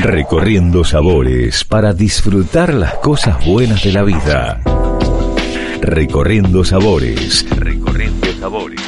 Recorriendo 0.00 0.84
sabores 0.84 1.64
para 1.64 1.92
disfrutar 1.92 2.72
las 2.72 2.94
cosas 2.94 3.44
buenas 3.44 3.82
de 3.82 3.92
la 3.92 4.04
vida. 4.04 4.60
Recorriendo 5.80 6.64
sabores. 6.64 7.44
Recorriendo 7.50 8.32
sabores. 8.38 8.80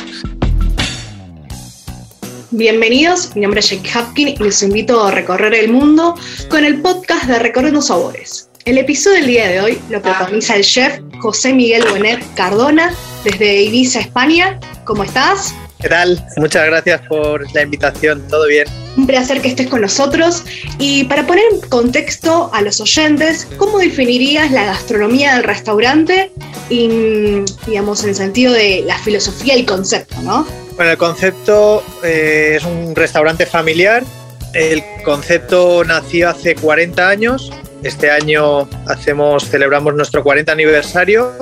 Bienvenidos, 2.52 3.34
mi 3.34 3.42
nombre 3.42 3.58
es 3.58 3.70
Jake 3.70 3.90
Hapkin 3.92 4.28
y 4.28 4.36
les 4.36 4.62
invito 4.62 5.04
a 5.04 5.10
recorrer 5.10 5.52
el 5.54 5.72
mundo 5.72 6.14
con 6.48 6.64
el 6.64 6.80
podcast 6.80 7.24
de 7.24 7.40
Recorriendo 7.40 7.82
Sabores. 7.82 8.48
El 8.64 8.78
episodio 8.78 9.16
del 9.16 9.26
día 9.26 9.48
de 9.48 9.60
hoy 9.60 9.80
lo 9.90 10.00
protagoniza 10.00 10.54
el 10.54 10.62
chef 10.62 11.00
José 11.18 11.52
Miguel 11.52 11.84
Bonet 11.90 12.24
Cardona 12.34 12.94
desde 13.24 13.62
Ibiza, 13.62 13.98
España. 13.98 14.60
¿Cómo 14.84 15.02
estás? 15.02 15.54
¿Qué 15.80 15.88
tal? 15.88 16.22
Muchas 16.36 16.66
gracias 16.66 17.00
por 17.08 17.50
la 17.54 17.62
invitación. 17.62 18.22
¿Todo 18.28 18.46
bien? 18.46 18.66
Un 18.98 19.06
placer 19.06 19.40
que 19.40 19.48
estés 19.48 19.68
con 19.68 19.80
nosotros. 19.80 20.44
Y 20.78 21.04
para 21.04 21.26
poner 21.26 21.44
en 21.52 21.60
contexto 21.70 22.50
a 22.52 22.60
los 22.60 22.82
oyentes, 22.82 23.48
¿cómo 23.56 23.78
definirías 23.78 24.50
la 24.50 24.66
gastronomía 24.66 25.36
del 25.36 25.44
restaurante? 25.44 26.32
Y, 26.68 27.42
digamos, 27.66 28.02
en 28.02 28.10
el 28.10 28.14
sentido 28.14 28.52
de 28.52 28.82
la 28.86 28.98
filosofía 28.98 29.56
y 29.56 29.64
concepto, 29.64 30.20
¿no? 30.22 30.46
Bueno, 30.76 30.90
el 30.90 30.98
concepto 30.98 31.82
eh, 32.04 32.56
es 32.56 32.64
un 32.64 32.94
restaurante 32.94 33.46
familiar. 33.46 34.04
El 34.52 34.82
concepto 35.02 35.82
nació 35.84 36.28
hace 36.28 36.56
40 36.56 37.08
años. 37.08 37.50
Este 37.82 38.10
año 38.10 38.68
hacemos, 38.86 39.48
celebramos 39.48 39.94
nuestro 39.94 40.22
40 40.22 40.52
aniversario 40.52 41.32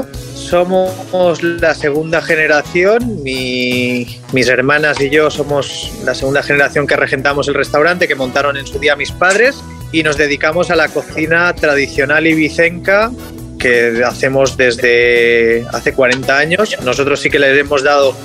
somos 0.49 1.43
la 1.43 1.75
segunda 1.75 2.23
generación, 2.23 3.23
mis 3.23 4.49
hermanas 4.49 4.99
y 4.99 5.11
yo 5.11 5.31
somos 5.31 5.93
la 6.05 6.15
segunda 6.15 6.43
generación 6.43 6.87
que 6.87 6.97
regentamos 6.97 7.49
el 7.49 7.55
restaurante 7.55 8.09
que 8.09 8.15
montaron 8.15 8.57
en 8.57 8.67
su 8.67 8.79
día 8.79 8.97
mis 8.97 9.13
padres 9.13 9.63
y 9.93 10.03
nos 10.03 10.17
dedicamos 10.17 10.71
a 10.71 10.77
la 10.77 10.89
cocina 10.89 11.53
tradicional 11.55 12.27
ibicenca 12.27 13.11
que 13.59 14.03
hacemos 14.03 14.57
desde 14.57 15.67
hace 15.71 15.93
40 15.93 16.39
años. 16.39 16.77
Nosotros 16.83 17.21
sí 17.21 17.29
que 17.29 17.39
le 17.39 17.59
hemos 17.59 17.83
dado 17.83 18.17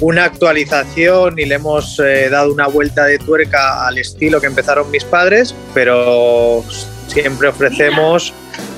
una 0.00 0.24
actualización 0.26 1.40
y 1.40 1.44
le 1.44 1.56
hemos 1.56 1.98
eh, 1.98 2.28
dado 2.30 2.52
una 2.52 2.68
vuelta 2.68 3.04
de 3.06 3.18
tuerca 3.18 3.84
al 3.84 3.98
estilo 3.98 4.40
que 4.40 4.46
empezaron 4.46 4.90
mis 4.92 5.04
padres, 5.04 5.54
pero 5.72 6.62
siempre 7.08 7.48
ofrecemos 7.48 8.32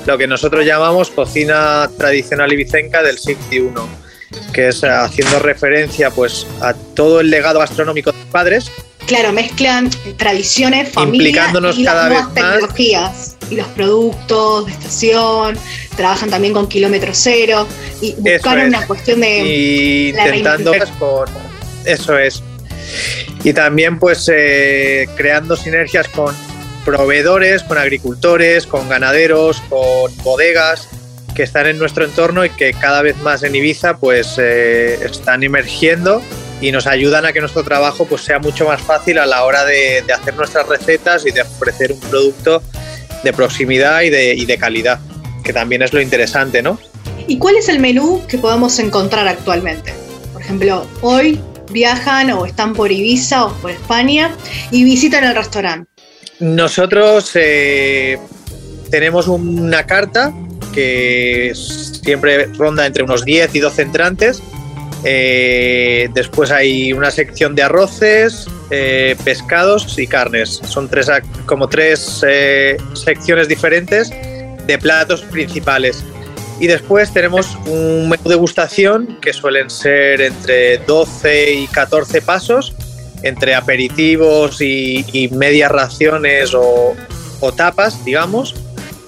lo 0.05 0.17
que 0.17 0.27
nosotros 0.27 0.65
llamamos 0.65 1.09
cocina 1.09 1.89
tradicional 1.97 2.51
ibicenca 2.53 3.03
del 3.03 3.17
siglo 3.17 3.43
XXI, 3.47 4.51
que 4.53 4.69
es 4.69 4.83
haciendo 4.83 5.39
referencia 5.39 6.11
pues, 6.11 6.47
a 6.61 6.73
todo 6.73 7.19
el 7.19 7.29
legado 7.29 7.59
gastronómico 7.59 8.11
de 8.11 8.17
padres. 8.31 8.71
Claro, 9.05 9.31
mezclan 9.31 9.89
tradiciones, 10.17 10.89
familia 10.89 11.49
y 11.75 11.83
cada 11.85 12.09
las 12.09 12.09
vez 12.09 12.33
tecnologías 12.33 13.37
y 13.49 13.55
los 13.55 13.67
productos 13.67 14.65
de 14.65 14.71
estación, 14.73 15.57
trabajan 15.95 16.29
también 16.29 16.53
con 16.53 16.67
kilómetro 16.67 17.11
cero 17.13 17.65
y 18.01 18.13
buscaron 18.17 18.67
una 18.67 18.85
cuestión 18.85 19.21
de 19.21 19.39
y 19.39 20.09
intentando 20.09 20.73
con 20.99 21.27
eso 21.85 22.17
es. 22.17 22.43
Y 23.43 23.53
también 23.53 23.97
pues 23.97 24.29
eh, 24.33 25.07
creando 25.15 25.55
sinergias 25.55 26.07
con 26.09 26.35
proveedores, 26.87 27.63
con 27.63 27.77
agricultores, 27.77 28.65
con 28.65 28.87
ganaderos, 28.87 29.59
con 29.67 30.15
bodegas 30.23 30.87
que 31.35 31.43
están 31.43 31.67
en 31.67 31.77
nuestro 31.77 32.05
entorno 32.05 32.45
y 32.45 32.49
que 32.49 32.71
cada 32.71 33.01
vez 33.01 33.17
más 33.17 33.43
en 33.43 33.53
Ibiza 33.55 33.97
pues 33.97 34.35
eh, 34.37 34.97
están 35.03 35.43
emergiendo 35.43 36.21
y 36.61 36.71
nos 36.71 36.87
ayudan 36.87 37.25
a 37.25 37.33
que 37.33 37.41
nuestro 37.41 37.65
trabajo 37.65 38.05
pues 38.05 38.21
sea 38.21 38.39
mucho 38.39 38.65
más 38.65 38.81
fácil 38.81 39.19
a 39.19 39.25
la 39.25 39.43
hora 39.43 39.65
de, 39.65 40.01
hacer 40.13 40.35
nuestras 40.35 40.65
recetas 40.69 41.25
y 41.25 41.31
de 41.31 41.41
ofrecer 41.41 41.91
un 41.91 41.99
producto 41.99 42.63
de 43.21 43.33
proximidad 43.33 44.03
y 44.03 44.09
de, 44.09 44.33
y 44.33 44.45
de 44.45 44.57
calidad, 44.57 44.97
que 45.43 45.51
también 45.51 45.81
es 45.81 45.91
lo 45.91 45.99
interesante, 45.99 46.61
¿no? 46.61 46.79
¿Y 47.27 47.37
cuál 47.37 47.57
es 47.57 47.67
el 47.67 47.79
menú 47.79 48.21
que 48.29 48.37
podemos 48.37 48.79
encontrar 48.79 49.27
actualmente? 49.27 49.93
Por 50.31 50.41
ejemplo, 50.41 50.87
hoy 51.01 51.37
viajan 51.69 52.31
o 52.31 52.45
están 52.45 52.73
por 52.73 52.93
Ibiza 52.93 53.45
o 53.45 53.53
por 53.55 53.71
España 53.71 54.33
y 54.71 54.85
visitan 54.85 55.25
el 55.25 55.35
restaurante. 55.35 55.96
Nosotros 56.39 57.31
eh, 57.33 58.19
tenemos 58.91 59.27
una 59.27 59.85
carta 59.87 60.33
que 60.71 61.51
siempre 61.55 62.45
ronda 62.53 62.85
entre 62.85 63.03
unos 63.03 63.25
10 63.25 63.55
y 63.55 63.59
12 63.59 63.81
entrantes. 63.81 64.43
Eh, 65.03 66.09
después 66.13 66.51
hay 66.51 66.93
una 66.93 67.09
sección 67.09 67.55
de 67.55 67.63
arroces, 67.63 68.47
eh, 68.69 69.15
pescados 69.23 69.97
y 69.97 70.05
carnes. 70.05 70.61
Son 70.63 70.87
tres, 70.87 71.09
como 71.47 71.67
tres 71.69 72.23
secciones 72.93 73.47
diferentes 73.47 74.11
de 74.11 74.77
platos 74.79 75.21
principales. 75.21 76.03
Y 76.59 76.67
después 76.67 77.11
tenemos 77.11 77.55
un 77.65 78.09
menú 78.09 78.23
de 78.23 78.29
degustación 78.29 79.17
que 79.21 79.33
suelen 79.33 79.69
ser 79.69 80.21
entre 80.21 80.77
12 80.79 81.53
y 81.53 81.67
14 81.67 82.21
pasos 82.21 82.75
entre 83.23 83.55
aperitivos 83.55 84.61
y, 84.61 85.29
medias 85.31 85.71
raciones 85.71 86.53
o, 86.53 86.95
tapas, 87.55 88.03
digamos, 88.03 88.55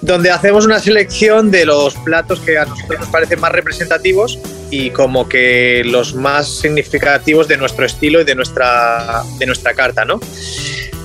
donde 0.00 0.30
hacemos 0.30 0.64
una 0.64 0.78
selección 0.78 1.50
de 1.50 1.66
los 1.66 1.94
platos 1.96 2.40
que 2.40 2.58
a 2.58 2.64
nosotros 2.64 3.00
nos 3.00 3.08
parecen 3.10 3.40
más 3.40 3.52
representativos 3.52 4.38
y 4.70 4.90
como 4.90 5.28
que 5.28 5.82
los 5.84 6.14
más 6.14 6.48
significativos 6.48 7.48
de 7.48 7.58
nuestro 7.58 7.84
estilo 7.84 8.20
y 8.20 8.24
de 8.24 8.34
nuestra, 8.34 9.22
de 9.38 9.46
nuestra 9.46 9.74
carta, 9.74 10.04
¿no? 10.04 10.20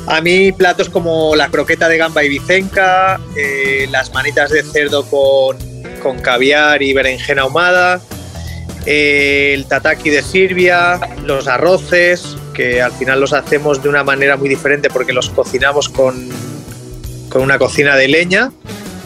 A 0.07 0.21
mí 0.21 0.51
platos 0.51 0.89
como 0.89 1.35
la 1.35 1.49
croqueta 1.49 1.89
de 1.89 1.97
gamba 1.97 2.23
y 2.23 2.29
bicenca, 2.29 3.19
eh, 3.35 3.87
las 3.89 4.13
manitas 4.13 4.51
de 4.51 4.61
cerdo 4.61 5.03
con, 5.09 5.57
con 6.01 6.19
caviar 6.19 6.83
y 6.83 6.93
berenjena 6.93 7.41
ahumada, 7.41 7.99
eh, 8.85 9.51
el 9.55 9.65
tataki 9.65 10.11
de 10.11 10.21
Sirbia, 10.21 10.99
los 11.23 11.47
arroces, 11.47 12.37
que 12.55 12.81
al 12.81 12.91
final 12.91 13.19
los 13.19 13.33
hacemos 13.33 13.83
de 13.83 13.89
una 13.89 14.03
manera 14.03 14.37
muy 14.37 14.49
diferente 14.49 14.89
porque 14.89 15.13
los 15.13 15.29
cocinamos 15.29 15.89
con, 15.89 16.29
con 17.29 17.41
una 17.41 17.59
cocina 17.59 17.95
de 17.95 18.07
leña 18.07 18.51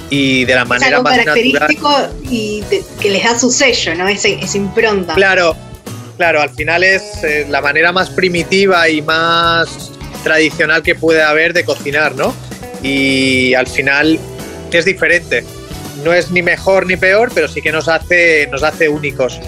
y 0.09 0.45
de 0.45 0.55
la 0.55 0.65
manera 0.65 1.01
más 1.01 1.17
característico 1.17 1.91
y 2.23 2.63
que 2.99 3.09
les 3.09 3.23
da 3.23 3.37
su 3.37 3.51
sello, 3.51 3.95
¿no? 3.95 4.07
Esa, 4.07 4.29
impronta. 4.57 5.13
Claro, 5.15 5.55
claro, 6.17 6.41
al 6.41 6.49
final 6.51 6.83
es 6.83 7.23
eh, 7.23 7.45
la 7.49 7.61
manera 7.61 7.91
más 7.91 8.09
primitiva 8.09 8.89
y 8.89 9.01
más 9.01 9.91
tradicional 10.23 10.83
que 10.83 10.95
puede 10.95 11.21
haber 11.21 11.53
de 11.53 11.63
cocinar, 11.63 12.15
¿no? 12.15 12.33
Y 12.81 13.53
al 13.53 13.67
final 13.67 14.19
es 14.71 14.85
diferente. 14.85 15.43
No 16.03 16.13
es 16.13 16.31
ni 16.31 16.41
mejor 16.41 16.85
ni 16.85 16.95
peor, 16.95 17.31
pero 17.33 17.47
sí 17.47 17.61
que 17.61 17.71
nos 17.71 17.87
hace, 17.87 18.47
nos 18.51 18.63
hace 18.63 18.87
únicos. 18.87 19.39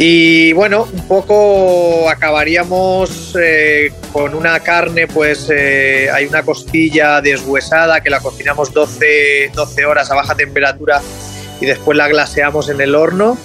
Y 0.00 0.52
bueno, 0.52 0.86
un 0.92 1.08
poco 1.08 2.08
acabaríamos 2.08 3.36
eh, 3.36 3.92
con 4.12 4.32
una 4.32 4.60
carne, 4.60 5.08
pues 5.08 5.50
eh, 5.50 6.08
hay 6.08 6.26
una 6.26 6.44
costilla 6.44 7.20
deshuesada 7.20 8.00
que 8.00 8.08
la 8.08 8.20
cocinamos 8.20 8.72
12, 8.72 9.50
12 9.52 9.86
horas 9.86 10.08
a 10.12 10.14
baja 10.14 10.36
temperatura 10.36 11.02
y 11.60 11.66
después 11.66 11.98
la 11.98 12.06
glaseamos 12.06 12.68
en 12.68 12.80
el 12.80 12.94
horno. 12.94 13.36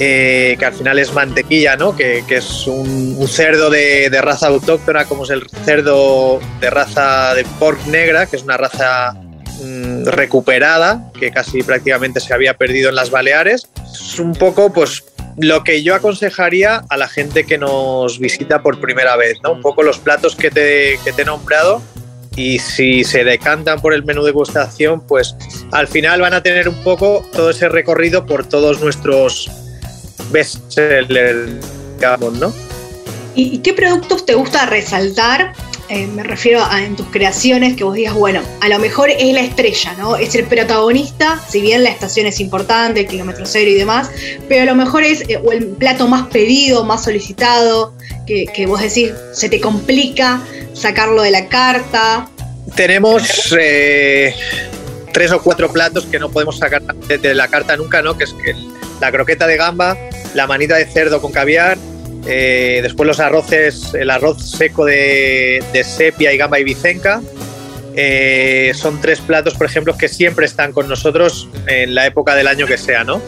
Eh, 0.00 0.54
que 0.60 0.64
al 0.64 0.74
final 0.74 0.98
es 1.00 1.12
mantequilla, 1.12 1.76
¿no? 1.76 1.96
que, 1.96 2.22
es 2.28 2.66
un, 2.68 3.26
cerdo 3.26 3.68
de, 3.68 4.08
raza 4.22 4.46
autóctona, 4.46 5.06
como 5.06 5.24
es 5.24 5.30
el 5.30 5.48
cerdo 5.64 6.38
de 6.60 6.70
raza 6.70 7.34
de 7.34 7.44
pork 7.58 7.84
negra, 7.86 8.26
que 8.26 8.36
es 8.36 8.44
una 8.44 8.56
raza 8.56 9.14
mm, 9.60 10.04
recuperada, 10.04 11.10
que 11.18 11.32
casi 11.32 11.64
prácticamente 11.64 12.20
se 12.20 12.32
había 12.32 12.54
perdido 12.54 12.90
en 12.90 12.94
las 12.94 13.10
Baleares. 13.10 13.68
Es 13.92 14.20
un 14.20 14.34
poco, 14.34 14.72
pues, 14.72 15.02
lo 15.40 15.62
que 15.64 15.82
yo 15.82 15.94
aconsejaría 15.94 16.84
a 16.88 16.96
la 16.96 17.08
gente 17.08 17.44
que 17.44 17.58
nos 17.58 18.18
visita 18.18 18.62
por 18.62 18.80
primera 18.80 19.16
vez, 19.16 19.38
¿no? 19.42 19.52
Un 19.52 19.62
poco 19.62 19.82
los 19.82 19.98
platos 19.98 20.34
que 20.34 20.50
te, 20.50 20.98
que 21.04 21.12
te 21.12 21.22
he 21.22 21.24
nombrado 21.24 21.82
y 22.36 22.58
si 22.58 23.02
se 23.04 23.24
decantan 23.24 23.80
por 23.80 23.92
el 23.92 24.04
menú 24.04 24.22
de 24.22 24.30
gustación, 24.30 25.00
pues 25.06 25.34
al 25.72 25.88
final 25.88 26.20
van 26.20 26.34
a 26.34 26.42
tener 26.42 26.68
un 26.68 26.82
poco 26.84 27.26
todo 27.32 27.50
ese 27.50 27.68
recorrido 27.68 28.26
por 28.26 28.46
todos 28.46 28.80
nuestros 28.80 29.50
bestsellers, 30.30 31.50
digamos, 31.96 32.34
¿no? 32.34 32.52
¿Y 33.34 33.58
qué 33.58 33.72
productos 33.72 34.24
te 34.24 34.34
gusta 34.34 34.66
resaltar 34.66 35.52
eh, 35.90 36.06
me 36.06 36.22
refiero 36.22 36.62
a 36.62 36.82
en 36.84 36.96
tus 36.96 37.06
creaciones 37.06 37.74
que 37.74 37.84
vos 37.84 37.94
digas, 37.94 38.14
bueno, 38.14 38.42
a 38.60 38.68
lo 38.68 38.78
mejor 38.78 39.08
es 39.10 39.32
la 39.32 39.40
estrella, 39.40 39.94
¿no? 39.94 40.16
Es 40.16 40.34
el 40.34 40.44
protagonista, 40.44 41.40
si 41.48 41.62
bien 41.62 41.82
la 41.82 41.90
estación 41.90 42.26
es 42.26 42.40
importante, 42.40 43.00
el 43.00 43.06
kilómetro 43.06 43.46
cero 43.46 43.70
y 43.70 43.74
demás, 43.74 44.10
pero 44.48 44.62
a 44.62 44.66
lo 44.66 44.74
mejor 44.74 45.02
es 45.02 45.22
eh, 45.22 45.40
el 45.50 45.68
plato 45.68 46.06
más 46.06 46.28
pedido, 46.28 46.84
más 46.84 47.04
solicitado, 47.04 47.94
que, 48.26 48.66
vos 48.66 48.82
decís, 48.82 49.12
se 49.32 49.48
te 49.48 49.58
complica 49.58 50.42
sacarlo 50.74 51.22
de 51.22 51.30
la 51.30 51.48
carta. 51.48 52.28
Tenemos 52.76 53.56
eh, 53.58 54.34
tres 55.14 55.32
o 55.32 55.40
cuatro 55.40 55.72
platos 55.72 56.04
que 56.04 56.18
no 56.18 56.28
podemos 56.28 56.58
sacar 56.58 56.82
de, 56.82 57.34
la 57.34 57.48
carta 57.48 57.76
nunca, 57.78 58.02
¿no? 58.02 58.18
Que 58.18 58.24
es 58.24 58.34
que 58.34 58.54
la 59.00 59.10
croqueta 59.10 59.46
de 59.46 59.56
gamba, 59.56 59.96
la 60.34 60.46
manita 60.46 60.76
de 60.76 60.84
cerdo 60.84 61.22
con 61.22 61.32
caviar, 61.32 61.78
eh, 62.26 62.80
después 62.82 63.06
los 63.06 63.20
arroces, 63.20 63.94
el 63.94 64.10
arroz 64.10 64.50
seco 64.50 64.84
de, 64.84 65.62
sepia 65.84 66.32
y 66.32 66.36
gamba 66.36 66.58
y 66.58 66.64
bicenca, 66.64 67.22
eh, 67.94 68.72
son 68.74 69.00
tres 69.00 69.20
platos, 69.20 69.54
por 69.54 69.66
ejemplo, 69.66 69.96
que 69.96 70.08
siempre 70.08 70.46
están 70.46 70.72
con 70.72 70.88
nosotros 70.88 71.48
en 71.66 71.94
la 71.94 72.06
época 72.06 72.34
del 72.34 72.46
año 72.46 72.66
que 72.66 72.78
sea, 72.78 73.04
¿no? 73.04 73.20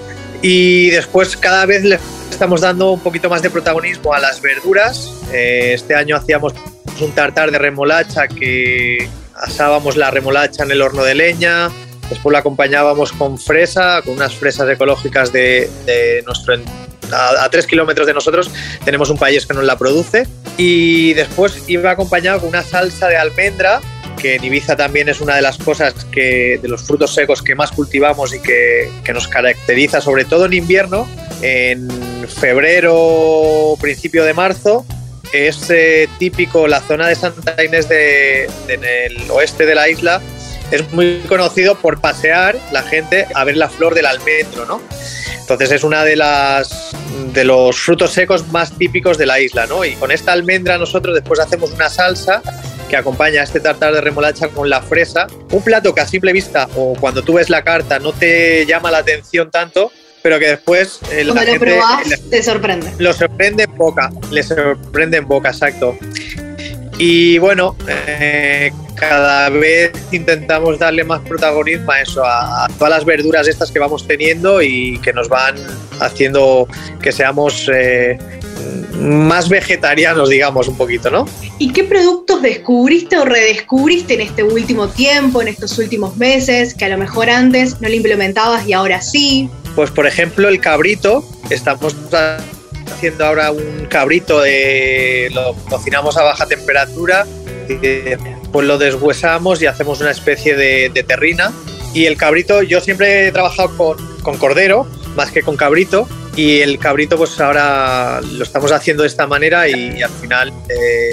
Y 0.43 0.91
después 0.91 1.37
cada 1.37 1.67
vez 1.67 1.85
le 1.85 1.99
estamos 2.31 2.63
dando 2.63 2.93
un 2.93 3.01
poquito 3.01 3.29
más 3.29 3.43
de 3.43 3.51
protagonismo 3.51 4.15
a 4.15 4.19
las 4.19 4.41
verduras. 4.41 5.13
Eh, 5.33 5.73
este 5.75 5.95
año 5.95 6.17
hacíamos 6.17 6.55
un 7.01 7.13
tartar 7.13 7.51
de 7.51 7.59
remolacha 7.59 8.29
que 8.29 9.09
asábamos 9.35 9.97
la 9.97 10.11
remolacha 10.11 10.65
en 10.65 10.71
el 10.71 10.81
horno 10.83 11.05
de 11.05 11.15
leña, 11.15 11.71
después 12.09 12.33
la 12.33 12.39
acompañábamos 12.39 13.13
con 13.13 13.39
fresa, 13.39 14.03
con 14.03 14.15
unas 14.15 14.35
fresas 14.35 14.69
ecológicas 14.71 15.33
de, 15.33 15.69
nuestro 16.27 16.55
a, 17.13 17.49
tres 17.51 17.67
kilómetros 17.67 18.07
de 18.07 18.15
nosotros 18.15 18.51
tenemos 18.85 19.11
un 19.11 19.19
país 19.19 19.47
que 19.47 19.55
nos 19.55 19.65
la 19.65 19.77
produce 19.77 20.27
y 20.57 21.15
después 21.15 21.65
iba 21.69 21.91
acompañado 21.91 22.41
con 22.41 22.51
una 22.51 22.63
salsa 22.63 23.09
de 23.09 23.17
almendra 23.17 23.81
que 24.21 24.35
en 24.37 24.45
Ibiza 24.45 24.77
también 24.77 25.09
es 25.09 25.21
una 25.21 25.35
de 25.35 25.43
las 25.43 25.59
cosas 25.59 25.95
que, 26.13 26.59
de 26.61 26.69
los 26.69 26.83
frutos 26.83 27.15
secos 27.15 27.43
que 27.43 27.55
más 27.55 27.73
cultivamos 27.73 28.35
y 28.35 28.41
que, 28.41 28.91
nos 29.13 29.27
caracteriza, 29.27 30.01
sobre 30.01 30.25
todo 30.25 30.47
en 30.47 30.53
invierno. 30.53 31.09
En 31.43 31.89
febrero, 32.29 33.77
principio 33.81 34.25
de 34.25 34.35
marzo, 34.35 34.85
es 35.33 35.71
eh, 35.71 36.09
típico 36.19 36.69
la 36.69 36.81
zona 36.81 37.09
de 37.09 37.15
Santa 37.15 37.65
Inés 37.65 37.89
de, 37.89 38.45
en 38.69 38.85
el 38.85 39.31
oeste 39.31 39.65
de 39.65 39.75
la 39.75 39.89
isla. 39.89 40.21
Es 40.71 40.93
muy 40.93 41.21
conocido 41.29 41.75
por 41.75 42.01
pasear 42.01 42.57
la 42.73 42.83
gente 42.83 43.27
a 43.35 43.45
ver 43.45 43.57
la 43.57 43.69
flor 43.69 43.95
del 43.95 44.07
almendro, 44.07 44.67
¿no? 44.67 44.81
Entonces 45.39 45.73
es 45.73 45.85
una 45.85 46.05
de 46.05 46.17
las 46.17 46.91
de 47.33 47.45
los 47.45 47.77
frutos 47.77 48.13
secos 48.13 48.49
más 48.49 48.77
típicos 48.79 49.19
de 49.19 49.27
la 49.27 49.41
isla, 49.41 49.67
¿no? 49.67 49.85
Y 49.85 49.95
con 49.95 50.11
esta 50.13 50.33
almendra 50.33 50.79
nosotros 50.79 51.15
después 51.15 51.41
hacemos 51.41 51.73
una 51.73 51.89
salsa 51.89 52.41
que 52.89 52.97
acompaña 52.97 53.43
este 53.43 53.61
tartar 53.61 53.95
de 53.95 54.01
remolacha 54.01 54.49
con 54.49 54.69
la 54.69 54.83
fresa. 54.83 55.27
Un 55.51 55.63
plato 55.63 55.95
que 55.95 56.01
a 56.03 56.07
simple 56.07 56.33
vista 56.33 56.69
o 56.77 56.95
cuando 57.01 57.23
tú 57.23 57.35
ves 57.35 57.51
la 57.51 57.63
carta 57.63 57.99
no 57.99 58.13
te 58.13 58.67
llama 58.67 58.91
la 58.91 58.99
atención 58.99 59.51
tanto, 59.51 59.93
pero 60.23 60.39
que 60.39 60.49
después 60.49 61.01
eh, 61.11 61.25
la 61.25 61.45
lo 61.45 61.59
probás, 61.59 62.09
te 62.31 62.43
sorprende. 62.43 62.93
Lo 62.99 63.13
sorprende 63.13 63.65
en 63.65 63.75
boca, 63.77 64.11
le 64.31 64.43
sorprende 64.43 65.17
en 65.19 65.27
boca, 65.27 65.51
exacto. 65.51 65.97
Y 67.03 67.39
bueno, 67.39 67.77
eh, 67.89 68.71
cada 68.95 69.49
vez 69.49 69.91
intentamos 70.13 70.79
darle 70.79 71.03
más 71.03 71.23
protagonismo 71.23 71.93
a 71.93 72.03
eso, 72.03 72.23
a, 72.23 72.69
todas 72.77 72.91
las 72.91 73.07
verduras 73.07 73.49
estas 73.49 73.71
que 73.71 73.79
vamos 73.79 74.07
teniendo 74.07 74.61
y 74.61 74.99
que 74.99 75.15
nos 75.15 75.31
van 75.31 75.55
haciendo 75.99 76.69
que 77.01 77.11
seamos 77.11 77.71
eh, 77.73 78.19
más 78.99 79.49
vegetarianos, 79.49 80.29
digamos, 80.29 80.69
un 80.69 80.77
poquito, 80.77 81.09
¿no? 81.09 81.27
¿Y 81.59 81.73
qué 81.73 81.85
productos 81.85 82.43
descubriste 82.43 83.17
o 83.17 83.25
redescubriste 83.25 84.13
en 84.13 84.21
este 84.21 84.43
último 84.43 84.89
tiempo, 84.89 85.41
en 85.41 85.49
estos 85.49 85.79
últimos 85.79 86.19
meses, 86.19 86.75
que 86.75 86.85
a 86.85 86.91
lo 86.91 86.99
mejor 86.99 87.31
antes 87.31 87.81
no 87.81 87.89
lo 87.89 87.95
implementabas 87.95 88.69
y 88.69 88.75
ahora 88.75 89.01
sí? 89.01 89.49
Pues 89.75 89.91
por 89.91 90.07
ejemplo 90.07 90.51
el 90.51 90.61
cabrito, 90.61 91.25
estamos 91.49 91.97
haciendo 92.91 93.25
ahora 93.25 93.51
un 93.51 93.87
cabrito, 93.87 94.41
de, 94.41 95.31
lo 95.33 95.55
cocinamos 95.69 96.17
a 96.17 96.23
baja 96.23 96.47
temperatura, 96.47 97.27
pues 98.53 98.67
lo 98.67 98.79
deshuesamos 98.79 99.63
y 99.63 99.67
hacemos 99.67 100.01
una 100.01 100.11
especie 100.11 100.57
de, 100.57 101.05
terrina. 101.07 101.53
Y 101.95 102.07
el 102.07 102.17
cabrito, 102.17 102.63
yo 102.63 102.81
siempre 102.81 103.27
he 103.27 103.33
trabajado 103.33 103.77
con, 104.23 104.39
cordero, 104.39 104.87
más 105.17 105.31
que 105.31 105.43
con 105.43 105.57
cabrito, 105.57 106.09
y 106.37 106.61
el 106.61 106.79
cabrito 106.79 107.17
pues 107.17 107.41
ahora 107.41 108.21
lo 108.21 108.45
estamos 108.45 108.71
haciendo 108.71 109.03
de 109.03 109.09
esta 109.09 109.27
manera 109.27 109.69
y, 109.69 110.01
al 110.01 110.11
final 110.11 110.53
eh, 110.69 111.13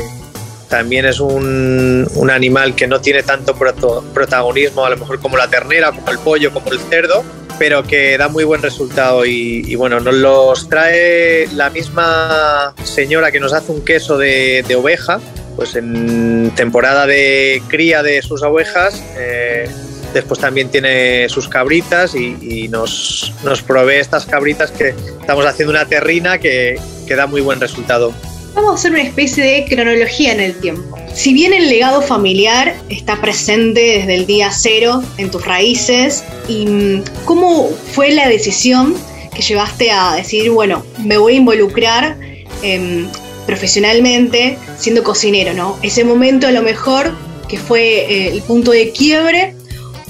también 0.69 1.05
es 1.05 1.19
un, 1.19 2.07
animal 2.31 2.75
que 2.75 2.87
no 2.87 3.01
tiene 3.01 3.23
tanto 3.23 3.55
protagonismo 3.55 4.85
a 4.85 4.91
lo 4.91 4.97
mejor 4.97 5.19
como 5.19 5.37
la 5.37 5.47
ternera, 5.47 5.91
como 5.91 6.09
el 6.11 6.19
pollo, 6.19 6.53
como 6.53 6.71
el 6.71 6.79
cerdo, 6.79 7.23
pero 7.59 7.83
que 7.83 8.17
da 8.17 8.27
muy 8.27 8.43
buen 8.43 8.61
resultado 8.61 9.25
y, 9.25 9.75
bueno, 9.75 9.99
nos 9.99 10.15
los 10.15 10.69
trae 10.69 11.47
la 11.53 11.69
misma 11.69 12.73
señora 12.83 13.31
que 13.31 13.39
nos 13.39 13.53
hace 13.53 13.71
un 13.71 13.83
queso 13.83 14.17
de, 14.17 14.63
de 14.67 14.75
oveja, 14.75 15.19
pues 15.55 15.75
en 15.75 16.51
temporada 16.55 17.05
de 17.07 17.61
cría 17.67 18.03
de 18.03 18.21
sus 18.21 18.43
ovejas. 18.43 19.03
Eh, 19.17 19.69
después 20.13 20.39
también 20.39 20.69
tiene 20.69 21.27
sus 21.29 21.47
cabritas 21.47 22.15
y, 22.15 22.67
nos, 22.69 23.33
nos, 23.43 23.61
provee 23.61 23.95
estas 23.95 24.25
cabritas 24.25 24.71
que 24.71 24.89
estamos 24.89 25.45
haciendo 25.45 25.71
una 25.71 25.85
terrina 25.85 26.37
que, 26.37 26.79
que 27.07 27.15
da 27.15 27.27
muy 27.27 27.41
buen 27.41 27.59
resultado. 27.59 28.13
Vamos 28.57 28.71
a 28.71 28.73
hacer 28.73 28.91
una 28.93 29.03
especie 29.03 29.43
de 29.43 29.65
cronología 29.65 30.31
en 30.31 30.39
el 30.39 30.59
tiempo. 30.59 30.97
Si 31.13 31.31
bien 31.31 31.53
el 31.53 31.69
legado 31.69 32.01
familiar 32.01 32.75
está 32.89 33.21
presente 33.21 33.99
desde 33.99 34.15
el 34.15 34.25
día 34.25 34.49
cero 34.51 35.03
en 35.17 35.29
tus 35.29 35.45
raíces, 35.45 36.23
¿y 36.47 37.03
cómo 37.25 37.69
fue 37.91 38.09
la 38.13 38.27
decisión 38.27 38.95
que 39.35 39.43
llevaste 39.43 39.91
a 39.91 40.15
decir, 40.15 40.49
bueno, 40.49 40.83
me 41.05 41.19
voy 41.19 41.33
a 41.33 41.35
involucrar 41.35 42.17
em, 42.63 43.07
profesionalmente 43.45 44.57
siendo 44.79 45.03
cocinero, 45.03 45.53
¿no? 45.53 45.77
Ese 45.83 46.03
momento 46.03 46.47
a 46.47 46.51
lo 46.51 46.63
mejor 46.63 47.15
que 47.47 47.59
fue 47.59 48.11
eh, 48.11 48.29
el 48.29 48.41
punto 48.41 48.71
de 48.71 48.89
quiebre 48.89 49.53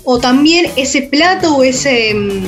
o 0.06 0.20
también 0.20 0.72
ese 0.78 1.02
plato 1.02 1.54
o 1.54 1.64
mm, 1.64 2.46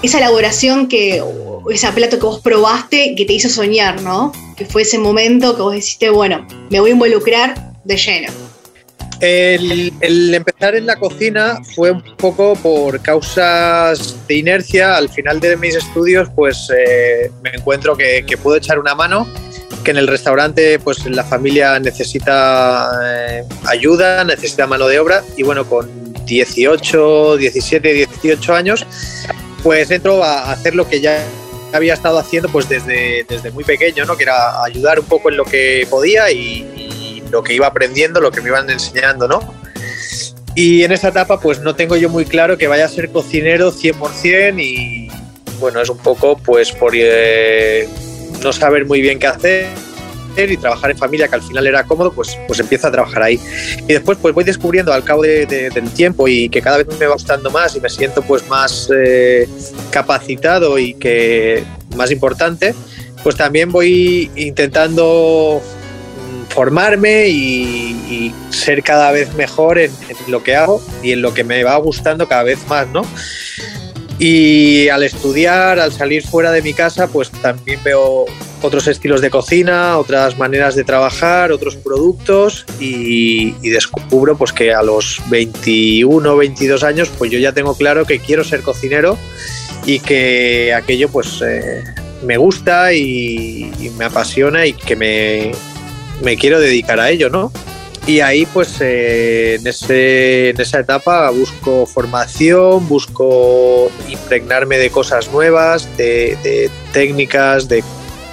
esa 0.00 0.18
elaboración 0.18 0.86
que, 0.86 1.20
ese 1.70 1.90
plato 1.92 2.18
que 2.18 2.26
vos 2.26 2.40
probaste 2.40 3.14
que 3.16 3.24
te 3.24 3.32
hizo 3.32 3.48
soñar, 3.48 4.02
¿no? 4.02 4.32
Que 4.56 4.64
fue 4.64 4.82
ese 4.82 4.98
momento 4.98 5.54
que 5.56 5.62
vos 5.62 5.74
dijiste, 5.74 6.10
bueno, 6.10 6.46
me 6.70 6.80
voy 6.80 6.90
a 6.90 6.92
involucrar 6.94 7.72
de 7.84 7.96
lleno. 7.96 8.32
El, 9.20 10.32
empezar 10.32 10.76
en 10.76 10.86
la 10.86 10.96
cocina 10.96 11.58
fue 11.74 11.90
un 11.90 12.02
poco 12.16 12.54
por 12.54 13.00
causas 13.02 14.16
de 14.28 14.36
inercia. 14.36 14.96
Al 14.96 15.08
final 15.08 15.40
de 15.40 15.56
mis 15.56 15.74
estudios, 15.74 16.28
pues 16.36 16.70
eh, 16.76 17.30
me 17.42 17.50
encuentro 17.50 17.96
que, 17.96 18.24
puedo 18.40 18.56
echar 18.56 18.78
una 18.78 18.94
mano, 18.94 19.26
que 19.82 19.90
en 19.90 19.96
el 19.96 20.06
restaurante, 20.06 20.78
pues 20.78 21.04
la 21.06 21.24
familia 21.24 21.80
necesita 21.80 22.90
eh, 23.04 23.44
ayuda, 23.66 24.22
necesita 24.22 24.66
mano 24.66 24.86
de 24.86 25.00
obra 25.00 25.24
y 25.36 25.42
bueno, 25.42 25.68
con 25.68 26.14
18, 26.24 27.38
17, 27.38 28.06
18 28.22 28.54
años, 28.54 28.86
pues 29.64 29.90
entro 29.90 30.22
a 30.22 30.52
hacer 30.52 30.76
lo 30.76 30.88
que 30.88 31.00
ya 31.00 31.24
había 31.72 31.94
estado 31.94 32.18
haciendo 32.18 32.48
pues 32.48 32.68
desde, 32.68 33.24
desde 33.28 33.50
muy 33.50 33.64
pequeño, 33.64 34.04
¿no? 34.04 34.16
que 34.16 34.24
era 34.24 34.62
ayudar 34.62 35.00
un 35.00 35.06
poco 35.06 35.30
en 35.30 35.36
lo 35.36 35.44
que 35.44 35.86
podía 35.90 36.30
y, 36.30 37.22
lo 37.30 37.42
que 37.42 37.52
iba 37.52 37.66
aprendiendo, 37.66 38.22
lo 38.22 38.30
que 38.30 38.40
me 38.40 38.48
iban 38.48 38.70
enseñando, 38.70 39.28
¿no? 39.28 39.40
Y 40.54 40.82
en 40.82 40.92
esa 40.92 41.08
etapa 41.08 41.38
pues 41.38 41.60
no 41.60 41.76
tengo 41.76 41.94
yo 41.94 42.08
muy 42.08 42.24
claro 42.24 42.56
que 42.56 42.66
vaya 42.66 42.86
a 42.86 42.88
ser 42.88 43.10
cocinero 43.10 43.70
100% 43.70 44.58
y 44.58 45.10
bueno, 45.60 45.82
es 45.82 45.90
un 45.90 45.98
poco 45.98 46.38
pues 46.38 46.72
por 46.72 46.92
eh, 46.94 47.86
no 48.42 48.50
saber 48.54 48.86
muy 48.86 49.02
bien 49.02 49.18
qué 49.18 49.26
hacer 49.26 49.66
y 50.46 50.56
trabajar 50.56 50.90
en 50.90 50.98
familia, 50.98 51.28
que 51.28 51.34
al 51.34 51.42
final 51.42 51.66
era 51.66 51.84
cómodo, 51.84 52.12
pues, 52.12 52.38
pues 52.46 52.60
empiezo 52.60 52.88
a 52.88 52.92
trabajar 52.92 53.22
ahí. 53.22 53.40
Y 53.86 53.92
después 53.92 54.18
pues 54.20 54.34
voy 54.34 54.44
descubriendo 54.44 54.92
al 54.92 55.04
cabo 55.04 55.22
del 55.22 55.90
tiempo 55.94 56.28
y 56.28 56.48
que 56.48 56.62
cada 56.62 56.78
vez 56.78 56.86
me 56.98 57.06
va 57.06 57.14
gustando 57.14 57.50
más 57.50 57.74
y 57.76 57.80
me 57.80 57.88
siento 57.88 58.22
pues 58.22 58.46
más 58.48 58.90
eh, 58.94 59.48
capacitado 59.90 60.78
y 60.78 60.94
que 60.94 61.64
más 61.96 62.10
importante, 62.10 62.74
pues 63.22 63.36
también 63.36 63.72
voy 63.72 64.30
intentando 64.36 65.60
mm, 65.60 66.52
formarme 66.52 67.28
y, 67.28 68.34
ser 68.50 68.82
cada 68.82 69.12
vez 69.12 69.32
mejor 69.34 69.78
en, 69.78 69.92
en, 70.08 70.16
lo 70.32 70.42
que 70.42 70.56
hago 70.56 70.82
y 71.02 71.12
en 71.12 71.22
lo 71.22 71.32
que 71.32 71.44
me 71.44 71.62
va 71.62 71.76
gustando 71.76 72.26
cada 72.26 72.42
vez 72.42 72.58
más, 72.66 72.88
¿no? 72.88 73.02
Y 74.18 74.88
al 74.88 75.04
estudiar, 75.04 75.78
al 75.78 75.92
salir 75.92 76.26
fuera 76.26 76.50
de 76.50 76.60
mi 76.60 76.74
casa, 76.74 77.06
pues 77.06 77.30
también 77.30 77.80
veo 77.84 78.26
otros 78.62 78.88
estilos 78.88 79.20
de 79.20 79.30
cocina, 79.30 79.98
otras 79.98 80.38
maneras 80.38 80.74
de 80.74 80.84
trabajar, 80.84 81.52
otros 81.52 81.76
productos 81.76 82.66
y, 82.80 83.52
descubro 83.70 84.36
pues 84.36 84.52
que 84.52 84.74
a 84.74 84.82
los 84.82 85.20
21, 85.28 86.36
22 86.36 86.82
años 86.82 87.10
pues 87.16 87.30
yo 87.30 87.38
ya 87.38 87.52
tengo 87.52 87.76
claro 87.76 88.04
que 88.04 88.18
quiero 88.18 88.42
ser 88.42 88.62
cocinero 88.62 89.16
y 89.86 90.00
que 90.00 90.74
aquello 90.74 91.08
pues 91.08 91.40
eh, 91.46 91.84
me 92.24 92.36
gusta 92.36 92.92
y, 92.92 93.70
me 93.96 94.06
apasiona 94.06 94.66
y 94.66 94.72
que 94.72 94.96
me, 94.96 95.52
me 96.24 96.36
quiero 96.36 96.60
dedicar 96.60 96.98
a 96.98 97.10
ello, 97.10 97.30
¿no? 97.30 97.52
Y 98.08 98.20
ahí, 98.20 98.46
pues, 98.46 98.80
eh, 98.80 99.56
en, 99.56 99.66
ese, 99.66 100.48
en 100.48 100.58
esa 100.58 100.80
etapa 100.80 101.28
busco 101.28 101.84
formación, 101.84 102.88
busco 102.88 103.92
impregnarme 104.08 104.78
de 104.78 104.88
cosas 104.88 105.30
nuevas, 105.30 105.94
de, 105.98 106.70
técnicas, 106.94 107.68
de 107.68 107.84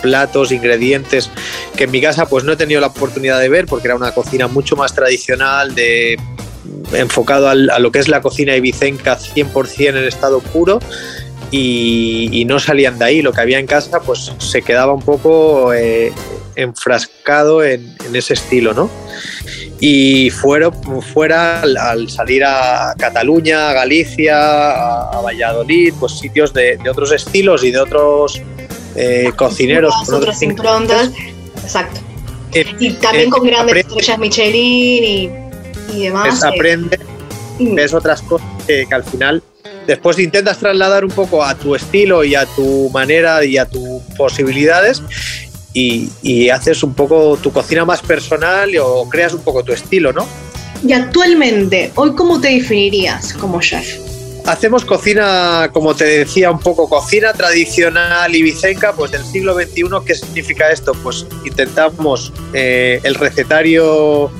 platos, 0.01 0.53
ingredientes 0.53 1.29
que 1.75 1.86
en 1.86 1.91
mi 1.91 2.00
casa 2.00 2.25
pues 2.27 2.46
no 2.46 2.53
he 2.53 2.55
tenido 2.55 2.79
la 2.79 2.88
oportunidad 2.88 3.39
de 3.39 3.50
ver 3.50 3.65
porque 3.65 3.88
era 3.88 3.96
una 3.96 4.13
cocina 4.13 4.48
mucho 4.48 4.77
más 4.77 4.94
tradicional, 4.96 5.75
de 5.75 6.17
enfocado 6.94 7.50
a 7.50 7.55
lo 7.55 7.91
que 7.91 8.00
es 8.00 8.08
la 8.08 8.22
cocina 8.22 8.55
ibicenca 8.55 9.17
100% 9.17 9.89
en 9.89 9.98
estado 9.98 10.39
puro 10.39 10.79
y, 11.51 12.46
no 12.48 12.60
salían 12.60 12.98
de 12.98 13.05
ahí. 13.05 13.22
Lo 13.22 13.34
que 13.34 13.41
había 13.41 13.60
en 13.60 13.67
casa 13.67 14.00
pues 14.00 14.32
se 14.38 14.62
quedaba 14.62 14.94
un 14.94 15.01
poco 15.01 15.74
eh, 15.74 16.13
enfrascado 16.55 17.63
en, 17.63 17.96
en, 18.05 18.15
ese 18.15 18.36
estilo, 18.36 18.74
¿no? 18.74 18.89
Y 19.79 20.29
fuera, 20.29 20.72
fuera 21.13 21.62
al, 21.62 22.10
salir 22.10 22.44
a 22.46 22.94
Cataluña, 22.98 23.70
a 23.70 23.74
Galicia, 23.74 25.12
a, 25.12 25.22
Valladolid, 25.22 25.94
pues 26.00 26.13
sitios 26.13 26.53
de, 26.53 26.77
otros 26.89 27.12
estilos 27.12 27.63
y 27.63 27.72
de 27.72 27.79
otros 27.79 28.41
eh, 28.96 29.32
cocineros. 29.36 29.94
Con 30.05 30.15
otras 30.15 30.41
improntas, 30.41 31.12
exacto. 31.62 32.00
y 32.79 32.91
también 32.94 33.29
con 33.29 33.46
grandes 33.46 33.77
estrellas 33.77 34.20
Michelin 34.20 35.03
y, 35.03 35.29
y 35.94 36.03
demás. 36.03 36.44
Eh. 36.44 36.48
aprende, 36.48 37.00
ves 37.60 37.94
otras 37.94 38.22
cosas 38.22 38.48
que, 38.65 38.88
al 38.91 39.03
final 39.03 39.44
después 39.88 40.17
intentas 40.17 40.58
trasladar 40.58 41.05
un 41.05 41.12
poco 41.12 41.44
a 41.44 41.53
tu 41.53 41.75
estilo 41.75 42.24
y 42.24 42.34
a 42.34 42.48
tu 42.48 42.89
manera 42.91 43.46
y 43.46 43.58
a 43.58 43.65
tus 43.65 44.01
posibilidades 44.17 45.03
y, 45.75 46.50
haces 46.50 46.84
un 46.84 46.94
poco 46.94 47.38
tu 47.38 47.51
cocina 47.51 47.84
más 47.86 48.01
personal 48.01 48.72
o 48.82 49.08
creas 49.10 49.34
un 49.34 49.41
poco 49.41 49.63
tu 49.63 49.74
estilo, 49.74 50.13
¿no? 50.13 50.25
Y 50.86 50.94
actualmente, 50.94 51.91
hoy, 51.96 52.15
¿cómo 52.15 52.39
te 52.39 52.50
definirías 52.50 53.34
como 53.34 53.60
chef? 53.60 53.98
Hacemos 54.46 54.86
cocina, 54.86 55.70
como 55.74 55.96
te 55.96 56.05
decía, 56.05 56.51
un 56.51 56.60
poco 56.60 56.88
cocina 56.88 57.34
tradicional 57.34 58.34
ibicenca, 58.36 58.94
pues 58.94 59.12
del 59.12 59.25
siglo 59.25 59.55
XXI. 59.55 59.84
¿Qué 60.05 60.15
significa 60.15 60.70
esto? 60.72 60.94
Pues 61.01 61.25
intentamos 61.44 62.32
eh, 62.53 63.00
el 63.03 63.15
recetario 63.15 64.32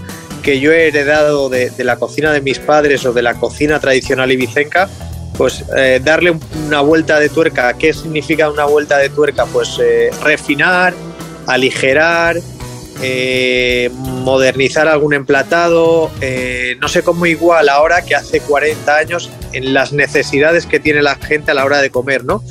que 0.44 0.60
yo 0.60 0.72
he 0.72 0.89
heredado 0.89 1.50
de, 1.50 1.72
la 1.80 1.98
cocina 1.98 2.32
de 2.32 2.42
mis 2.42 2.60
padres 2.60 3.04
o 3.06 3.13
de 3.13 3.24
la 3.24 3.34
cocina 3.34 3.80
tradicional 3.80 4.32
ibicenca, 4.32 4.88
pues 5.39 5.65
eh, 5.75 6.00
darle 6.04 6.38
una 6.68 6.82
vuelta 6.82 7.20
de 7.20 7.30
tuerca. 7.30 7.74
¿Qué 7.74 7.92
significa 7.92 8.51
una 8.51 8.65
vuelta 8.65 9.00
de 9.00 9.10
tuerca? 9.10 9.48
Pues 9.48 9.80
eh, 9.82 10.12
refinar, 10.24 10.94
aligerar, 11.48 12.38
eh, 13.02 13.90
modernizar 13.94 14.88
algún 14.88 15.14
emplatado, 15.14 16.10
eh, 16.22 16.78
no 16.80 16.88
sé 16.88 17.04
cómo 17.04 17.25
igual 17.25 17.68
ahora 17.68 18.04
que 18.04 18.16
hace 18.16 18.40
40 18.40 18.96
años 18.96 19.30
en 19.52 19.74
las 19.74 19.92
necesidades 19.92 20.66
que 20.66 20.80
tiene 20.80 21.02
la 21.02 21.16
gente 21.16 21.52
a 21.52 21.54
la 21.54 21.66
hora 21.66 21.82
de 21.82 21.90
comer, 21.90 22.24
¿no? 22.24 22.42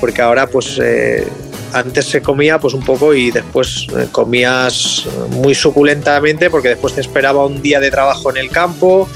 Porque 0.00 0.20
ahora 0.20 0.46
pues 0.46 0.78
eh, 0.82 1.26
antes 1.72 2.04
se 2.04 2.20
comía 2.20 2.58
pues 2.58 2.74
un 2.74 2.84
poco 2.84 3.14
y 3.14 3.30
después 3.30 3.86
comías 4.12 5.06
muy 5.30 5.54
suculentamente 5.54 6.50
porque 6.50 6.68
después 6.68 6.94
te 6.94 7.00
esperaba 7.00 7.46
un 7.46 7.62
día 7.62 7.80
de 7.80 7.90
trabajo 7.90 8.30
en 8.30 8.36
el 8.36 8.50
campo, 8.50 9.08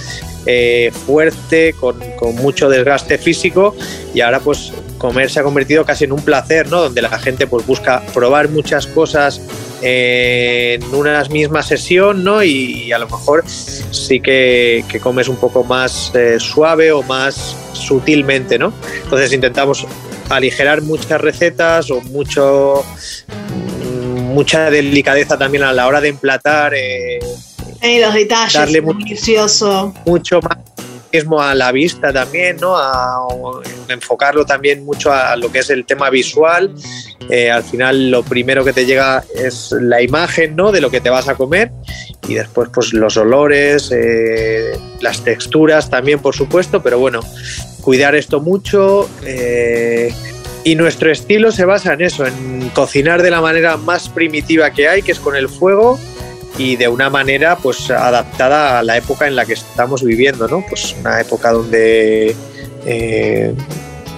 fuerte, 1.06 1.74
con, 1.74 1.98
con, 2.16 2.34
mucho 2.36 2.68
desgaste 2.68 3.18
físico 3.18 3.74
y 4.14 4.20
ahora 4.20 4.40
pues 4.40 4.72
comer 4.98 5.30
se 5.30 5.40
ha 5.40 5.42
convertido 5.42 5.84
casi 5.84 6.04
en 6.04 6.12
un 6.12 6.22
placer, 6.22 6.68
¿no? 6.68 6.82
Donde 6.82 7.02
la 7.02 7.18
gente 7.18 7.46
pues 7.46 7.66
busca 7.66 8.02
probar 8.12 8.48
muchas 8.48 8.86
cosas 8.86 9.40
en 9.80 10.82
una 10.94 11.22
misma 11.24 11.62
sesión, 11.62 12.24
¿no? 12.24 12.42
Y, 12.42 12.92
a 12.92 12.98
lo 12.98 13.06
mejor 13.06 13.44
sí 13.46 14.20
que, 14.20 14.84
comes 15.02 15.28
un 15.28 15.36
poco 15.36 15.64
más 15.64 16.12
eh, 16.14 16.38
suave 16.40 16.92
o 16.92 17.02
más 17.02 17.56
sutilmente, 17.72 18.58
¿no? 18.58 18.72
Entonces 19.04 19.32
intentamos 19.32 19.86
aligerar 20.28 20.82
muchas 20.82 21.20
recetas 21.20 21.90
o 21.90 22.00
mucho 22.02 22.84
mm, 23.28 24.20
mucha 24.34 24.70
delicadeza 24.70 25.38
también 25.38 25.64
a 25.64 25.72
la 25.72 25.86
hora 25.86 26.00
de 26.00 26.08
emplatar. 26.08 26.74
Eh, 26.74 27.18
los 27.82 28.14
detalles, 28.14 28.54
darle 28.54 28.80
mucho 28.82 30.40
más 30.40 30.58
a 31.40 31.54
la 31.54 31.72
vista 31.72 32.12
también, 32.12 32.58
¿no? 32.60 32.76
A, 32.76 33.26
enfocarlo 33.88 34.44
también 34.44 34.84
mucho 34.84 35.12
a, 35.12 35.36
lo 35.36 35.50
que 35.50 35.60
es 35.60 35.70
el 35.70 35.84
tema 35.84 36.10
visual. 36.10 36.74
Eh, 37.30 37.50
al 37.50 37.62
final 37.62 38.10
lo 38.10 38.22
primero 38.22 38.64
que 38.64 38.72
te 38.72 38.86
llega 38.86 39.24
es 39.34 39.72
la 39.72 40.02
imagen, 40.02 40.56
¿no? 40.56 40.72
De 40.72 40.80
lo 40.80 40.90
que 40.90 41.00
te 41.00 41.10
vas 41.10 41.28
a 41.28 41.34
comer 41.34 41.70
y 42.28 42.34
después 42.34 42.68
pues 42.72 42.92
los 42.92 43.16
olores, 43.16 43.90
eh, 43.92 44.78
las 45.00 45.24
texturas 45.24 45.88
también, 45.88 46.20
por 46.20 46.34
supuesto, 46.34 46.82
pero 46.82 46.98
bueno, 46.98 47.20
cuidar 47.80 48.14
esto 48.14 48.40
mucho. 48.40 49.08
Eh, 49.24 50.12
y 50.64 50.74
nuestro 50.74 51.10
estilo 51.10 51.50
se 51.52 51.64
basa 51.64 51.94
en 51.94 52.02
eso, 52.02 52.26
en 52.26 52.68
cocinar 52.74 53.22
de 53.22 53.30
la 53.30 53.40
manera 53.40 53.76
más 53.78 54.08
primitiva 54.08 54.70
que 54.70 54.88
hay, 54.88 55.02
que 55.02 55.12
es 55.12 55.20
con 55.20 55.34
el 55.34 55.48
fuego, 55.48 55.98
y 56.58 56.74
de 56.74 56.88
una 56.88 57.08
manera 57.08 57.56
pues 57.56 57.88
adaptada 57.90 58.80
a 58.80 58.82
la 58.82 58.96
época 58.96 59.28
en 59.28 59.36
la 59.36 59.46
que 59.46 59.52
estamos 59.54 60.02
viviendo, 60.02 60.48
¿no? 60.48 60.64
Pues 60.68 60.94
una 61.00 61.20
época 61.20 61.52
donde 61.52 62.34
eh, 62.84 63.54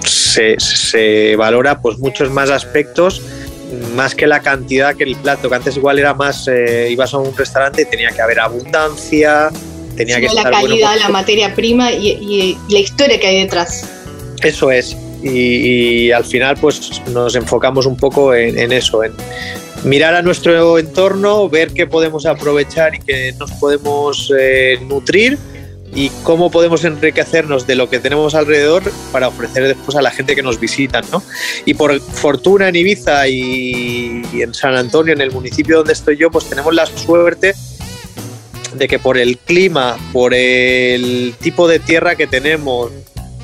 se, 0.03 1.35
valora 1.35 1.79
pues 1.79 1.99
muchos 1.99 2.31
más 2.31 2.49
aspectos 2.49 3.21
más 3.95 4.15
que 4.15 4.27
la 4.27 4.41
cantidad 4.41 4.95
que 4.95 5.05
el 5.05 5.15
plato, 5.15 5.47
que 5.47 5.55
antes 5.55 5.77
igual 5.77 5.97
era 5.97 6.13
más, 6.13 6.45
eh, 6.49 6.89
ibas 6.91 7.13
a 7.13 7.19
un 7.19 7.35
restaurante 7.37 7.83
y 7.83 7.85
tenía 7.85 8.09
que 8.09 8.21
haber 8.21 8.41
abundancia, 8.41 9.49
tenía 9.95 10.19
que 10.19 10.25
estar... 10.25 10.51
La 10.51 10.59
calidad, 10.59 10.97
la 10.99 11.07
materia 11.07 11.55
prima 11.55 11.89
y, 11.89 12.57
la 12.67 12.79
historia 12.79 13.17
que 13.17 13.27
hay 13.27 13.43
detrás. 13.43 13.87
Eso 14.43 14.71
es, 14.71 14.97
y, 15.23 16.11
al 16.11 16.25
final 16.25 16.57
pues 16.59 17.01
nos 17.13 17.33
enfocamos 17.35 17.85
un 17.85 17.95
poco 17.95 18.33
en, 18.35 18.59
en 18.59 18.73
eso, 18.73 19.05
en, 19.05 19.13
mirar 19.83 20.13
a 20.15 20.21
nuestro 20.21 20.77
entorno, 20.77 21.49
ver 21.49 21.71
qué 21.73 21.87
podemos 21.87 22.25
aprovechar 22.25 22.95
y 22.95 22.99
qué 22.99 23.33
nos 23.39 23.51
podemos 23.53 24.31
eh, 24.37 24.79
nutrir 24.87 25.37
y 25.93 26.09
cómo 26.23 26.49
podemos 26.49 26.85
enriquecernos 26.85 27.67
de 27.67 27.75
lo 27.75 27.89
que 27.89 27.99
tenemos 27.99 28.33
alrededor 28.33 28.83
para 29.11 29.27
ofrecer 29.27 29.67
después 29.67 29.97
a 29.97 30.01
la 30.01 30.11
gente 30.11 30.35
que 30.35 30.43
nos 30.43 30.59
visita. 30.59 31.01
¿no? 31.11 31.21
Y 31.65 31.73
por 31.73 31.99
fortuna 31.99 32.69
en 32.69 32.75
Ibiza 32.75 33.27
y, 33.27 34.21
en 34.33 34.53
San 34.53 34.75
Antonio, 34.75 35.13
en 35.13 35.21
el 35.21 35.31
municipio 35.31 35.77
donde 35.77 35.93
estoy 35.93 36.17
yo, 36.17 36.31
pues 36.31 36.45
tenemos 36.45 36.73
la 36.73 36.85
suerte 36.85 37.55
de 38.75 38.87
que 38.87 38.99
por 38.99 39.17
el 39.17 39.37
clima, 39.37 39.97
por 40.13 40.33
el 40.33 41.33
tipo 41.41 41.67
de 41.67 41.79
tierra 41.79 42.15
que 42.15 42.25
tenemos, 42.27 42.89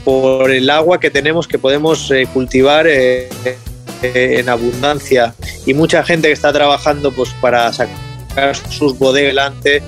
por 0.05 0.51
el 0.51 0.69
agua 0.69 1.01
que 1.01 1.09
tenemos 1.09 1.49
que 1.49 1.59
podemos 1.59 2.09
eh, 2.11 2.27
cultivar 2.33 2.87
eh, 2.87 3.27
en 4.01 4.49
abundancia 4.49 5.33
y 5.65 5.73
mucha 5.73 6.03
gente 6.03 6.27
que 6.27 6.33
está 6.33 6.53
trabajando 6.53 7.11
pues 7.11 7.29
para 7.41 7.71
sacar 7.73 8.55
sus 8.69 8.97
bodegas 8.97 9.29
delante 9.29 9.83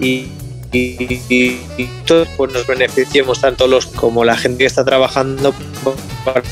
y, 0.00 0.28
y, 0.72 1.88
todos 2.06 2.28
pues, 2.36 2.52
nos 2.52 2.66
beneficiemos 2.66 3.40
tanto 3.40 3.66
los 3.66 3.86
como 3.86 4.24
la 4.24 4.36
gente 4.36 4.58
que 4.58 4.66
está 4.66 4.84
trabajando 4.84 5.54
para 6.24 6.42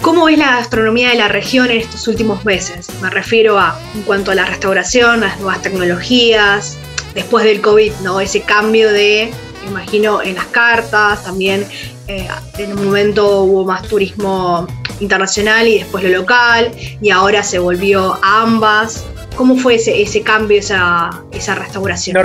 ¿Cómo 0.00 0.28
es 0.28 0.38
la 0.38 0.52
gastronomía 0.52 1.08
de 1.10 1.16
la 1.16 1.26
región 1.26 1.70
en 1.70 1.78
estos 1.78 2.06
últimos 2.06 2.44
meses? 2.44 2.86
Me 3.02 3.10
refiero 3.10 3.58
a 3.58 3.76
en 3.94 4.02
cuanto 4.02 4.30
a 4.30 4.36
la 4.36 4.44
restauración, 4.44 5.20
las 5.20 5.40
nuevas 5.40 5.60
tecnologías, 5.60 6.78
después 7.14 7.44
del 7.44 7.60
COVID, 7.60 7.92
¿no? 8.04 8.20
Ese 8.20 8.42
cambio 8.42 8.92
de, 8.92 9.32
imagino, 9.66 10.22
en 10.22 10.36
las 10.36 10.46
cartas, 10.46 11.24
también 11.24 11.66
eh, 12.08 12.26
en 12.56 12.72
un 12.72 12.86
momento 12.86 13.42
hubo 13.42 13.66
más 13.66 13.82
turismo 13.82 14.66
internacional 14.98 15.68
y 15.68 15.78
después 15.80 16.02
lo 16.02 16.10
local, 16.10 16.72
y 17.02 17.10
ahora 17.10 17.42
se 17.42 17.58
volvió 17.58 18.18
a 18.22 18.42
ambas. 18.42 19.04
¿Cómo 19.36 19.56
fue 19.56 19.74
ese, 19.74 20.00
ese 20.00 20.22
cambio, 20.22 20.58
esa, 20.58 21.10
esa 21.32 21.54
restauración? 21.54 22.16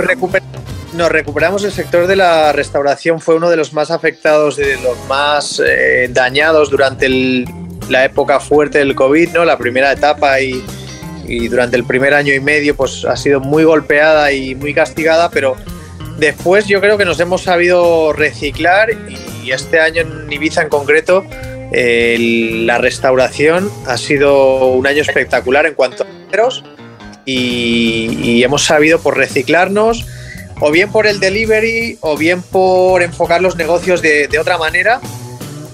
Nos, 0.94 1.08
recuperamos 1.10 1.64
el 1.64 1.72
sector 1.72 2.06
de 2.06 2.16
la 2.16 2.52
restauración, 2.52 3.20
fue 3.20 3.34
uno 3.34 3.50
de 3.50 3.56
los 3.56 3.72
más 3.72 3.90
afectados 3.90 4.56
de 4.56 4.76
los 4.80 4.96
más 5.06 5.60
eh, 5.64 6.08
dañados 6.10 6.70
durante 6.70 7.08
la 7.88 8.04
época 8.04 8.40
fuerte 8.40 8.78
del 8.78 8.94
COVID, 8.94 9.30
¿no? 9.30 9.44
la 9.44 9.58
primera 9.58 9.92
etapa 9.92 10.40
y, 10.40 10.64
y 11.26 11.48
durante 11.48 11.76
el 11.76 11.84
primer 11.84 12.14
año 12.14 12.32
y 12.32 12.40
medio 12.40 12.76
pues 12.76 13.04
ha 13.04 13.16
sido 13.16 13.40
muy 13.40 13.64
golpeada 13.64 14.32
y 14.32 14.54
muy 14.54 14.72
castigada, 14.72 15.30
pero 15.30 15.56
después 16.18 16.66
yo 16.66 16.80
creo 16.80 16.96
que 16.96 17.04
nos 17.04 17.18
hemos 17.18 17.42
sabido 17.42 18.12
reciclar 18.12 18.90
y 18.90 19.23
este 19.52 19.80
año 19.80 20.02
en 20.02 20.32
Ibiza 20.32 20.62
en 20.62 20.68
concreto 20.68 21.24
la 21.72 22.78
restauración 22.78 23.70
ha 23.86 23.96
sido 23.96 24.68
un 24.68 24.86
año 24.86 25.02
espectacular 25.02 25.66
en 25.66 25.74
cuanto 25.74 26.04
a 26.04 26.06
números 26.06 26.62
y, 27.24 28.42
hemos 28.42 28.64
sabido 28.64 29.00
por 29.00 29.16
reciclarnos 29.16 30.06
o 30.60 30.70
bien 30.70 30.92
por 30.92 31.06
el 31.06 31.18
delivery 31.18 31.98
o 32.00 32.16
bien 32.16 32.42
por 32.42 33.02
enfocar 33.02 33.40
los 33.40 33.56
negocios 33.56 34.02
de, 34.02 34.28
otra 34.38 34.58
manera 34.58 35.00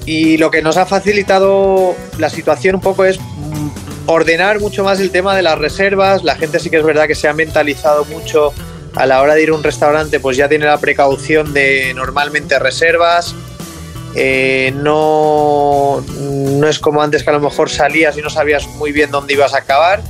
y 0.06 0.38
lo 0.38 0.50
que 0.50 0.62
nos 0.62 0.76
ha 0.76 0.86
facilitado 0.86 1.94
la 2.18 2.30
situación 2.30 2.76
un 2.76 2.80
poco 2.80 3.04
es 3.04 3.18
mm, 3.20 3.68
ordenar 4.06 4.60
mucho 4.60 4.82
más 4.82 4.98
el 5.00 5.10
tema 5.10 5.36
de 5.36 5.42
las 5.42 5.58
reservas. 5.58 6.24
La 6.24 6.36
gente 6.36 6.58
sí 6.58 6.70
que 6.70 6.78
es 6.78 6.84
verdad 6.84 7.06
que 7.06 7.14
se 7.14 7.28
ha 7.28 7.34
mentalizado 7.34 8.06
mucho 8.06 8.54
a 8.94 9.06
la 9.06 9.20
hora 9.20 9.34
de 9.34 9.42
ir 9.42 9.50
a 9.50 9.54
un 9.54 9.62
restaurante, 9.62 10.18
pues 10.18 10.36
ya 10.36 10.48
tiene 10.48 10.64
la 10.64 10.78
precaución 10.78 11.52
de 11.52 11.92
normalmente 11.94 12.58
reservas, 12.58 13.34
eh, 14.14 14.72
no, 14.74 16.04
no 16.20 16.68
es 16.68 16.78
como 16.78 17.02
antes 17.02 17.22
que 17.22 17.30
a 17.30 17.34
lo 17.34 17.40
mejor 17.40 17.70
salías 17.70 18.16
y 18.18 18.22
no 18.22 18.30
sabías 18.30 18.66
muy 18.66 18.92
bien 18.92 19.10
dónde 19.10 19.34
ibas 19.34 19.54
a 19.54 19.58
acabar 19.58 20.02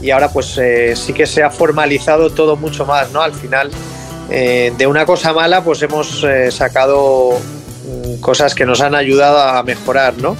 y 0.00 0.10
ahora 0.10 0.30
pues 0.32 0.56
eh, 0.58 0.94
sí 0.96 1.12
que 1.12 1.26
se 1.26 1.42
ha 1.42 1.50
formalizado 1.50 2.30
todo 2.30 2.56
mucho 2.56 2.86
más, 2.86 3.10
¿no? 3.12 3.20
Al 3.20 3.34
final 3.34 3.70
eh, 4.30 4.72
de 4.76 4.86
una 4.86 5.04
cosa 5.04 5.32
mala 5.32 5.62
pues 5.62 5.82
hemos 5.82 6.24
sacado 6.50 7.38
mm, 7.86 8.20
cosas 8.20 8.54
que 8.54 8.64
nos 8.64 8.80
han 8.80 8.94
ayudado 8.94 9.38
a 9.38 9.62
mejorar, 9.62 10.14
¿no? 10.16 10.36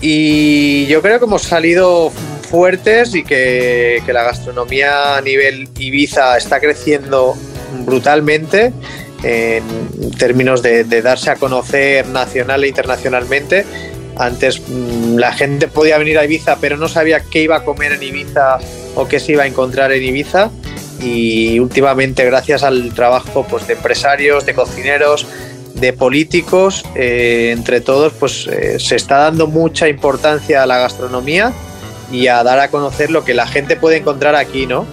Y 0.00 0.86
yo 0.86 1.00
creo 1.02 1.18
que 1.18 1.26
hemos 1.26 1.42
salido 1.42 2.10
fuertes 2.50 3.14
y 3.14 3.24
que, 3.24 4.02
que 4.04 4.12
la 4.12 4.22
gastronomía 4.22 5.16
a 5.16 5.20
nivel 5.20 5.68
Ibiza 5.78 6.36
está 6.36 6.60
creciendo 6.60 7.34
brutalmente 7.84 8.72
en 9.24 10.10
términos 10.18 10.62
de, 10.62 10.84
darse 10.84 11.30
a 11.30 11.36
conocer 11.36 12.06
nacional 12.08 12.62
e 12.62 12.68
internacionalmente. 12.68 13.64
Antes 14.16 14.60
mm, 14.68 15.16
la 15.16 15.32
gente 15.32 15.66
podía 15.66 15.98
venir 15.98 16.18
a 16.18 16.24
Ibiza, 16.24 16.58
pero 16.60 16.76
no 16.76 16.88
sabía 16.88 17.20
qué 17.20 17.42
iba 17.42 17.56
a 17.56 17.64
comer 17.64 17.92
en 17.92 18.02
Ibiza 18.02 18.58
o 18.94 19.08
qué 19.08 19.18
se 19.18 19.32
iba 19.32 19.44
a 19.44 19.46
encontrar 19.46 19.92
en 19.92 20.02
Ibiza. 20.02 20.50
Y 21.00 21.58
últimamente, 21.58 22.24
gracias 22.24 22.62
al 22.62 22.94
trabajo 22.94 23.46
pues, 23.48 23.66
de 23.66 23.74
empresarios, 23.74 24.46
de 24.46 24.54
cocineros, 24.54 25.26
de 25.74 25.92
políticos, 25.92 26.84
eh, 26.94 27.50
entre 27.52 27.80
todos, 27.80 28.12
pues 28.12 28.46
eh, 28.46 28.78
se 28.78 28.94
está 28.96 29.18
dando 29.18 29.46
mucha 29.46 29.88
importancia 29.88 30.62
a 30.62 30.66
la 30.66 30.78
gastronomía 30.78 31.52
y 32.12 32.28
a 32.28 32.42
dar 32.44 32.60
a 32.60 32.68
conocer 32.68 33.10
lo 33.10 33.24
que 33.24 33.34
la 33.34 33.46
gente 33.46 33.76
puede 33.76 33.96
encontrar 33.96 34.36
aquí, 34.36 34.66
¿no? 34.66 34.86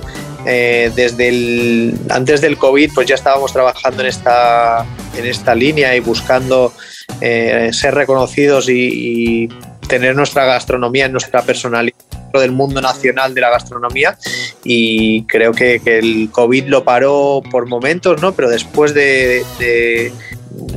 Eh, 0.45 0.91
desde 0.95 1.27
el, 1.27 1.99
antes 2.09 2.41
del 2.41 2.57
COVID 2.57 2.91
pues 2.95 3.07
ya 3.07 3.15
estábamos 3.15 3.53
trabajando 3.53 4.01
en 4.01 4.07
esta, 4.07 4.85
en 5.15 5.25
esta 5.25 5.53
línea 5.53 5.95
y 5.95 5.99
buscando 5.99 6.73
eh, 7.21 7.69
ser 7.73 7.93
reconocidos 7.93 8.69
y, 8.69 9.49
tener 9.87 10.15
nuestra 10.15 10.45
gastronomía 10.45 11.07
en 11.07 11.11
nuestra 11.11 11.41
personalidad 11.41 11.97
del 12.31 12.53
mundo 12.53 12.79
nacional 12.79 13.33
de 13.33 13.41
la 13.41 13.49
gastronomía 13.49 14.17
y 14.63 15.23
creo 15.23 15.51
que, 15.51 15.81
el 15.83 16.29
COVID 16.31 16.67
lo 16.67 16.85
paró 16.85 17.43
por 17.51 17.67
momentos, 17.67 18.21
¿no? 18.21 18.31
pero 18.31 18.49
después 18.49 18.93
de 18.93 19.43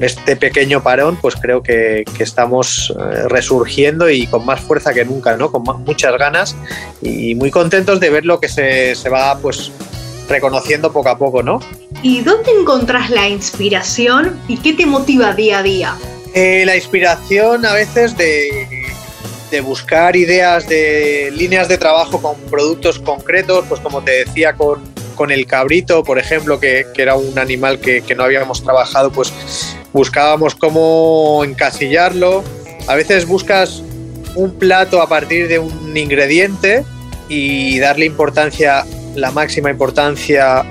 este 0.01 0.37
pequeño 0.37 0.83
parón, 0.83 1.19
pues 1.21 1.35
creo 1.37 1.63
que, 1.63 2.05
estamos 2.19 2.93
eh, 2.99 3.29
resurgiendo 3.29 4.09
y 4.09 4.27
con 4.27 4.45
más 4.45 4.61
fuerza 4.61 4.93
que 4.93 5.05
nunca, 5.05 5.37
¿no? 5.37 5.51
Con 5.51 5.63
muchas 5.85 6.17
ganas 6.19 6.57
y 7.03 7.35
muy 7.35 7.51
contentos 7.51 8.01
de 8.01 8.11
ver 8.11 8.25
lo 8.25 8.41
que 8.41 8.49
se, 8.49 8.95
va 9.09 9.39
pues 9.39 9.71
reconociendo 10.29 10.93
poco 10.93 11.09
a 11.11 11.19
poco, 11.19 11.43
¿no? 11.43 11.61
¿Y 12.03 12.23
dónde 12.23 12.51
encontrás 12.51 13.11
la 13.11 13.29
inspiración 13.29 14.39
y 14.49 14.59
qué 14.59 14.73
te 14.73 14.87
motiva 14.87 15.33
día 15.35 15.59
a 15.59 15.63
día? 15.63 15.95
Eh, 16.35 16.65
la 16.67 16.77
inspiración 16.77 17.65
a 17.65 17.73
veces 17.73 18.17
de, 18.17 18.67
de, 19.51 19.61
buscar 19.61 20.17
ideas 20.17 20.69
de 20.69 21.33
líneas 21.37 21.69
de 21.69 21.79
trabajo 21.79 22.21
con 22.21 22.37
productos 22.51 22.99
concretos, 22.99 23.65
pues 23.69 23.81
como 23.81 24.03
te 24.03 24.25
decía, 24.25 24.55
con, 24.55 24.94
con 25.15 25.31
el 25.31 25.47
cabrito, 25.47 26.03
por 26.03 26.19
ejemplo, 26.19 26.61
que, 26.61 26.87
era 26.97 27.17
un 27.17 27.39
animal 27.39 27.79
que, 27.81 28.03
no 28.17 28.25
habíamos 28.25 28.63
trabajado, 28.63 29.11
pues 29.11 29.33
buscábamos 29.93 30.55
cómo 30.55 31.43
encasillarlo. 31.45 32.45
A 32.87 32.95
veces 32.95 33.27
buscas 33.27 33.83
un 34.35 34.59
plato 34.59 35.01
a 35.01 35.09
partir 35.09 35.49
de 35.49 35.59
un 35.59 35.97
ingrediente 35.97 36.85
y 37.29 37.79
darle 37.79 38.07
importancia, 38.07 38.85
la 39.15 39.31
máxima 39.31 39.71
importancia 39.71 40.65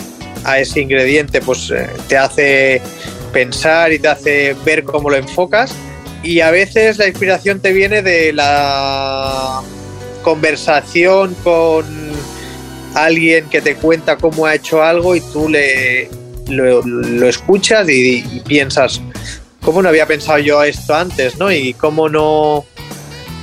a 0.43 0.59
ese 0.59 0.81
ingrediente, 0.81 1.41
pues 1.41 1.71
eh, 1.71 1.87
te 2.07 2.17
hace 2.17 2.81
pensar 3.31 3.93
y 3.93 3.99
te 3.99 4.07
hace 4.07 4.55
ver 4.65 4.83
cómo 4.83 5.09
lo 5.09 5.15
enfocas. 5.15 5.73
Y 6.21 6.39
a 6.39 6.51
veces 6.51 6.97
la 6.97 7.07
inspiración 7.07 7.59
te 7.59 7.73
viene 7.73 8.01
de 8.01 8.31
la 8.31 9.61
conversación 10.23 11.35
con 11.43 12.12
alguien 12.93 13.49
que 13.49 13.61
te 13.61 13.75
cuenta 13.75 14.17
cómo 14.17 14.45
ha 14.45 14.55
hecho 14.55 14.83
algo 14.83 15.15
y 15.15 15.21
tú 15.21 15.49
le, 15.49 16.09
lo, 16.47 17.27
escuchas 17.27 17.87
y, 17.89 18.21
piensas, 18.45 19.01
¿cómo 19.61 19.81
no 19.81 19.89
había 19.89 20.05
pensado 20.05 20.39
yo 20.39 20.63
esto 20.63 20.95
antes? 20.95 21.37
¿no? 21.37 21.51
Y 21.51 21.73
cómo 21.73 22.09
no, 22.09 22.65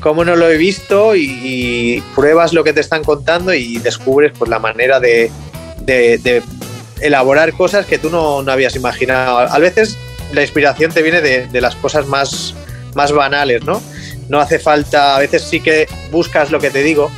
cómo 0.00 0.24
no 0.24 0.36
lo 0.36 0.48
he 0.48 0.56
visto 0.56 1.14
y, 1.14 2.02
pruebas 2.14 2.52
lo 2.52 2.64
que 2.64 2.72
te 2.72 2.80
están 2.80 3.04
contando 3.04 3.52
y 3.54 3.78
descubres 3.78 4.32
pues, 4.38 4.50
la 4.50 4.58
manera 4.58 5.00
de, 5.00 5.30
elaborar 7.00 7.52
cosas 7.54 7.86
que 7.86 7.98
tú 7.98 8.10
no, 8.10 8.38
habías 8.50 8.76
imaginado. 8.76 9.38
A 9.38 9.58
veces 9.58 9.96
la 10.32 10.42
inspiración 10.42 10.92
te 10.92 11.02
viene 11.02 11.20
de, 11.20 11.60
las 11.60 11.74
cosas 11.76 12.06
más, 12.06 12.54
más 12.94 13.12
banales, 13.12 13.64
¿no? 13.64 13.82
No 14.28 14.38
hace 14.38 14.60
falta, 14.60 15.16
a 15.16 15.18
veces 15.18 15.42
sí 15.42 15.60
que 15.60 15.88
buscas 16.12 16.52
lo 16.52 16.60
que 16.60 16.70
te 16.70 16.84
digo, 16.84 17.10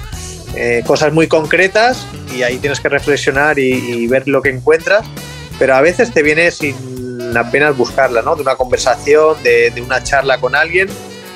eh, 0.55 0.83
cosas 0.87 1.15
muy 1.15 1.29
concretas 1.29 2.07
y 2.37 2.43
ahí 2.43 2.59
tienes 2.59 2.81
que 2.81 2.91
reflexionar 2.91 3.59
y, 3.59 4.07
ver 4.07 4.29
lo 4.29 4.43
que 4.43 4.51
encuentras, 4.51 5.07
pero 5.59 5.75
a 5.75 5.81
veces 5.81 6.13
te 6.13 6.23
viene 6.23 6.51
sin 6.51 7.37
apenas 7.37 7.75
buscarla, 7.77 8.21
¿no? 8.21 8.37
De 8.37 8.43
una 8.43 8.57
conversación, 8.57 9.43
de, 9.43 9.73
una 9.85 10.03
charla 10.03 10.39
con 10.39 10.55
alguien 10.55 10.89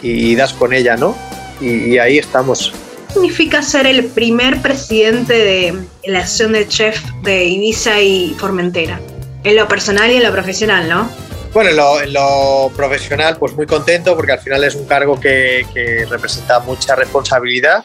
y, 0.02 0.34
das 0.34 0.52
con 0.52 0.74
ella, 0.74 0.96
¿no? 0.96 1.16
Y, 1.60 1.96
ahí 1.96 2.18
estamos. 2.18 2.72
¿Qué 3.08 3.14
significa 3.14 3.62
ser 3.62 3.86
el 3.86 4.04
primer 4.04 4.60
presidente 4.60 5.32
de 5.32 5.74
la 6.04 6.18
acción 6.18 6.52
de 6.52 6.68
chef 6.68 7.02
de 7.22 7.44
Ibiza 7.44 7.98
y 8.02 8.36
Formentera? 8.38 9.00
En 9.44 9.56
lo 9.56 9.66
personal 9.66 10.10
y 10.10 10.16
en 10.16 10.24
lo 10.24 10.32
profesional, 10.32 10.88
¿no? 10.90 11.08
Bueno, 11.54 11.70
en 12.02 12.12
lo, 12.12 12.70
profesional, 12.76 13.38
pues 13.38 13.54
muy 13.54 13.64
contento 13.64 14.14
porque 14.14 14.32
al 14.32 14.40
final 14.40 14.62
es 14.64 14.74
un 14.74 14.84
cargo 14.84 15.18
que, 15.18 15.66
que 15.72 16.04
representa 16.04 16.60
mucha 16.60 16.94
responsabilidad 16.94 17.82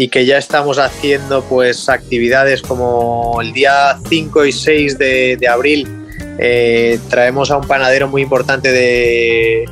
y 0.00 0.08
que 0.08 0.24
ya 0.24 0.38
estamos 0.38 0.78
haciendo 0.78 1.44
pues 1.44 1.90
actividades 1.90 2.62
como 2.62 3.38
el 3.42 3.52
día 3.52 3.98
5 4.08 4.46
y 4.46 4.50
6 4.50 4.96
de, 4.96 5.46
abril 5.46 5.86
eh, 6.38 6.98
traemos 7.10 7.50
a 7.50 7.58
un 7.58 7.68
panadero 7.68 8.08
muy 8.08 8.22
importante 8.22 8.72
de, 8.72 9.68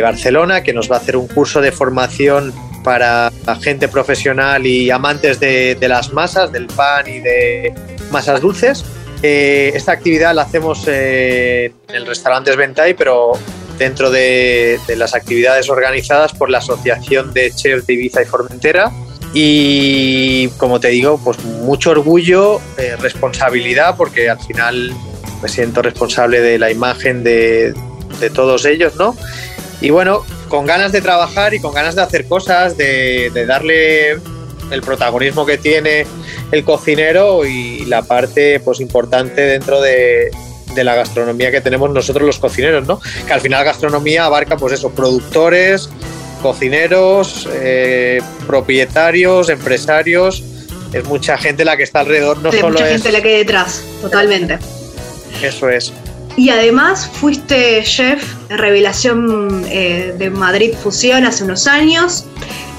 Barcelona 0.00 0.62
que 0.62 0.72
nos 0.72 0.88
va 0.88 0.96
a 0.96 0.98
hacer 1.00 1.16
un 1.16 1.26
curso 1.26 1.60
de 1.60 1.72
formación 1.72 2.54
para 2.84 3.32
gente 3.62 3.88
profesional 3.88 4.64
y 4.64 4.92
amantes 4.92 5.40
de, 5.40 5.76
las 5.80 6.12
masas, 6.12 6.52
del 6.52 6.68
pan 6.68 7.06
y 7.08 7.18
de 7.18 7.74
masas 8.12 8.40
dulces. 8.40 8.84
Eh, 9.22 9.72
esta 9.74 9.90
actividad 9.90 10.34
la 10.34 10.42
hacemos 10.42 10.86
en 10.86 11.74
el 11.88 12.06
restaurante 12.06 12.52
Sventay, 12.52 12.94
pero 12.94 13.32
dentro 13.76 14.10
de, 14.10 14.78
de, 14.86 14.96
las 14.96 15.14
actividades 15.14 15.68
organizadas 15.68 16.32
por 16.32 16.48
la 16.48 16.58
Asociación 16.58 17.34
de 17.34 17.50
Chefs 17.50 17.86
de 17.86 17.94
Ibiza 17.94 18.22
y 18.22 18.24
Formentera 18.24 18.92
y 19.34 20.46
como 20.58 20.78
te 20.78 20.88
digo, 20.88 21.20
pues 21.22 21.44
mucho 21.44 21.90
orgullo, 21.90 22.60
eh, 22.78 22.94
responsabilidad, 23.00 23.96
porque 23.96 24.30
al 24.30 24.38
final 24.38 24.94
me 25.42 25.48
siento 25.48 25.82
responsable 25.82 26.40
de 26.40 26.56
la 26.56 26.70
imagen 26.70 27.24
de, 27.24 27.74
todos 28.32 28.64
ellos, 28.64 28.94
¿no? 28.96 29.14
Y 29.80 29.90
bueno, 29.90 30.24
con 30.48 30.64
ganas 30.64 30.92
de 30.92 31.02
trabajar 31.02 31.52
y 31.52 31.60
con 31.60 31.74
ganas 31.74 31.96
de 31.96 32.02
hacer 32.02 32.26
cosas, 32.26 32.78
de, 32.78 33.30
darle 33.46 34.12
el 34.70 34.80
protagonismo 34.82 35.44
que 35.44 35.58
tiene 35.58 36.06
el 36.52 36.64
cocinero 36.64 37.44
y 37.44 37.84
la 37.86 38.02
parte 38.02 38.60
pues 38.60 38.80
importante 38.80 39.42
dentro 39.42 39.80
de, 39.82 40.30
de 40.74 40.84
la 40.84 40.94
gastronomía 40.94 41.50
que 41.50 41.60
tenemos 41.60 41.90
nosotros 41.90 42.24
los 42.24 42.38
cocineros, 42.38 42.86
¿no? 42.86 43.00
Que 43.26 43.32
al 43.32 43.40
final 43.40 43.64
gastronomía 43.64 44.24
abarca 44.24 44.56
pues 44.56 44.74
eso, 44.74 44.90
productores, 44.90 45.90
cocineros, 46.44 47.48
eh, 47.54 48.20
propietarios, 48.46 49.48
empresarios, 49.48 50.44
es 50.92 51.02
mucha 51.06 51.38
gente 51.38 51.64
la 51.64 51.74
que 51.78 51.84
está 51.84 52.00
alrededor, 52.00 52.36
no 52.42 52.52
solo 52.52 52.68
mucha 52.68 52.86
gente 52.86 53.10
la 53.10 53.22
que 53.22 53.28
hay 53.30 53.38
detrás, 53.38 53.82
totalmente. 54.02 54.58
Eso 55.42 55.70
es. 55.70 55.90
Y 56.36 56.50
además 56.50 57.08
fuiste 57.10 57.82
chef 57.84 58.22
en 58.50 58.58
Revelación 58.58 59.64
eh, 59.70 60.14
de 60.18 60.28
Madrid 60.28 60.74
Fusión 60.74 61.24
hace 61.24 61.44
unos 61.44 61.66
años. 61.66 62.26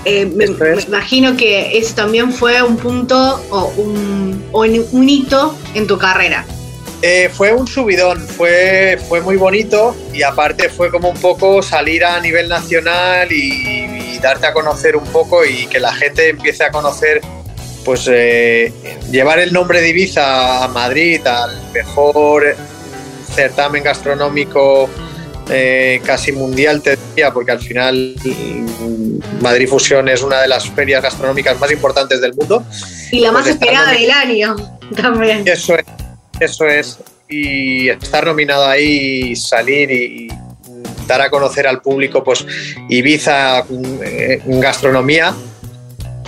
Eh, 0.06 0.28
me, 0.28 0.46
imagino 0.88 1.36
que 1.36 1.76
ese 1.76 1.96
también 1.96 2.32
fue 2.32 2.62
un 2.62 2.78
punto 2.78 3.44
o 3.50 3.74
un, 3.78 4.44
o 4.52 4.62
un 4.92 5.10
hito 5.10 5.58
en 5.74 5.88
tu 5.88 5.98
carrera. 5.98 6.46
Eh, 7.08 7.30
fue 7.32 7.54
un 7.54 7.68
subidón, 7.68 8.20
fue, 8.20 8.98
fue 9.08 9.22
muy 9.22 9.36
bonito 9.36 9.96
y 10.12 10.24
aparte 10.24 10.70
fue 10.70 10.90
como 10.90 11.12
un 11.12 11.22
poco 11.22 11.62
salir 11.62 12.04
a 12.04 12.20
nivel 12.20 12.50
nacional 12.50 13.32
y, 13.32 14.18
darte 14.24 14.48
a 14.48 14.54
conocer 14.54 14.96
un 14.96 15.06
poco 15.10 15.46
y 15.46 15.68
que 15.68 15.80
la 15.80 15.94
gente 15.94 16.30
empiece 16.30 16.64
a 16.64 16.72
conocer, 16.72 17.22
pues 17.84 18.10
eh, 18.12 18.74
llevar 19.12 19.38
el 19.38 19.54
nombre 19.54 19.82
de 19.82 19.90
Ibiza 19.90 20.64
a 20.64 20.68
Madrid, 20.70 21.22
al 21.28 21.72
mejor 21.74 22.56
certamen 23.36 23.84
gastronómico 23.84 24.90
eh, 25.52 26.02
casi 26.04 26.32
mundial, 26.32 26.82
te 26.82 26.98
diría, 27.10 27.32
porque 27.32 27.52
al 27.52 27.60
final 27.60 28.16
Madrid 29.42 29.70
Fusión 29.70 30.10
es 30.10 30.24
una 30.24 30.42
de 30.42 30.48
las 30.48 30.68
ferias 30.72 31.04
gastronómicas 31.04 31.60
más 31.60 31.72
importantes 31.72 32.20
del 32.20 32.34
mundo. 32.34 32.66
Y 33.12 33.20
la 33.20 33.32
más 33.32 33.44
pues 33.44 33.54
esperada 33.54 33.92
del 33.92 34.10
año 34.10 34.56
también. 34.96 35.44
Eso 35.48 35.76
es 35.76 35.86
eso 36.40 36.66
es. 36.66 37.00
Y 37.28 37.90
estar 37.90 38.26
nominado 38.26 38.68
ahí, 38.68 39.36
salir 39.36 39.92
y, 39.92 40.28
dar 41.08 41.22
a 41.22 41.30
conocer 41.30 41.68
al 41.68 41.82
público, 41.82 42.24
pues 42.24 42.46
Ibiza 42.90 43.60
en 43.70 44.60
gastronomía, 44.60 45.36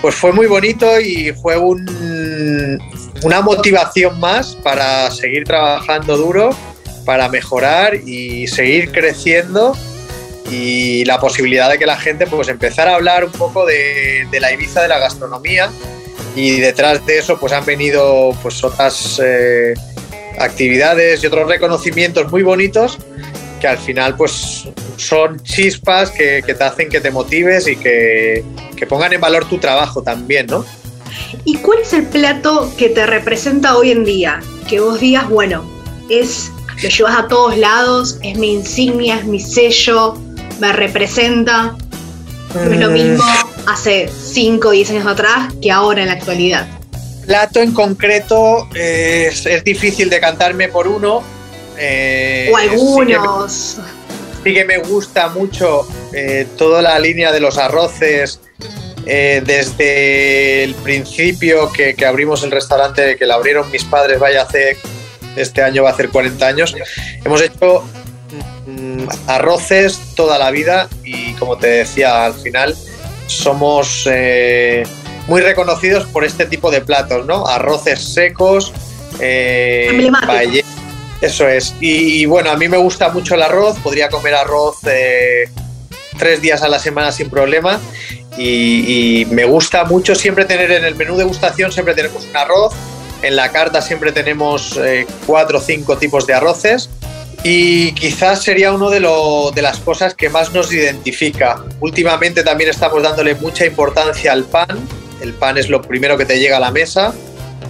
pues 0.01 0.15
fue 0.15 0.31
muy 0.31 0.45
bonito 0.47 0.99
y 0.99 1.33
fue 1.33 1.57
una 1.57 3.41
motivación 3.41 4.19
más 4.19 4.55
para 4.55 5.09
seguir 5.11 5.45
trabajando 5.45 6.17
duro, 6.17 6.49
para 7.05 7.29
mejorar 7.29 7.95
y 7.95 8.47
seguir 8.47 8.91
creciendo 8.91 9.75
y 10.49 11.03
la 11.05 11.19
posibilidad 11.19 11.69
de 11.69 11.77
que 11.77 11.85
la 11.85 11.97
gente 11.97 12.25
pues 12.27 12.47
empezara 12.47 12.91
a 12.91 12.95
hablar 12.95 13.25
un 13.25 13.31
poco 13.31 13.65
de, 13.65 14.27
la 14.39 14.51
Ibiza 14.51 14.81
de 14.81 14.87
la 14.87 14.99
gastronomía 14.99 15.69
y 16.35 16.59
detrás 16.59 17.05
de 17.05 17.19
eso 17.19 17.39
pues 17.39 17.51
han 17.51 17.65
venido 17.65 18.31
pues 18.41 18.63
otras 18.63 19.19
eh, 19.23 19.73
actividades 20.39 21.23
y 21.23 21.27
otros 21.27 21.47
reconocimientos 21.47 22.31
muy 22.31 22.43
bonitos 22.43 22.97
que 23.59 23.67
al 23.67 23.77
final 23.77 24.15
pues 24.15 24.67
son 24.97 25.41
chispas 25.41 26.11
que, 26.11 26.41
te 26.41 26.63
hacen 26.63 26.89
que 26.89 26.99
te 27.01 27.11
motives 27.11 27.67
y 27.67 27.75
que, 27.75 28.43
que, 28.75 28.85
pongan 28.85 29.13
en 29.13 29.21
valor 29.21 29.47
tu 29.47 29.57
trabajo 29.57 30.01
también, 30.01 30.47
¿no? 30.47 30.65
¿Y 31.45 31.57
cuál 31.57 31.79
es 31.79 31.93
el 31.93 32.03
plato 32.03 32.71
que 32.77 32.89
te 32.89 33.05
representa 33.05 33.77
hoy 33.77 33.91
en 33.91 34.03
día? 34.03 34.39
Que 34.69 34.79
vos 34.79 34.99
digas, 34.99 35.29
bueno, 35.29 35.69
es, 36.09 36.51
lo 36.81 36.89
llevas 36.89 37.17
a 37.17 37.27
todos 37.27 37.57
lados, 37.57 38.19
es 38.23 38.37
mi 38.37 38.53
insignia, 38.53 39.17
es 39.17 39.25
mi 39.25 39.39
sello, 39.39 40.15
me 40.59 40.73
representa. 40.73 41.75
No 42.53 42.61
es 42.61 42.79
lo 42.79 42.89
mm. 42.89 42.93
mismo 42.93 43.23
hace 43.67 44.09
5 44.09 44.67
o 44.67 44.71
10 44.71 44.91
años 44.91 45.07
atrás 45.07 45.53
que 45.61 45.71
ahora 45.71 46.01
en 46.01 46.07
la 46.07 46.13
actualidad. 46.13 46.76
Plato 47.27 47.61
en 47.61 47.73
concreto 47.73 48.69
eh, 48.73 49.29
es, 49.29 49.63
difícil 49.65 50.09
de 50.09 50.21
cantarme 50.21 50.69
por 50.69 50.87
uno. 50.87 51.21
Eh, 51.77 52.49
o 52.49 52.55
algunos. 52.55 53.77
Sí 54.45 54.53
que, 54.53 54.63
me 54.63 54.77
gusta 54.77 55.27
mucho 55.27 55.85
eh, 56.13 56.47
toda 56.57 56.81
la 56.81 56.97
línea 56.97 57.33
de 57.33 57.41
los 57.41 57.57
arroces. 57.57 58.39
desde 59.05 60.63
el 60.63 60.73
principio 60.75 61.69
que, 61.73 61.95
que, 61.95 62.05
abrimos 62.05 62.43
el 62.43 62.51
restaurante, 62.51 63.17
que 63.17 63.25
lo 63.25 63.33
abrieron 63.33 63.69
mis 63.71 63.83
padres, 63.83 64.19
vaya 64.19 64.43
hace, 64.43 64.77
este 65.35 65.61
año 65.61 65.83
va 65.83 65.89
a 65.89 65.93
hacer 65.93 66.09
40 66.09 66.47
años, 66.47 66.75
hemos 67.23 67.41
hecho 67.41 67.83
mm, 68.65 69.07
arroces 69.27 69.99
toda 70.15 70.37
la 70.37 70.51
vida 70.51 70.89
y 71.03 71.33
como 71.35 71.57
te 71.57 71.67
decía 71.67 72.25
al 72.25 72.33
final, 72.35 72.75
somos 73.27 74.07
muy 75.27 75.41
reconocidos 75.41 76.05
por 76.05 76.23
este 76.23 76.45
tipo 76.45 76.71
de 76.71 76.81
platos, 76.81 77.25
¿no? 77.25 77.47
Arroces 77.47 78.01
secos, 78.13 78.73
eh, 79.19 80.11
eso 81.21 81.47
es. 81.47 81.73
Y, 81.79 82.25
bueno, 82.25 82.51
a 82.51 82.57
mí 82.57 82.67
me 82.67 82.77
gusta 82.77 83.09
mucho 83.09 83.35
el 83.35 83.41
arroz, 83.41 83.77
podría 83.79 84.09
comer 84.09 84.35
arroz 84.35 84.77
eh, 84.85 85.49
tres 86.17 86.41
días 86.41 86.61
a 86.61 86.67
la 86.67 86.79
semana 86.79 87.11
sin 87.11 87.29
problema. 87.29 87.79
Y, 88.37 89.25
me 89.31 89.45
gusta 89.45 89.83
mucho 89.85 90.15
siempre 90.15 90.45
tener 90.45 90.71
en 90.71 90.85
el 90.85 90.95
menú 90.95 91.17
de 91.17 91.23
gustación, 91.23 91.71
siempre 91.71 91.93
tenemos 91.93 92.25
un 92.25 92.35
arroz. 92.35 92.73
En 93.23 93.35
la 93.35 93.51
carta 93.51 93.81
siempre 93.81 94.11
tenemos 94.11 94.77
eh, 94.77 95.07
cuatro 95.25 95.57
o 95.57 95.61
cinco 95.61 95.97
tipos 95.97 96.27
de 96.27 96.35
arroces. 96.35 96.89
Y 97.43 97.93
quizás 97.93 98.43
sería 98.43 98.71
una 98.71 98.89
de, 98.89 98.99
de 98.99 99.61
las 99.61 99.79
cosas 99.79 100.13
que 100.13 100.29
más 100.29 100.53
nos 100.53 100.71
identifica. 100.71 101.63
Últimamente 101.79 102.43
también 102.43 102.69
estamos 102.69 103.01
dándole 103.01 103.35
mucha 103.35 103.65
importancia 103.65 104.31
al 104.31 104.43
pan 104.43 104.87
el 105.21 105.33
pan 105.33 105.57
es 105.57 105.69
lo 105.69 105.81
primero 105.81 106.17
que 106.17 106.25
te 106.25 106.39
llega 106.39 106.57
a 106.57 106.59
la 106.59 106.71
mesa 106.71 107.13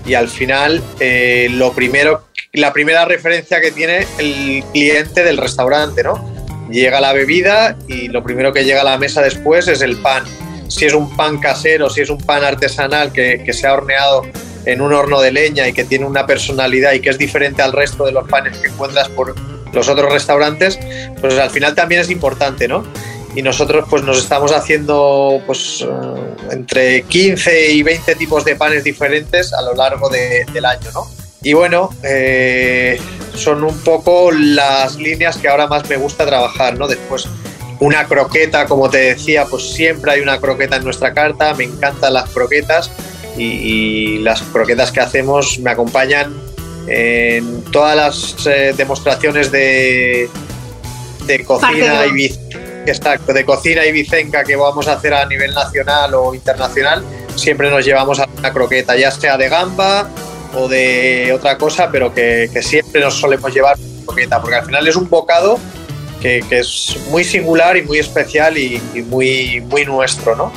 y 0.06 0.14
al 0.14 0.28
final 0.28 0.82
eh, 1.00 1.48
lo 1.52 1.74
primero, 1.74 2.28
la 2.54 2.74
primera 2.74 3.06
referencia 3.06 3.62
que 3.62 3.72
tiene 3.72 4.08
el 4.18 4.64
cliente 4.72 5.24
del 5.24 5.38
restaurante, 5.38 6.04
¿no? 6.04 6.36
Llega 6.70 7.00
la 7.00 7.14
bebida 7.14 7.78
y 7.88 8.08
lo 8.10 8.24
primero 8.24 8.52
que 8.54 8.64
llega 8.64 8.82
a 8.82 8.86
la 8.86 8.98
mesa 8.98 9.22
después 9.22 9.68
es 9.68 9.82
el 9.82 9.98
pan. 9.98 10.24
Si 10.68 10.86
es 10.86 10.94
un 10.94 11.16
pan 11.16 11.40
casero, 11.40 11.90
si 11.90 12.02
es 12.02 12.10
un 12.10 12.18
pan 12.18 12.44
artesanal 12.44 13.14
que, 13.14 13.42
que 13.46 13.54
se 13.54 13.68
ha 13.68 13.74
horneado 13.74 14.24
en 14.66 14.82
un 14.82 14.94
horno 14.94 15.22
de 15.22 15.32
leña 15.32 15.68
y 15.68 15.74
que 15.74 15.86
tiene 15.86 16.06
una 16.06 16.26
personalidad 16.26 16.92
y 16.92 17.00
que 17.00 17.10
es 17.10 17.18
diferente 17.18 17.62
al 17.62 17.72
resto 17.72 18.06
de 18.06 18.12
los 18.12 18.28
panes 18.28 18.58
que 18.58 18.68
encuentras 18.68 19.08
por 19.10 19.34
los 19.74 19.88
otros 19.88 20.12
restaurantes, 20.12 20.78
pues 21.22 21.38
al 21.38 21.50
final 21.50 21.76
también 21.76 22.02
es 22.02 22.10
importante, 22.10 22.68
¿no? 22.68 22.84
Y 23.38 23.44
nosotros 23.44 23.86
pues 23.88 24.02
nos 24.02 24.18
estamos 24.18 24.52
haciendo 24.52 25.40
pues 25.46 25.86
eh, 25.88 25.88
entre 26.50 27.04
15 27.04 27.72
y 27.72 27.84
20 27.84 28.16
tipos 28.16 28.44
de 28.44 28.56
panes 28.56 28.84
diferentes 28.84 29.54
a 29.54 29.62
lo 29.62 29.76
largo 29.76 30.10
del 30.10 30.66
año, 30.66 30.90
¿no? 30.92 31.08
Y 31.44 31.54
bueno, 31.54 31.92
eh, 32.02 33.00
son 33.36 33.64
un 33.64 33.78
poco 33.82 34.32
las 34.32 34.96
líneas 34.96 35.38
que 35.38 35.50
ahora 35.50 35.68
más 35.68 35.88
me 35.88 35.98
gusta 35.98 36.26
trabajar, 36.26 36.80
¿no? 36.80 36.88
Después 36.88 37.28
una 37.80 38.08
croqueta, 38.08 38.66
como 38.66 38.90
te 38.90 38.98
decía, 38.98 39.46
pues 39.46 39.72
siempre 39.72 40.14
hay 40.14 40.22
una 40.22 40.40
croqueta 40.40 40.78
en 40.78 40.84
nuestra 40.84 41.14
carta, 41.14 41.54
me 41.54 41.66
encantan 41.66 42.16
las 42.16 42.32
croquetas 42.32 42.90
y, 43.38 44.18
las 44.24 44.42
croquetas 44.42 44.92
que 44.92 45.00
hacemos 45.00 45.60
me 45.60 45.70
acompañan 45.70 46.36
en 46.88 47.62
todas 47.66 47.96
las 47.96 48.48
eh, 48.48 48.74
demostraciones 48.76 49.52
de, 49.52 50.28
de 51.28 51.46
cocina 51.46 52.08
y 52.08 52.48
exacto, 52.92 53.34
de 53.34 53.46
cocina 53.46 53.86
y 53.86 53.92
bicenca 53.92 54.44
que 54.44 54.56
vamos 54.56 54.88
a 54.88 54.94
hacer 54.94 55.14
a 55.14 55.26
nivel 55.26 55.54
nacional 55.54 56.14
o 56.14 56.34
internacional, 56.34 57.04
siempre 57.36 57.70
nos 57.70 57.86
llevamos 57.86 58.20
a 58.20 58.28
una 58.38 58.52
croqueta, 58.52 58.96
ya 58.96 59.12
sea 59.12 59.38
de 59.38 59.50
gamba 59.50 60.10
o 60.54 60.68
de 60.68 61.32
otra 61.34 61.58
cosa, 61.58 61.90
pero 61.92 62.14
que, 62.14 62.50
siempre 62.62 63.02
nos 63.02 63.16
solemos 63.16 63.54
llevar 63.54 63.78
croqueta, 64.06 64.42
porque 64.42 64.56
al 64.56 64.66
final 64.66 64.88
es 64.88 64.96
un 64.96 65.10
bocado 65.10 65.60
que, 66.22 66.44
es 66.50 66.98
muy 67.10 67.24
singular 67.24 67.78
y 67.78 67.84
muy 67.84 68.00
especial 68.00 68.58
y, 68.58 68.82
muy, 69.08 69.62
muy 69.62 69.86
nuestro, 69.86 70.36
¿no? 70.36 70.52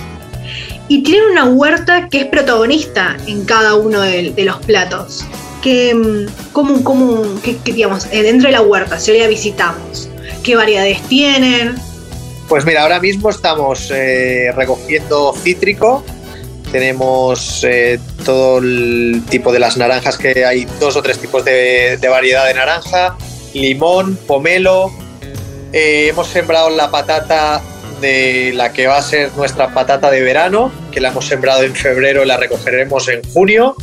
Y 0.88 1.02
tiene 1.02 1.30
una 1.30 1.44
huerta 1.44 2.08
que 2.08 2.22
es 2.22 2.26
protagonista 2.26 3.16
en 3.26 3.44
cada 3.44 3.74
uno 3.74 4.00
de, 4.00 4.34
los 4.38 4.56
platos. 4.58 5.24
Que, 5.62 5.94
mm, 5.94 6.52
como, 6.52 6.82
como, 6.82 7.22
que, 7.42 7.58
digamos, 7.64 8.06
eh, 8.10 8.22
dentro 8.22 8.48
de 8.48 8.52
la 8.52 8.62
huerta, 8.62 8.98
si 8.98 9.12
hoy 9.12 9.18
la 9.18 9.28
visitamos, 9.28 10.08
qué 10.42 10.56
variedades 10.56 11.00
tienen, 11.02 11.76
pues 12.50 12.64
mira, 12.64 12.82
ahora 12.82 12.98
mismo 12.98 13.30
estamos 13.30 13.92
eh, 13.94 14.50
recogiendo 14.56 15.32
cítrico. 15.40 16.04
Tenemos 16.72 17.62
eh, 17.62 18.00
todo 18.24 18.58
el 18.58 19.22
tipo 19.30 19.52
de 19.52 19.60
las 19.60 19.76
naranjas, 19.76 20.18
que 20.18 20.44
hay 20.44 20.64
dos 20.80 20.96
o 20.96 21.02
tres 21.02 21.20
tipos 21.20 21.44
de, 21.44 21.96
variedad 22.10 22.48
de 22.48 22.54
naranja, 22.54 23.16
limón, 23.54 24.18
pomelo. 24.26 24.90
Eh, 25.72 26.08
hemos 26.08 26.26
sembrado 26.26 26.70
la 26.70 26.90
patata 26.90 27.62
de 28.00 28.50
la 28.52 28.72
que 28.72 28.88
va 28.88 28.96
a 28.96 29.02
ser 29.02 29.30
nuestra 29.36 29.72
patata 29.72 30.10
de 30.10 30.20
verano, 30.20 30.72
que 30.90 31.00
la 31.00 31.10
hemos 31.10 31.28
sembrado 31.28 31.62
en 31.62 31.76
febrero 31.76 32.24
y 32.24 32.26
la 32.26 32.36
recogeremos 32.36 33.06
en 33.10 33.22
junio. 33.32 33.76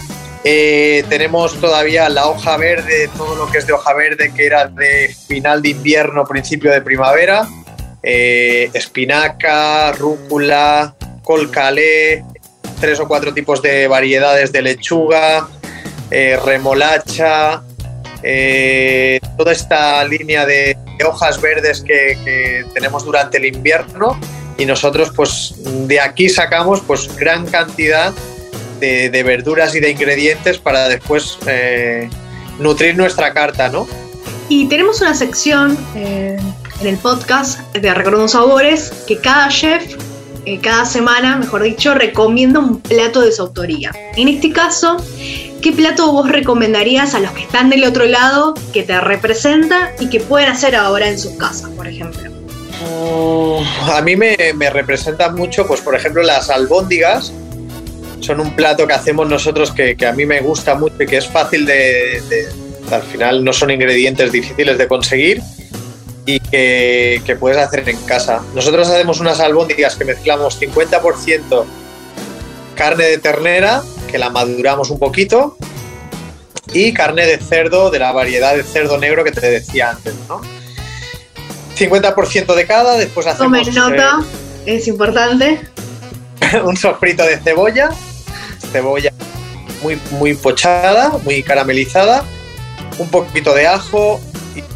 tenemos 0.44 1.56
todavía 1.62 2.10
la 2.10 2.28
hoja 2.28 2.58
verde, 2.58 3.10
todo 3.16 3.34
lo 3.36 3.50
que 3.50 3.60
es 3.60 3.68
de 3.68 3.72
hoja 3.72 3.94
verde, 3.94 4.34
que 4.36 4.46
era 4.46 4.68
de 4.68 5.16
final 5.26 5.62
de 5.62 5.70
invierno, 5.70 6.26
principio 6.26 6.70
de 6.70 6.82
primavera. 6.82 7.48
Eh, 8.10 8.70
espinaca, 8.74 9.92
rúcula, 9.92 10.96
col 11.24 11.52
calé, 11.52 12.24
tres 12.80 13.02
o 13.02 13.06
cuatro 13.06 13.34
tipos 13.34 13.62
de 13.62 13.86
variedades 13.90 14.54
de 14.54 14.62
lechuga, 14.62 15.50
eh, 16.10 16.40
remolacha, 16.42 17.64
eh, 18.24 19.20
toda 19.38 19.52
esta 19.52 20.02
línea 20.06 20.46
de, 20.46 20.78
hojas 21.06 21.42
verdes 21.42 21.82
que, 21.82 22.64
tenemos 22.74 23.04
durante 23.04 23.40
el 23.40 23.46
invierno 23.46 24.18
y 24.58 24.66
nosotros 24.66 25.12
pues 25.14 25.56
de 25.86 26.00
aquí 26.00 26.30
sacamos 26.30 26.80
pues 26.88 27.14
gran 27.18 27.46
cantidad 27.46 28.14
de, 28.80 29.24
verduras 29.24 29.76
y 29.76 29.82
de 29.82 29.92
ingredientes 29.92 30.60
para 30.60 30.88
después 30.88 31.38
nutrir 32.58 32.96
nuestra 32.96 33.34
carta, 33.34 33.68
¿no? 33.68 33.86
Y 34.48 34.70
tenemos 34.70 35.02
una 35.02 35.14
sección 35.14 35.78
en 36.82 36.88
el 36.88 36.98
podcast 36.98 37.60
de 37.74 37.94
Recordando 37.94 38.28
Sabores 38.28 38.92
que 39.08 39.18
cada 39.18 39.50
chef, 39.50 39.84
eh, 40.46 40.60
cada 40.62 40.86
semana, 40.86 41.38
mejor 41.38 41.64
dicho, 41.64 41.94
recomienda 41.94 42.60
un 42.60 42.82
plato 42.82 43.22
de 43.22 43.32
su 43.32 43.42
autoría. 43.42 43.92
En 44.16 44.28
este 44.28 44.52
caso, 44.52 44.98
¿qué 45.62 45.72
plato 45.72 46.12
vos 46.12 46.30
recomendarías 46.30 47.16
a 47.16 47.20
los 47.20 47.32
que 47.32 47.42
están 47.42 47.70
del 47.70 47.84
otro 47.84 48.06
lado, 48.06 48.54
que 48.74 48.84
te 48.84 49.00
representa 49.00 49.94
y 50.00 50.10
que 50.10 50.20
pueden 50.20 50.50
hacer 50.50 50.76
ahora 50.76 51.08
en 51.08 51.18
sus 51.18 51.34
casas, 51.34 51.70
por 51.72 51.88
ejemplo? 51.88 52.30
Mm, 52.30 53.90
a 53.90 54.02
mí 54.02 54.16
me, 54.16 54.38
me 54.56 54.70
representan 54.70 55.36
mucho, 55.36 55.66
pues 55.66 55.82
por 55.82 55.96
ejemplo, 55.96 56.22
las 56.22 56.50
albóndigas. 56.50 57.34
Son 58.20 58.40
un 58.40 58.56
plato 58.56 58.86
que 58.88 58.94
hacemos 58.94 59.28
nosotros 59.28 59.72
que, 59.72 59.96
a 60.06 60.12
mí 60.12 60.26
me 60.26 60.42
gusta 60.42 60.76
mucho 60.76 60.96
y 61.00 61.06
que 61.06 61.18
es 61.18 61.28
fácil 61.28 61.66
de 61.66 62.22
al 62.92 63.04
final 63.04 63.44
no 63.44 63.52
son 63.52 63.70
ingredientes 63.70 64.32
difíciles 64.32 64.78
de 64.78 64.88
conseguir 64.88 65.42
y 66.28 66.42
que, 66.42 67.38
puedes 67.40 67.58
hacer 67.58 67.88
en 67.88 67.98
casa. 68.02 68.44
Nosotros 68.54 68.90
hacemos 68.90 69.22
unas 69.22 69.40
albóndigas 69.40 69.96
que 69.96 70.04
mezclamos 70.04 70.62
50% 70.62 71.66
carne 72.76 73.06
de 73.06 73.18
ternera, 73.18 73.82
que 74.12 74.18
la 74.18 74.30
maduramos 74.30 74.90
un 74.90 75.00
poquito, 75.00 75.58
y 76.74 76.94
carne 76.94 77.26
de 77.26 77.38
cerdo, 77.38 77.90
de 77.90 78.00
la 78.00 78.12
variedad 78.12 78.56
de 78.56 78.64
cerdo 78.64 78.98
negro 78.98 79.24
que 79.24 79.32
te 79.32 79.50
decía 79.50 79.92
antes, 79.92 80.14
¿no? 80.28 80.42
50% 81.78 82.56
de 82.56 82.68
cada, 82.68 82.98
después 82.98 83.26
hacemos... 83.26 83.66
Tomen 83.66 83.74
nota, 83.74 84.20
eh, 84.66 84.76
es 84.76 84.88
importante. 84.90 85.62
un 86.66 86.76
sofrito 86.76 87.24
de 87.24 87.38
cebolla, 87.38 87.90
cebolla 88.72 89.14
muy, 89.82 89.98
muy 90.12 90.34
pochada, 90.34 91.14
muy 91.24 91.42
caramelizada, 91.42 92.26
un 92.98 93.08
poquito 93.08 93.54
de 93.54 93.66
ajo, 93.66 94.20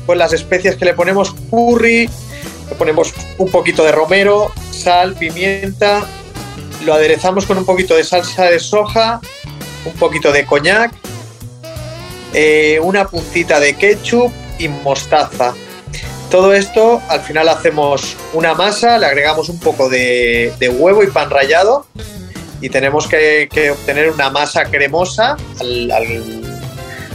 y 0.01 0.05
pues 0.05 0.17
las 0.17 0.33
especias 0.33 0.75
que 0.75 0.85
le 0.85 0.93
ponemos 0.93 1.33
curry, 1.49 2.09
le 2.69 2.75
ponemos 2.77 3.13
un 3.37 3.49
poquito 3.49 3.83
de 3.83 3.91
romero, 3.91 4.51
sal, 4.71 5.15
pimienta, 5.15 6.05
lo 6.85 6.93
aderezamos 6.93 7.45
con 7.45 7.57
un 7.57 7.65
poquito 7.65 7.95
de 7.95 8.03
salsa 8.03 8.45
de 8.45 8.59
soja, 8.59 9.21
un 9.85 9.93
poquito 9.93 10.31
de 10.31 10.45
coñac 10.45 10.91
eh, 12.33 12.79
una 12.81 13.07
puntita 13.07 13.59
de 13.59 13.75
ketchup 13.75 14.31
y 14.57 14.69
mostaza. 14.69 15.53
Todo 16.29 16.53
esto 16.53 17.01
al 17.09 17.19
final 17.19 17.49
hacemos 17.49 18.15
una 18.33 18.53
masa, 18.53 18.97
le 18.97 19.05
agregamos 19.05 19.49
un 19.49 19.59
poco 19.59 19.89
de, 19.89 20.53
huevo 20.77 21.03
y 21.03 21.07
pan 21.07 21.29
rallado 21.29 21.85
y 22.61 22.69
tenemos 22.69 23.07
que, 23.07 23.49
obtener 23.71 24.11
una 24.11 24.29
masa 24.29 24.65
cremosa 24.65 25.35
al 25.59 25.91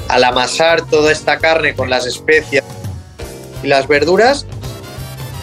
amasar 0.08 0.82
toda 0.86 1.12
esta 1.12 1.38
carne 1.38 1.74
con 1.74 1.90
las 1.90 2.06
especias 2.06 2.64
y 3.62 3.66
las 3.66 3.88
verduras 3.88 4.46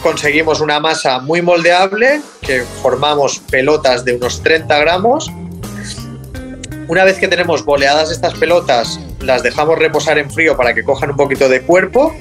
conseguimos 0.04 0.60
una 0.60 0.80
masa 0.80 1.20
muy 1.20 1.42
moldeable 1.42 2.22
que 2.42 2.64
formamos 2.82 3.40
pelotas 3.40 4.04
de 4.04 4.16
unos 4.16 4.44
30 4.44 4.78
gramos. 4.80 5.32
Una 6.90 7.06
vez 7.06 7.18
que 7.18 7.30
tenemos 7.30 7.64
boleadas 7.64 8.12
estas 8.12 8.34
pelotas, 8.34 9.00
las 9.22 9.42
dejamos 9.42 9.80
reposar 9.80 10.18
en 10.18 10.30
frío 10.30 10.58
para 10.58 10.74
que 10.74 10.84
cojan 10.84 11.12
un 11.12 11.16
poquito 11.16 11.48
de 11.48 11.62
cuerpo. 11.62 12.14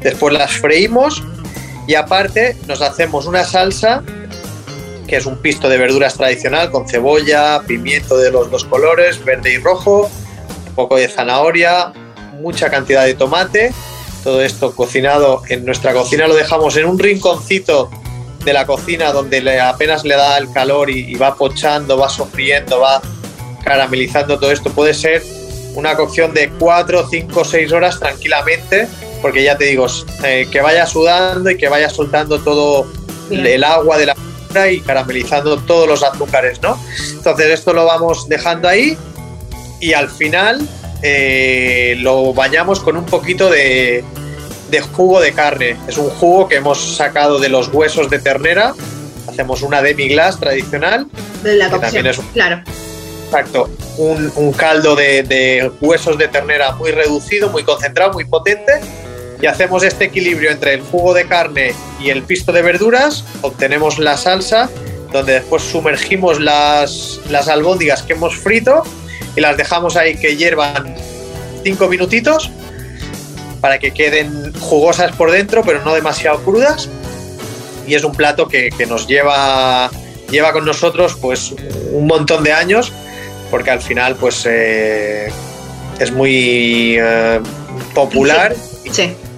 Después 0.00 0.34
las 0.34 0.52
freímos 0.52 1.22
y 1.86 1.94
aparte 1.94 2.56
nos 2.66 2.82
hacemos 2.82 3.26
una 3.26 3.44
salsa 3.44 4.02
que 5.06 5.16
es 5.16 5.24
un 5.24 5.38
pisto 5.38 5.68
de 5.68 5.78
verduras 5.78 6.14
tradicional 6.14 6.70
con 6.70 6.86
cebolla, 6.86 7.62
pimiento 7.66 8.18
de 8.18 8.30
los 8.30 8.50
dos 8.50 8.64
colores, 8.64 9.24
verde 9.24 9.54
y 9.54 9.58
rojo, 9.58 10.10
poco 10.78 10.94
de 10.94 11.08
zanahoria, 11.08 11.92
mucha 12.40 12.70
cantidad 12.70 13.04
de 13.04 13.14
tomate 13.14 13.72
todo 14.22 14.42
esto 14.42 14.76
cocinado 14.76 15.42
en 15.48 15.64
nuestra 15.64 15.92
cocina 15.92 16.28
lo 16.28 16.36
dejamos 16.36 16.76
en 16.76 16.84
un 16.84 16.98
rinconcito 17.00 17.90
de 18.44 18.52
la 18.52 18.64
cocina 18.64 19.10
donde 19.10 19.60
apenas 19.60 20.04
le 20.04 20.14
da 20.14 20.38
el 20.38 20.52
calor 20.52 20.88
y, 20.88 21.14
va 21.16 21.34
pochando, 21.34 21.98
va 21.98 22.08
sofriendo, 22.08 22.78
va 22.78 23.02
caramelizando 23.64 24.38
todo 24.38 24.52
esto. 24.52 24.70
Puede 24.70 24.94
ser 24.94 25.22
una 25.74 25.96
cocción 25.96 26.32
de 26.32 26.48
4, 26.50 27.08
5, 27.10 27.44
6 27.44 27.72
horas 27.72 27.98
tranquilamente, 27.98 28.86
porque 29.20 29.42
ya 29.42 29.58
te 29.58 29.64
digo, 29.64 29.86
eh, 30.22 30.46
que 30.50 30.60
vaya 30.60 30.86
sudando 30.86 31.50
y 31.50 31.56
que 31.56 31.68
vaya 31.68 31.90
soltando 31.90 32.38
todo 32.38 32.86
el 33.30 33.64
agua 33.64 33.98
de 33.98 34.06
la 34.06 34.16
y 34.70 34.80
caramelizando 34.80 35.58
todos 35.58 35.86
los 35.88 36.02
azúcares, 36.02 36.62
¿no? 36.62 36.78
Entonces 37.12 37.46
esto 37.46 37.72
lo 37.74 37.84
vamos 37.84 38.28
dejando 38.28 38.68
ahí 38.68 38.96
y 39.80 39.92
al 39.92 40.08
final 40.08 40.66
eh, 41.02 41.96
lo 42.00 42.32
bañamos 42.34 42.80
con 42.80 42.96
un 42.96 43.04
poquito 43.04 43.50
de, 43.50 44.04
jugo 44.92 45.20
de 45.20 45.32
carne. 45.32 45.76
Es 45.86 45.98
un 45.98 46.10
jugo 46.10 46.48
que 46.48 46.56
hemos 46.56 46.96
sacado 46.96 47.38
de 47.38 47.48
los 47.48 47.68
huesos 47.68 48.10
de 48.10 48.18
ternera. 48.18 48.74
Hacemos 49.26 49.62
una 49.62 49.82
demi-glace 49.82 50.38
tradicional. 50.38 51.06
De 51.42 51.54
la 51.54 51.70
cocción, 51.70 52.06
claro. 52.32 52.62
Exacto. 53.26 53.70
Un, 53.98 54.52
caldo 54.56 54.96
de, 54.96 55.70
huesos 55.80 56.18
de 56.18 56.28
ternera 56.28 56.72
muy 56.72 56.90
reducido, 56.90 57.48
muy 57.50 57.62
concentrado, 57.62 58.12
muy 58.12 58.24
potente. 58.24 58.80
Y 59.40 59.46
hacemos 59.46 59.84
este 59.84 60.06
equilibrio 60.06 60.50
entre 60.50 60.74
el 60.74 60.80
jugo 60.80 61.14
de 61.14 61.26
carne 61.26 61.72
y 62.00 62.10
el 62.10 62.22
pisto 62.22 62.50
de 62.50 62.62
verduras. 62.62 63.24
Obtenemos 63.42 64.00
la 64.00 64.16
salsa, 64.16 64.68
donde 65.12 65.34
después 65.34 65.62
sumergimos 65.62 66.40
las, 66.40 67.20
las 67.30 67.46
albóndigas 67.46 68.02
que 68.02 68.14
hemos 68.14 68.36
frito 68.36 68.82
y 69.38 69.40
las 69.40 69.56
dejamos 69.56 69.96
ahí 69.96 70.16
que 70.16 70.36
hiervan 70.36 70.96
cinco 71.62 71.86
minutitos 71.86 72.50
para 73.60 73.78
que 73.78 73.92
queden 73.92 74.52
jugosas 74.58 75.12
por 75.12 75.30
dentro, 75.30 75.62
pero 75.62 75.80
no 75.84 75.94
demasiado 75.94 76.42
crudas. 76.42 76.88
Y 77.86 77.94
es 77.94 78.02
un 78.02 78.16
plato 78.16 78.48
que, 78.48 78.72
nos 78.88 79.06
lleva, 79.06 79.90
lleva 80.28 80.52
con 80.52 80.64
nosotros 80.64 81.16
pues 81.20 81.54
un 81.92 82.08
montón 82.08 82.42
de 82.42 82.52
años, 82.52 82.92
porque 83.48 83.70
al 83.70 83.80
final 83.80 84.16
pues 84.16 84.44
eh, 84.44 85.30
es 86.00 86.10
muy 86.10 86.96
eh, 86.98 87.40
popular 87.94 88.56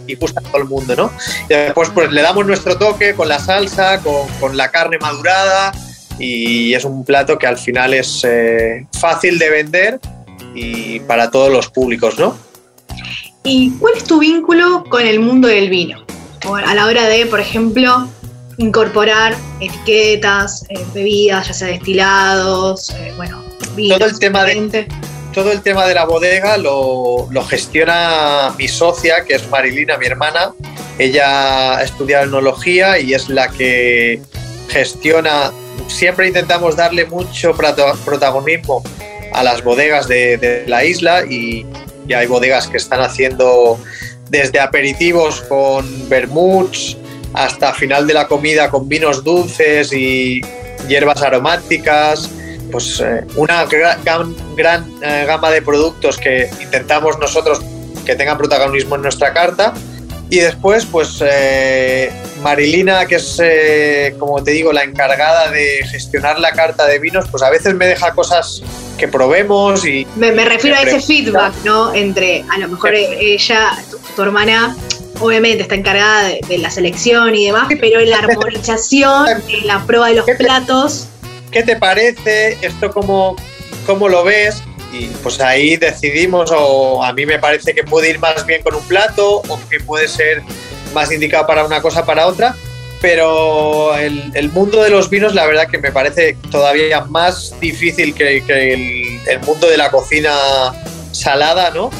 Y, 0.07 0.15
gusta 0.15 0.41
a 0.41 0.43
todo 0.45 0.63
el 0.63 0.69
mundo, 0.69 0.97
¿no? 0.97 1.13
Y 1.45 1.55
después 1.55 1.91
pues 1.91 2.11
le 2.11 2.23
damos 2.23 2.47
nuestro 2.47 2.79
toque 2.79 3.15
con 3.15 3.29
la 3.29 3.39
salsa, 3.39 4.01
con, 4.01 4.27
con 4.41 4.57
la 4.57 4.71
carne 4.71 4.97
madurada, 4.99 5.73
y 6.21 6.75
es 6.75 6.85
un 6.85 7.05
plato 7.05 7.39
que 7.39 7.47
al 7.47 7.57
final 7.57 7.95
es 7.95 8.23
eh, 8.25 8.87
fácil 9.01 9.39
de 9.39 9.51
vender 9.51 10.01
y 10.55 11.01
para 11.01 11.31
todos 11.31 11.51
los 11.51 11.69
públicos, 11.69 12.19
¿no? 12.19 12.37
¿Y 13.43 13.71
cuál 13.79 13.95
es 13.97 14.05
tu 14.05 14.19
vínculo 14.19 14.85
con 14.91 15.07
el 15.07 15.19
mundo 15.19 15.49
del 15.49 15.71
vino? 15.71 16.05
A 16.45 16.75
la 16.75 16.87
hora 16.87 17.07
de, 17.07 17.25
por 17.27 17.41
ejemplo, 17.41 18.07
incorporar 18.59 19.35
etiquetas, 19.61 20.67
eh, 20.69 20.85
bebidas, 20.93 21.49
ya 21.49 21.55
sea 21.55 21.69
destilados, 21.69 22.91
eh, 22.91 23.13
bueno, 23.17 23.43
vinos. 23.75 23.99
Todo 23.99 24.09
el, 24.09 24.19
tema 24.19 24.45
de, 24.45 24.89
todo 25.33 25.53
el 25.53 25.63
tema 25.63 25.87
de 25.87 25.95
la 25.95 26.05
bodega 26.05 26.59
lo, 26.59 27.29
lo, 27.31 27.45
gestiona 27.45 28.55
mi 28.59 28.69
socia, 28.69 29.25
que 29.25 29.37
es 29.37 29.49
Marilina, 29.49 29.97
mi 29.97 30.07
hermana. 30.07 30.53
Ella 30.99 31.79
ha 31.79 31.83
estudiado 31.83 32.27
enología 32.27 32.99
y 32.99 33.15
es 33.15 33.31
la 33.31 33.49
que 33.49 34.21
gestiona 34.69 35.51
siempre 35.89 36.27
intentamos 36.27 36.77
darle 36.77 37.07
mucho 37.07 37.55
protagonismo 37.55 38.83
a 39.33 39.43
las 39.43 39.63
bodegas 39.63 40.09
de, 40.09 40.65
la 40.67 40.85
isla 40.85 41.25
y, 41.25 41.67
hay 42.15 42.27
bodegas 42.27 42.67
que 42.67 42.77
están 42.77 43.01
haciendo 43.03 43.79
desde 44.31 44.59
aperitivos 44.59 45.43
con 45.43 46.09
vermuts 46.09 46.97
hasta 47.35 47.73
final 47.73 48.09
de 48.09 48.15
la 48.15 48.27
comida 48.27 48.69
con 48.69 48.89
vinos 48.89 49.23
dulces 49.23 49.93
y 49.93 50.41
hierbas 50.89 51.23
aromáticas, 51.23 52.29
pues 52.73 53.01
eh, 53.01 53.25
una 53.37 53.65
gran, 53.67 54.35
eh, 55.03 55.25
gama 55.25 55.51
de 55.51 55.63
productos 55.63 56.19
que 56.19 56.51
intentamos 56.61 57.17
nosotros 57.19 57.61
que 58.05 58.17
tengan 58.17 58.37
protagonismo 58.39 58.97
en 58.97 59.03
nuestra 59.03 59.33
carta. 59.33 59.73
Y 60.31 60.39
después, 60.39 60.87
pues 60.87 61.23
eh, 61.25 62.11
Marilina, 62.41 63.07
que 63.07 63.17
es, 63.17 63.41
eh, 63.43 64.15
como 64.19 64.43
te 64.43 64.53
digo, 64.53 64.73
la 64.73 64.83
encargada 64.83 65.51
de 65.51 65.81
gestionar 65.91 66.39
la 66.39 66.53
carta 66.53 66.87
de 66.87 66.99
vinos, 66.99 67.27
pues 67.31 67.43
a 67.43 67.51
veces 67.51 67.75
me 67.75 67.87
deja 67.87 68.13
cosas 68.13 68.63
que 68.99 69.09
probemos 69.09 69.85
y... 69.85 70.07
Me, 70.17 70.33
refiero 70.45 70.77
a 70.77 70.83
ese 70.83 71.01
feedback, 71.01 71.55
¿no? 71.65 71.95
Entre, 71.95 72.45
a 72.51 72.59
lo 72.59 72.69
mejor 72.69 72.95
ella, 72.95 73.79
tu, 74.17 74.23
hermana, 74.23 74.77
obviamente 75.21 75.63
está 75.63 75.75
encargada 75.75 76.29
de, 76.29 76.59
la 76.59 76.71
selección 76.71 77.35
y 77.35 77.47
demás, 77.47 77.69
pero 77.81 78.01
en 78.01 78.11
la 78.11 78.19
armonización, 78.19 79.29
en 79.49 79.67
la 79.67 79.85
prueba 79.87 80.09
de 80.09 80.17
los 80.17 80.27
platos... 80.39 81.07
¿Qué 81.51 81.63
te 81.63 81.77
parece? 81.77 82.59
¿Esto 82.63 82.93
cómo, 82.93 83.37
cómo 83.87 84.09
lo 84.09 84.25
ves? 84.25 84.63
y 84.93 85.07
pues 85.23 85.41
ahí 85.41 85.77
decidimos 85.77 86.51
o 86.53 87.03
a 87.03 87.13
mí 87.13 87.25
me 87.25 87.39
parece 87.39 87.75
que 87.75 87.85
puede 87.85 88.11
ir 88.11 88.19
más 88.19 88.45
bien 88.45 88.61
con 88.63 88.75
un 88.75 88.83
plato 88.83 89.37
o 89.37 89.61
que 89.69 89.79
puede 89.81 90.09
ser 90.09 90.43
más 90.93 91.13
indicado 91.13 91.47
para 91.47 91.65
una 91.65 91.81
cosa 91.81 92.05
para 92.05 92.27
otra 92.27 92.55
pero 93.01 93.97
el, 93.97 94.51
mundo 94.53 94.83
de 94.83 94.91
los 94.91 95.09
vinos 95.09 95.35
la 95.35 95.47
verdad 95.47 95.69
que 95.69 95.79
me 95.79 95.91
parece 95.91 96.37
todavía 96.51 97.01
más 97.07 97.55
difícil 97.59 98.15
que, 98.15 98.39
el, 98.39 99.41
mundo 99.41 99.69
de 99.69 99.77
la 99.77 99.91
cocina 99.91 100.35
salada 101.13 101.71
no 101.71 101.91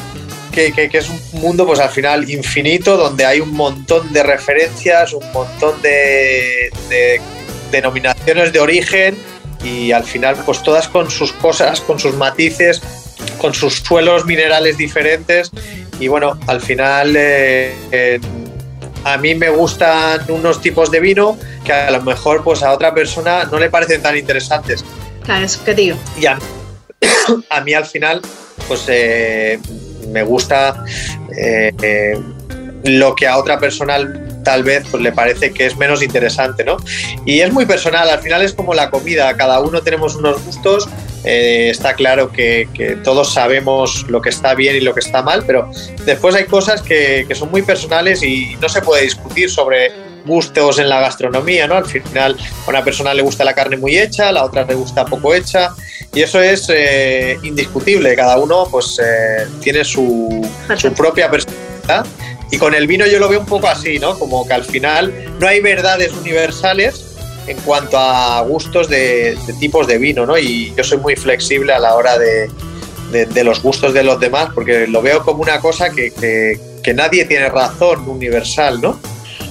que, 0.51 0.89
es 0.91 1.09
un 1.09 1.41
mundo 1.41 1.65
pues 1.65 1.79
al 1.79 1.89
final 1.89 2.29
infinito 2.29 2.97
donde 2.97 3.25
hay 3.25 3.39
un 3.39 3.51
montón 3.51 4.13
de 4.13 4.21
referencias 4.21 5.13
un 5.13 5.31
montón 5.31 5.81
de, 5.81 6.69
de 6.89 7.19
denominaciones 7.71 8.53
de 8.53 8.59
origen 8.59 9.17
y 9.63 9.91
al 9.91 10.03
final 10.03 10.35
pues 10.45 10.63
todas 10.63 10.87
con 10.87 11.09
sus 11.09 11.33
cosas, 11.33 11.81
con 11.81 11.99
sus 11.99 12.15
matices, 12.15 12.81
con 13.37 13.53
sus 13.53 13.75
suelos 13.75 14.25
minerales 14.25 14.77
diferentes 14.77 15.51
y 15.99 16.07
bueno, 16.07 16.37
al 16.47 16.61
final 16.61 17.13
eh, 17.15 18.19
a 19.03 19.17
mí 19.17 19.35
me 19.35 19.49
gustan 19.49 20.21
unos 20.29 20.61
tipos 20.61 20.91
de 20.91 20.99
vino 20.99 21.37
que 21.63 21.73
a 21.73 21.91
lo 21.91 22.01
mejor 22.01 22.43
pues 22.43 22.63
a 22.63 22.71
otra 22.71 22.93
persona 22.93 23.45
no 23.45 23.59
le 23.59 23.69
parecen 23.69 24.01
tan 24.01 24.17
interesantes. 24.17 24.83
Claro, 25.23 25.45
es 25.45 25.57
objetivo. 25.57 25.97
Y 26.17 26.25
a, 26.25 26.39
a 27.49 27.61
mí 27.61 27.73
al 27.73 27.85
final 27.85 28.21
pues 28.67 28.85
eh, 28.87 29.59
me 30.09 30.23
gusta 30.23 30.83
lo 32.83 33.15
que 33.15 33.27
a 33.27 33.37
otra 33.37 33.59
persona 33.59 33.97
tal 34.43 34.63
vez 34.63 34.85
pues, 34.89 35.01
le 35.01 35.11
parece 35.11 35.51
que 35.51 35.65
es 35.65 35.77
menos 35.77 36.01
interesante, 36.01 36.63
¿no? 36.63 36.77
Y 37.25 37.41
es 37.41 37.51
muy 37.51 37.65
personal, 37.65 38.09
al 38.09 38.19
final 38.19 38.41
es 38.41 38.53
como 38.53 38.73
la 38.73 38.89
comida, 38.89 39.35
cada 39.35 39.59
uno 39.59 39.81
tenemos 39.81 40.15
unos 40.15 40.43
gustos, 40.43 40.87
eh, 41.23 41.69
está 41.69 41.93
claro 41.93 42.31
que, 42.31 42.67
todos 43.03 43.33
sabemos 43.33 44.05
lo 44.09 44.21
que 44.21 44.29
está 44.29 44.55
bien 44.55 44.75
y 44.75 44.81
lo 44.81 44.93
que 44.93 45.01
está 45.01 45.21
mal, 45.21 45.43
pero 45.45 45.69
después 46.05 46.35
hay 46.35 46.45
cosas 46.45 46.81
que, 46.81 47.27
son 47.33 47.51
muy 47.51 47.61
personales 47.61 48.23
y 48.23 48.57
no 48.61 48.69
se 48.69 48.81
puede 48.81 49.03
discutir 49.03 49.49
sobre 49.49 49.91
gustos 50.25 50.77
en 50.79 50.89
la 50.89 50.99
gastronomía, 50.99 51.67
¿no? 51.67 51.75
Al 51.75 51.85
final 51.85 52.37
a 52.65 52.69
una 52.69 52.83
persona 52.83 53.13
le 53.13 53.21
gusta 53.21 53.43
la 53.43 53.53
carne 53.53 53.77
muy 53.77 53.97
hecha, 53.97 54.29
a 54.29 54.31
la 54.31 54.43
otra 54.43 54.65
le 54.65 54.75
gusta 54.75 55.05
poco 55.05 55.33
hecha 55.33 55.73
y 56.13 56.21
eso 56.21 56.41
es 56.41 56.69
eh, 56.69 57.39
indiscutible, 57.41 58.15
cada 58.15 58.37
uno 58.37 58.67
pues 58.69 58.99
eh, 58.99 59.47
tiene 59.61 59.83
su, 59.83 60.47
su 60.77 60.93
propia 60.93 61.29
personalidad 61.29 62.05
y 62.51 62.57
con 62.57 62.75
el 62.75 62.85
vino 62.85 63.07
yo 63.07 63.17
lo 63.17 63.29
veo 63.29 63.39
un 63.39 63.45
poco 63.45 63.67
así, 63.67 63.97
¿no? 63.97 64.19
Como 64.19 64.45
que 64.45 64.53
al 64.53 64.65
final 64.65 65.13
no 65.39 65.47
hay 65.47 65.61
verdades 65.61 66.11
universales 66.11 67.05
en 67.47 67.57
cuanto 67.61 67.97
a 67.97 68.41
gustos 68.41 68.89
de, 68.89 69.37
tipos 69.59 69.87
de 69.87 69.97
vino, 69.97 70.25
¿no? 70.25 70.37
Y 70.37 70.73
yo 70.75 70.83
soy 70.83 70.97
muy 70.97 71.15
flexible 71.15 71.73
a 71.73 71.79
la 71.79 71.95
hora 71.95 72.17
de, 72.19 72.49
de, 73.11 73.43
los 73.43 73.61
gustos 73.61 73.93
de 73.93 74.03
los 74.03 74.19
demás, 74.19 74.49
porque 74.53 74.85
lo 74.87 75.01
veo 75.01 75.23
como 75.23 75.41
una 75.41 75.59
cosa 75.59 75.89
que, 75.89 76.11
que, 76.11 76.93
nadie 76.93 77.25
tiene 77.25 77.49
razón 77.49 78.07
universal, 78.07 78.81
¿no? 78.81 78.99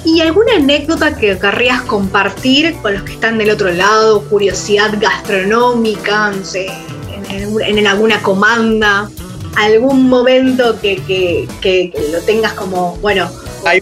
¿Y 0.04 0.20
alguna 0.20 0.56
anécdota 0.56 1.16
que 1.16 1.38
querrías 1.38 1.82
compartir 1.82 2.74
con 2.80 2.94
los 2.94 3.02
que 3.02 3.12
están 3.12 3.38
del 3.38 3.50
otro 3.50 3.70
lado? 3.70 4.22
Curiosidad 4.28 4.92
gastronómica, 4.98 6.30
no 6.30 6.44
sé, 6.44 6.68
en, 7.30 7.86
alguna 7.86 8.22
comanda, 8.22 9.10
algún 9.56 10.08
momento 10.08 10.80
que, 10.80 10.96
que, 11.60 11.92
lo 12.12 12.20
tengas 12.22 12.52
como, 12.54 12.96
bueno, 12.96 13.30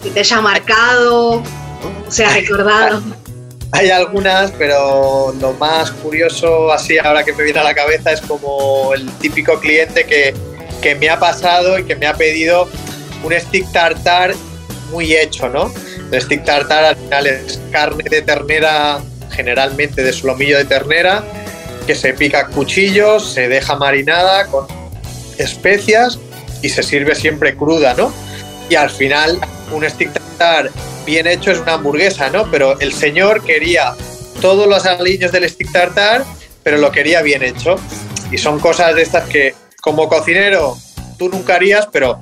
que 0.01 0.09
te 0.09 0.19
haya 0.19 0.41
marcado, 0.41 1.43
o 2.07 2.11
sea 2.11 2.33
recordado. 2.33 3.01
Hay 3.71 3.91
algunas, 3.91 4.51
pero 4.51 5.33
lo 5.39 5.53
más 5.53 5.91
curioso, 5.91 6.71
así 6.71 6.97
ahora 6.97 7.23
que 7.23 7.33
me 7.33 7.43
viene 7.43 7.59
a 7.59 7.63
la 7.63 7.75
cabeza, 7.75 8.11
es 8.11 8.21
como 8.21 8.93
el 8.95 9.07
típico 9.19 9.59
cliente 9.59 10.05
que, 10.05 10.33
me 10.95 11.09
ha 11.09 11.19
pasado 11.19 11.77
y 11.77 11.83
que 11.83 11.95
me 11.95 12.07
ha 12.07 12.13
pedido 12.15 12.67
un 13.23 13.33
stick 13.33 13.69
tartar 13.71 14.33
muy 14.91 15.13
hecho, 15.13 15.49
¿no? 15.49 15.71
El 16.11 16.21
stick 16.21 16.43
tartar 16.45 16.83
al 16.83 16.95
final 16.95 17.27
es 17.27 17.59
carne 17.71 18.05
de 18.09 18.21
ternera, 18.23 19.01
generalmente 19.29 20.01
de 20.01 20.13
solomillo 20.13 20.57
de 20.57 20.65
ternera, 20.65 21.23
que 21.85 21.93
se 21.93 22.13
pica 22.13 22.39
a 22.39 22.47
cuchillos, 22.47 23.33
se 23.33 23.49
deja 23.49 23.75
marinada 23.75 24.47
con 24.47 24.65
especias 25.39 26.19
y 26.61 26.69
se 26.69 26.83
sirve 26.83 27.15
siempre 27.15 27.55
cruda, 27.55 27.93
¿no? 27.93 28.13
Y 28.69 28.75
al 28.75 28.89
final 28.89 29.39
un 29.71 29.89
stick 29.89 30.13
tartar 30.13 30.69
bien 31.05 31.27
hecho 31.27 31.51
es 31.51 31.59
una 31.59 31.73
hamburguesa, 31.73 32.29
¿no? 32.29 32.49
Pero 32.51 32.79
el 32.79 32.93
señor 32.93 33.43
quería 33.43 33.93
todos 34.41 34.67
los 34.67 34.85
aliños 34.85 35.31
del 35.31 35.49
stick 35.49 35.71
tartar, 35.71 36.23
pero 36.63 36.77
lo 36.77 36.91
quería 36.91 37.21
bien 37.21 37.43
hecho. 37.43 37.75
Y 38.31 38.37
son 38.37 38.59
cosas 38.59 38.95
de 38.95 39.01
estas 39.01 39.27
que 39.27 39.55
como 39.81 40.07
cocinero 40.07 40.77
tú 41.17 41.29
nunca 41.29 41.55
harías, 41.55 41.87
pero 41.91 42.19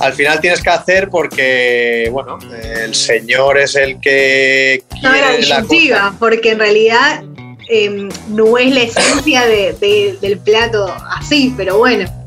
al 0.00 0.12
final 0.12 0.40
tienes 0.40 0.62
que 0.62 0.70
hacer 0.70 1.08
porque, 1.08 2.08
bueno, 2.10 2.38
el 2.62 2.94
señor 2.94 3.58
es 3.58 3.76
el 3.76 4.00
que 4.00 4.82
no 5.02 5.14
era 5.14 5.36
disyuntiva, 5.36 6.14
porque 6.18 6.52
en 6.52 6.58
realidad 6.58 7.22
em, 7.68 8.08
no 8.28 8.58
es 8.58 8.74
la 8.74 8.82
esencia 8.82 9.46
del 9.46 10.38
plato 10.38 10.92
así, 11.10 11.54
pero 11.56 11.78
bueno. 11.78 12.23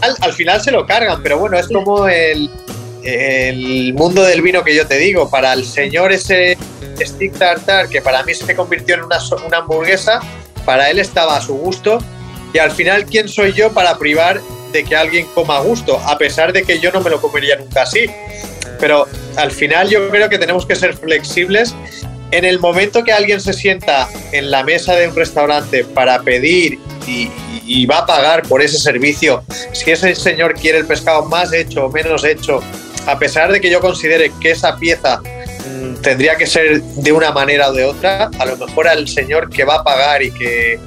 Al, 0.00 0.32
final 0.32 0.60
se 0.60 0.70
lo 0.70 0.86
cargan, 0.86 1.22
pero 1.22 1.38
bueno, 1.38 1.58
es 1.58 1.68
como 1.68 2.08
el, 2.08 2.50
el 3.02 3.94
mundo 3.94 4.22
del 4.22 4.42
vino 4.42 4.62
que 4.64 4.74
yo 4.74 4.86
te 4.86 4.96
digo, 4.98 5.30
para 5.30 5.52
el 5.52 5.64
señor 5.64 6.12
ese 6.12 6.56
stick 7.00 7.36
tartar, 7.38 7.88
que 7.88 8.00
para 8.00 8.22
mí 8.22 8.34
se 8.34 8.54
convirtió 8.54 8.96
en 8.96 9.04
una, 9.04 9.18
una 9.46 9.58
hamburguesa, 9.58 10.20
para 10.64 10.90
él 10.90 10.98
estaba 10.98 11.36
a 11.36 11.40
su 11.40 11.54
gusto. 11.54 11.98
Y 12.52 12.58
al 12.58 12.70
final, 12.70 13.06
¿quién 13.06 13.28
soy 13.28 13.52
yo 13.52 13.72
para 13.72 13.96
privar 13.98 14.40
de 14.72 14.84
que 14.84 14.96
alguien 14.96 15.26
coma 15.34 15.58
a 15.58 15.60
gusto? 15.60 15.98
A 16.06 16.18
pesar 16.18 16.52
de 16.52 16.62
que 16.62 16.80
yo 16.80 16.90
no 16.90 17.00
me 17.00 17.10
lo 17.10 17.20
comería 17.20 17.56
nunca 17.56 17.82
así. 17.82 18.06
Pero 18.78 19.06
al 19.36 19.50
final 19.50 19.88
yo 19.88 20.08
creo 20.10 20.28
que 20.28 20.38
tenemos 20.38 20.66
que 20.66 20.74
ser 20.74 20.96
flexibles. 20.96 21.74
En 22.32 22.44
el 22.44 22.60
momento 22.60 23.02
que 23.02 23.12
alguien 23.12 23.40
se 23.40 23.52
sienta 23.52 24.08
en 24.30 24.50
la 24.50 24.62
mesa 24.62 24.94
de 24.94 25.08
un 25.08 25.16
restaurante 25.16 25.84
para 25.84 26.22
pedir 26.22 26.78
y, 27.06 27.28
va 27.86 27.98
a 27.98 28.06
pagar 28.06 28.42
por 28.42 28.62
ese 28.62 28.78
servicio, 28.78 29.44
si 29.72 29.90
ese 29.90 30.14
señor 30.14 30.54
quiere 30.54 30.78
el 30.78 30.86
pescado 30.86 31.24
más 31.24 31.52
hecho 31.52 31.86
o 31.86 31.90
menos 31.90 32.24
hecho, 32.24 32.60
a 33.06 33.18
pesar 33.18 33.50
de 33.52 33.60
que 33.60 33.70
yo 33.70 33.80
considere 33.80 34.32
que 34.40 34.50
esa 34.50 34.76
pieza 34.76 35.20
mm, 35.20 35.94
tendría 36.02 36.36
que 36.36 36.46
ser 36.46 36.82
de 36.82 37.12
una 37.12 37.30
manera 37.30 37.70
o 37.70 37.72
de 37.72 37.84
otra, 37.84 38.30
a 38.38 38.44
lo 38.44 38.56
mejor 38.56 38.88
al 38.88 39.06
señor 39.08 39.50
que 39.50 39.64
va 39.64 39.76
a 39.76 39.84
pagar 39.84 40.22
y 40.22 40.32
que 40.32 40.80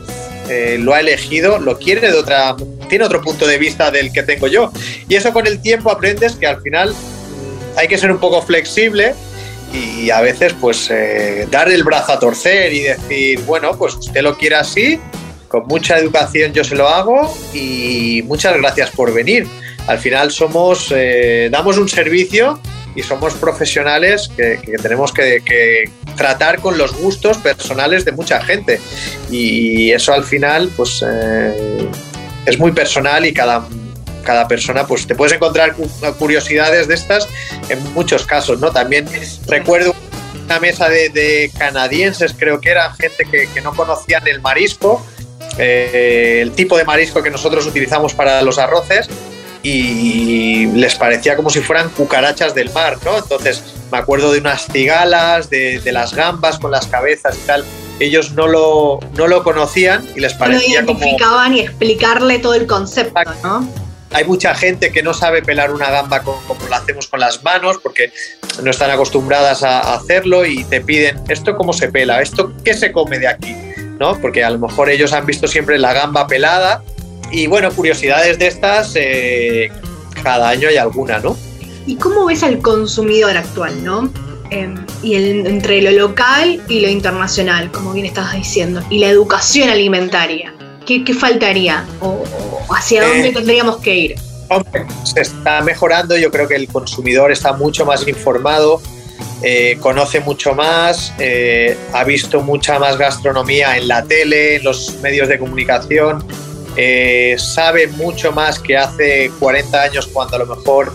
eh, 0.49 0.77
lo 0.79 0.93
ha 0.93 0.99
elegido, 0.99 1.57
lo 1.57 1.77
quiere 1.79 2.11
de 2.11 2.17
otra, 2.17 2.55
tiene 2.89 3.05
otro 3.05 3.21
punto 3.21 3.47
de 3.47 3.57
vista 3.57 3.89
del 3.89 4.11
que 4.11 4.23
tengo 4.23 4.47
yo. 4.47 4.71
Y 5.07 5.15
eso 5.15 5.31
con 5.31 5.47
el 5.47 5.61
tiempo 5.61 5.89
aprendes 5.89 6.35
que 6.35 6.47
al 6.47 6.61
final 6.61 6.91
mm, 6.91 7.77
hay 7.79 7.87
que 7.87 7.97
ser 7.97 8.11
un 8.11 8.19
poco 8.19 8.41
flexible 8.41 9.15
y 9.73 10.09
a 10.09 10.21
veces 10.21 10.53
pues 10.59 10.89
eh, 10.91 11.47
dar 11.49 11.69
el 11.69 11.83
brazo 11.83 12.13
a 12.13 12.19
torcer 12.19 12.71
y 12.73 12.81
decir, 12.81 13.39
bueno, 13.41 13.77
pues 13.77 13.95
usted 13.95 14.21
lo 14.21 14.37
quiere 14.37 14.55
así, 14.55 14.99
con 15.47 15.65
mucha 15.67 15.97
educación 15.97 16.53
yo 16.53 16.63
se 16.63 16.75
lo 16.75 16.87
hago 16.87 17.35
y 17.53 18.21
muchas 18.25 18.55
gracias 18.57 18.91
por 18.91 19.13
venir 19.13 19.47
al 19.87 19.99
final 19.99 20.31
somos, 20.31 20.93
eh, 20.95 21.49
damos 21.51 21.77
un 21.77 21.89
servicio 21.89 22.59
y 22.95 23.03
somos 23.03 23.33
profesionales 23.33 24.29
que, 24.35 24.59
tenemos 24.81 25.11
que, 25.11 25.89
tratar 26.15 26.59
con 26.59 26.77
los 26.77 26.93
gustos 26.93 27.37
personales 27.37 28.05
de 28.05 28.11
mucha 28.11 28.41
gente. 28.41 28.79
Y 29.31 29.91
eso 29.91 30.13
al 30.13 30.23
final, 30.23 30.69
pues 30.75 31.03
eh, 31.05 31.87
es 32.45 32.59
muy 32.59 32.71
personal 32.71 33.25
y 33.25 33.33
cada, 33.33 33.67
cada 34.23 34.47
persona, 34.47 34.87
pues 34.87 35.05
te 35.05 35.15
puedes 35.15 35.33
encontrar 35.33 35.75
curiosidades 36.17 36.87
de 36.87 36.95
estas 36.95 37.27
en 37.69 37.81
muchos 37.93 38.25
casos, 38.25 38.59
¿no? 38.59 38.71
También 38.71 39.07
recuerdo 39.47 39.93
una 40.45 40.59
mesa 40.59 40.89
de, 40.89 41.51
canadienses, 41.57 42.33
creo 42.37 42.59
que 42.59 42.71
eran 42.71 42.95
gente 42.95 43.25
que, 43.25 43.61
no 43.61 43.73
conocían 43.73 44.27
el 44.27 44.41
marisco, 44.41 45.05
eh, 45.57 46.39
el 46.41 46.51
tipo 46.51 46.77
de 46.77 46.83
marisco 46.83 47.21
que 47.21 47.29
nosotros 47.29 47.65
utilizamos 47.65 48.13
para 48.13 48.41
los 48.41 48.57
arroces 48.57 49.09
y 49.63 50.65
les 50.67 50.95
parecía 50.95 51.37
como 51.37 51.49
si 51.49 51.61
fueran 51.61 51.89
cucarachas 51.89 52.53
del 52.53 52.69
mar, 52.71 52.97
¿no? 53.05 53.17
Entonces 53.17 53.63
me 53.91 53.97
acuerdo 53.97 54.33
de 54.33 54.39
unas 54.39 54.67
cigalas, 54.67 55.49
de, 55.49 55.81
las 55.91 56.13
gambas 56.13 56.59
con 56.59 56.71
las 56.71 56.87
cabezas 56.87 57.37
y 57.41 57.47
tal. 57.47 57.63
Ellos 57.99 58.33
no 58.33 58.47
lo, 58.47 58.99
no 59.15 59.27
lo 59.27 59.43
conocían 59.43 60.05
y 60.15 60.19
les 60.19 60.33
parecía 60.33 60.81
no 60.81 60.91
identificaban 60.91 61.53
y 61.53 61.61
explicarle 61.61 62.39
todo 62.39 62.55
el 62.55 62.67
concepto, 62.67 63.21
¿no? 63.41 63.82
Hay 64.13 64.25
mucha 64.25 64.53
gente 64.53 64.91
que 64.91 65.03
no 65.03 65.13
sabe 65.13 65.41
pelar 65.41 65.71
una 65.71 65.89
gamba 65.89 66.21
como, 66.21 66.41
lo 66.69 66.75
hacemos 66.75 67.07
con 67.07 67.19
las 67.19 67.43
manos 67.43 67.77
porque 67.81 68.11
no 68.61 68.69
están 68.71 68.91
acostumbradas 68.91 69.63
a 69.63 69.95
hacerlo 69.95 70.45
y 70.45 70.63
te 70.65 70.81
piden, 70.81 71.19
¿esto 71.27 71.55
cómo 71.55 71.73
se 71.73 71.89
pela? 71.89 72.21
¿Esto 72.21 72.53
qué 72.63 72.73
se 72.73 72.91
come 72.91 73.19
de 73.19 73.27
aquí? 73.27 73.55
¿No? 73.99 74.19
Porque 74.19 74.43
a 74.43 74.49
lo 74.49 74.59
mejor 74.59 74.89
ellos 74.89 75.13
han 75.13 75.25
visto 75.25 75.47
siempre 75.47 75.79
la 75.79 75.93
gamba 75.93 76.27
pelada 76.27 76.83
y 77.31 77.47
bueno, 77.47 77.71
curiosidades 77.71 78.37
de 78.37 78.47
estas, 78.47 78.93
eh, 78.95 79.71
cada 80.21 80.49
año 80.49 80.69
hay 80.69 80.77
alguna, 80.77 81.17
¿no? 81.19 81.35
¿Y 81.87 81.95
cómo 81.95 82.25
ves 82.25 82.43
al 82.43 82.59
consumidor 82.59 83.35
actual, 83.35 83.83
no? 83.83 84.13
Em, 84.51 84.85
y 85.01 85.15
entre 85.15 85.81
lo 85.81 85.91
local 85.91 86.61
y 86.69 86.81
lo 86.81 86.89
internacional, 86.89 87.71
como 87.71 87.91
bien 87.93 88.05
estabas 88.05 88.33
diciendo, 88.33 88.83
y 88.91 88.99
la 88.99 89.07
educación 89.07 89.69
alimentaria. 89.69 90.53
¿Qué, 90.85 91.13
faltaría? 91.13 91.85
¿O, 91.99 92.23
hacia 92.69 93.07
dónde 93.07 93.29
eh, 93.29 93.33
tendríamos 93.33 93.77
que 93.77 93.95
ir? 93.95 94.15
se 95.03 95.21
está 95.21 95.61
mejorando, 95.61 96.15
yo 96.15 96.29
creo 96.29 96.47
que 96.47 96.55
el 96.55 96.67
consumidor 96.67 97.31
está 97.31 97.53
mucho 97.53 97.85
más 97.85 98.07
informado, 98.07 98.81
eh, 99.41 99.77
conoce 99.79 100.19
mucho 100.19 100.53
más, 100.53 101.11
ha 101.93 102.03
visto 102.03 102.41
mucha 102.41 102.77
más 102.77 102.97
gastronomía 102.97 103.77
en 103.77 103.87
la 103.87 104.03
tele, 104.03 104.57
en 104.57 104.63
los 104.63 104.95
medios 105.01 105.27
de 105.27 105.39
comunicación, 105.39 106.23
eh, 106.75 107.35
sabe 107.37 107.87
mucho 107.87 108.31
más 108.31 108.57
que 108.59 108.75
hace 108.75 109.31
40 109.39 109.81
años 109.81 110.07
cuando 110.07 110.37
a 110.37 110.39
lo 110.39 110.47
mejor 110.47 110.93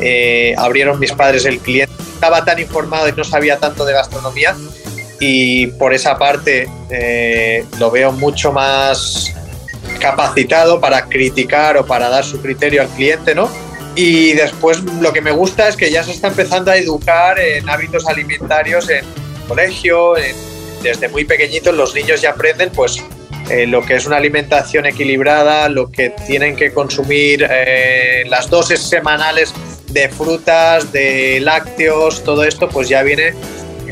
eh, 0.00 0.54
abrieron 0.58 0.98
mis 0.98 1.12
padres 1.12 1.44
el 1.44 1.60
cliente. 1.60 1.94
Estaba 2.14 2.44
tan 2.44 2.58
informado 2.58 3.08
y 3.08 3.12
no 3.12 3.24
sabía 3.24 3.58
tanto 3.58 3.84
de 3.84 3.92
gastronomía 3.92 4.56
y 5.24 5.68
por 5.68 5.94
esa 5.94 6.18
parte 6.18 6.68
eh, 6.90 7.64
lo 7.78 7.92
veo 7.92 8.10
mucho 8.10 8.50
más 8.50 9.32
capacitado 10.00 10.80
para 10.80 11.04
criticar 11.04 11.76
o 11.76 11.86
para 11.86 12.08
dar 12.08 12.24
su 12.24 12.42
criterio 12.42 12.82
al 12.82 12.88
cliente, 12.88 13.32
¿no? 13.32 13.48
Y 13.94 14.32
después 14.32 14.82
lo 15.00 15.12
que 15.12 15.20
me 15.20 15.30
gusta 15.30 15.68
es 15.68 15.76
que 15.76 15.92
ya 15.92 16.02
se 16.02 16.10
está 16.10 16.26
empezando 16.26 16.72
a 16.72 16.76
educar 16.76 17.38
en 17.38 17.70
hábitos 17.70 18.08
alimentarios 18.08 18.90
en 18.90 19.04
colegio, 19.46 20.14
desde 20.82 21.08
muy 21.08 21.24
pequeñitos 21.24 21.72
los 21.72 21.94
niños 21.94 22.20
ya 22.20 22.30
aprenden 22.30 22.70
pues 22.70 23.00
eh, 23.48 23.68
lo 23.68 23.82
que 23.82 23.94
es 23.94 24.06
una 24.06 24.16
alimentación 24.16 24.86
equilibrada, 24.86 25.68
lo 25.68 25.88
que 25.88 26.10
tienen 26.26 26.56
que 26.56 26.72
consumir 26.72 27.46
eh, 27.48 28.24
las 28.26 28.50
dosis 28.50 28.80
semanales 28.80 29.54
de 29.90 30.08
frutas, 30.08 30.90
de 30.90 31.38
lácteos, 31.40 32.24
todo 32.24 32.42
esto 32.42 32.68
pues 32.68 32.88
ya 32.88 33.04
viene 33.04 33.34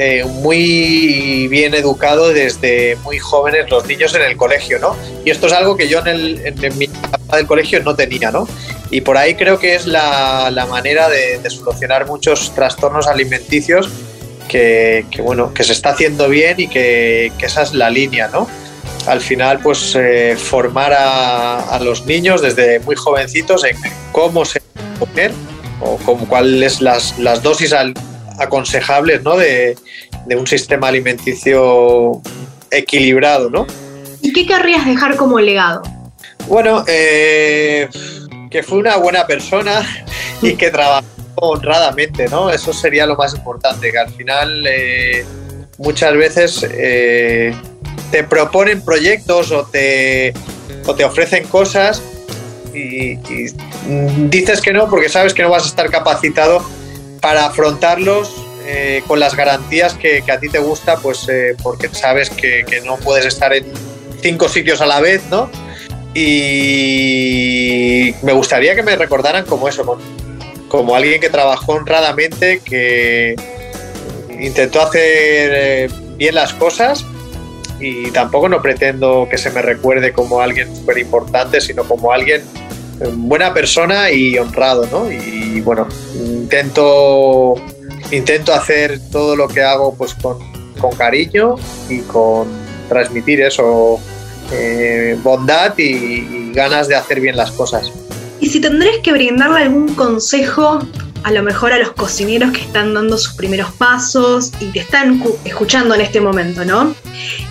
eh, 0.03 0.24
muy 0.24 1.46
bien 1.48 1.74
educado 1.74 2.30
desde 2.30 2.96
muy 3.05 3.18
jóvenes 3.18 3.68
los 3.68 3.86
niños 3.86 4.14
en 4.14 4.22
el 4.22 4.34
colegio, 4.34 4.78
¿no? 4.78 4.96
Y 5.26 5.30
esto 5.30 5.46
es 5.46 5.53
algo 5.53 5.76
que 5.76 5.88
yo 5.88 5.98
en, 5.98 6.09
el, 6.09 6.64
en 6.64 6.78
mi 6.78 6.86
etapa 6.86 7.36
del 7.36 7.46
colegio 7.46 7.82
no 7.82 7.94
tenía, 7.94 8.30
¿no? 8.30 8.48
Y 8.90 9.03
por 9.03 9.18
ahí 9.18 9.34
creo 9.34 9.59
que 9.59 9.74
es 9.74 9.86
la, 9.86 10.66
manera 10.70 11.11
de, 11.11 11.38
solucionar 11.51 12.07
muchos 12.07 12.55
trastornos 12.55 13.09
alimenticios 13.09 13.90
que, 14.48 15.05
bueno, 15.22 15.53
que 15.53 15.64
se 15.64 15.72
está 15.72 15.90
haciendo 15.90 16.30
bien 16.30 16.59
y 16.59 16.68
que, 16.68 17.30
que 17.36 17.44
esa 17.44 17.61
es 17.61 17.74
la 17.74 17.90
línea, 17.90 18.28
¿no? 18.28 18.48
al 19.07 19.20
final 19.20 19.61
pues 19.61 19.94
eh, 19.98 20.34
formar 20.36 20.94
a, 20.96 21.78
los 21.82 22.07
niños 22.07 22.40
desde 22.40 22.80
muy 22.80 22.96
jovencitos 22.96 23.64
en 23.64 23.76
cómo 24.12 24.44
se 24.44 24.61
comer 24.98 25.32
o 25.80 25.96
cuáles 26.26 26.80
las, 26.80 27.18
las 27.18 27.42
dosis 27.42 27.72
aconsejables 28.41 29.22
¿no? 29.22 29.36
de, 29.36 29.76
un 30.28 30.47
sistema 30.47 30.88
alimenticio 30.88 32.20
equilibrado. 32.70 33.51
¿no? 33.51 33.66
¿Y 34.20 34.32
qué 34.32 34.47
querrías 34.47 34.84
dejar 34.86 35.16
como 35.16 35.38
legado? 35.38 35.82
Bueno, 36.49 36.84
eh, 36.88 37.88
que 38.51 38.62
fue 38.62 38.78
una 38.78 38.97
buena 38.97 39.26
persona 39.26 39.82
y 40.43 40.57
que 40.57 40.70
trabajó 40.70 41.05
honradamente, 41.36 42.28
¿no? 42.28 42.51
Eso 42.51 42.72
sería 42.72 43.07
lo 43.07 43.16
más 43.16 43.34
importante, 43.34 43.91
que 43.91 43.99
al 43.99 44.11
final 44.11 44.66
eh, 44.66 45.24
muchas 45.78 46.14
veces 46.14 46.66
eh, 46.70 47.55
te 48.11 48.24
proponen 48.24 48.84
proyectos 48.84 49.51
o 49.53 49.64
te, 49.64 50.34
o 50.86 50.95
te 50.95 51.05
ofrecen 51.05 51.47
cosas 51.47 52.03
y, 52.74 53.16
dices 54.28 54.61
que 54.61 54.72
no 54.72 54.88
porque 54.88 55.09
sabes 55.09 55.34
que 55.34 55.43
no 55.43 55.51
vas 55.51 55.64
a 55.64 55.66
estar 55.66 55.91
capacitado 55.91 56.62
para 57.20 57.46
afrontarlos 57.46 58.34
eh, 58.66 59.02
con 59.06 59.20
las 59.20 59.36
garantías 59.36 59.94
que, 59.94 60.22
a 60.30 60.38
ti 60.38 60.48
te 60.48 60.58
gusta, 60.58 60.98
pues 60.98 61.26
porque 61.62 61.88
sabes 61.88 62.30
que, 62.30 62.64
no 62.84 62.96
puedes 62.96 63.26
estar 63.26 63.52
en 63.52 63.66
cinco 64.20 64.48
sitios 64.48 64.80
a 64.80 64.86
la 64.86 65.00
vez, 65.00 65.22
¿no? 65.30 65.50
Y 66.14 68.14
me 68.22 68.32
gustaría 68.32 68.74
que 68.74 68.82
me 68.82 68.96
recordaran 68.96 69.46
como 69.46 69.68
eso, 69.68 69.98
como 70.68 70.94
alguien 70.94 71.20
que 71.20 71.30
trabajó 71.30 71.72
honradamente, 71.72 72.60
que 72.64 73.36
intentó 74.40 74.80
hacer 74.80 75.52
eh, 75.54 75.88
bien 76.16 76.34
las 76.34 76.52
cosas 76.54 77.04
y 77.78 78.10
tampoco 78.10 78.48
no 78.48 78.60
pretendo 78.60 79.28
que 79.30 79.38
se 79.38 79.50
me 79.50 79.62
recuerde 79.62 80.12
como 80.12 80.40
alguien 80.40 80.74
súper 80.74 80.98
importante, 80.98 81.60
sino 81.60 81.84
como 81.84 82.12
alguien 82.12 82.42
eh, 82.42 82.69
buena 83.14 83.53
persona 83.55 84.11
y 84.11 84.36
honrado, 84.38 84.86
¿no? 84.90 85.11
Y 85.11 85.61
bueno, 85.61 85.88
intento, 86.14 87.55
intento 88.11 88.53
hacer 88.53 89.01
todo 89.11 89.36
lo 89.36 89.48
que 89.48 89.62
hago 89.62 89.94
pues 89.94 90.14
con, 90.14 90.38
cariño 90.96 91.57
y 91.88 92.01
con 92.01 92.48
transmitir 92.88 93.42
eso 93.42 94.01
eh, 94.51 95.18
bondad 95.22 95.76
y, 95.78 96.53
ganas 96.53 96.88
de 96.88 96.96
hacer 96.96 97.20
bien 97.20 97.36
las 97.36 97.53
cosas. 97.53 97.92
Y 98.40 98.48
si 98.48 98.61
tendrías 98.61 98.96
que 99.05 99.12
brindarle 99.12 99.61
algún 99.61 99.94
consejo, 99.94 100.80
a 101.22 101.30
lo 101.30 101.42
mejor 101.44 101.72
a 101.72 101.78
los 101.78 101.92
cocineros 101.92 102.51
que 102.51 102.62
están 102.62 102.92
dando 102.92 103.16
sus 103.18 103.34
primeros 103.34 103.70
pasos 103.72 104.51
y 104.59 104.66
te 104.66 104.80
están 104.80 105.22
escuchando 105.44 105.94
en 105.94 106.01
este 106.01 106.20
momento, 106.20 106.64
¿no? 106.64 106.92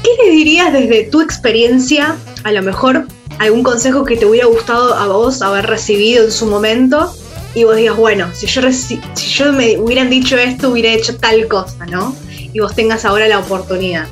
¿Qué 0.04 0.10
les 0.22 0.32
dirías 0.34 0.74
desde 0.74 1.06
tu 1.06 1.22
experiencia, 1.22 2.18
a 2.44 2.52
lo 2.52 2.62
mejor 2.62 3.06
algún 3.40 3.64
consejo 3.64 4.06
que 4.06 4.18
te 4.18 4.26
hubiera 4.26 4.48
gustado 4.48 4.94
a 4.94 5.08
vos 5.08 5.42
haber 5.42 5.66
recibido 5.66 6.26
en 6.26 6.32
su 6.32 6.46
momento? 6.46 7.14
Y 7.56 7.64
vos 7.64 7.76
digas, 7.76 7.98
bueno, 7.98 8.30
si 8.34 8.46
yo, 8.46 8.62
si 8.72 9.00
yo 9.16 9.52
me 9.52 9.78
hubieran 9.78 10.10
dicho 10.10 10.38
esto, 10.38 10.70
hubiera 10.70 10.94
hecho 10.94 11.18
tal 11.18 11.48
cosa, 11.48 11.86
¿no? 11.88 12.16
Y 12.30 12.60
vos 12.60 12.76
tengas 12.76 13.06
ahora 13.06 13.28
la 13.28 13.40
oportunidad. 13.40 14.08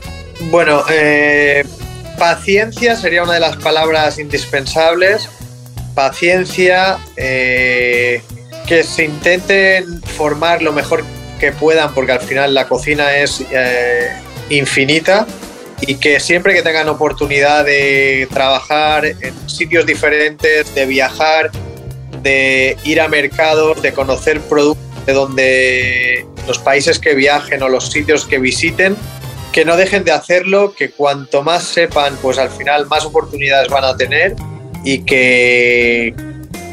Bueno, 0.49 0.83
eh, 0.89 1.63
Paciencia 2.17 2.95
sería 2.95 3.23
una 3.23 3.33
de 3.33 3.39
las 3.39 3.57
palabras 3.57 4.17
indispensables. 4.17 5.29
Paciencia, 5.93 6.97
eh, 7.15 8.21
que 8.67 8.83
se 8.83 9.05
intenten 9.05 10.01
formar 10.01 10.61
lo 10.61 10.73
mejor 10.73 11.03
que 11.39 11.51
puedan, 11.51 11.93
porque 11.93 12.13
al 12.13 12.21
final 12.21 12.55
la 12.55 12.67
cocina 12.67 13.15
es 13.17 13.43
eh, 13.51 14.11
infinita 14.49 15.27
y 15.81 15.95
que 15.95 16.19
siempre 16.19 16.53
que 16.53 16.61
tengan 16.61 16.89
oportunidad 16.89 17.65
de 17.65 18.27
trabajar 18.33 19.05
en 19.05 19.49
sitios 19.49 19.85
diferentes, 19.85 20.73
de 20.73 20.85
viajar, 20.85 21.51
de 22.23 22.77
ir 22.83 22.99
a 22.99 23.07
mercados, 23.07 23.81
de 23.81 23.93
conocer 23.93 24.41
productos 24.41 24.87
de 25.05 25.13
donde 25.13 26.25
los 26.47 26.59
países 26.59 26.99
que 26.99 27.15
viajen 27.15 27.63
o 27.63 27.69
los 27.69 27.89
sitios 27.89 28.25
que 28.25 28.39
visiten, 28.39 28.95
que 29.53 29.63
no 29.63 29.77
dejen 29.77 30.03
de 30.03 30.11
hacerlo, 30.11 30.73
que 30.77 30.91
cuanto 30.91 31.43
más 31.43 31.63
sepan, 31.63 32.17
pues 32.21 32.37
al 32.37 32.49
final 32.49 32.87
más 32.87 33.05
oportunidades 33.05 33.69
van 33.69 33.85
a 33.85 33.95
tener 33.95 34.35
y 34.83 34.99
que 35.03 36.13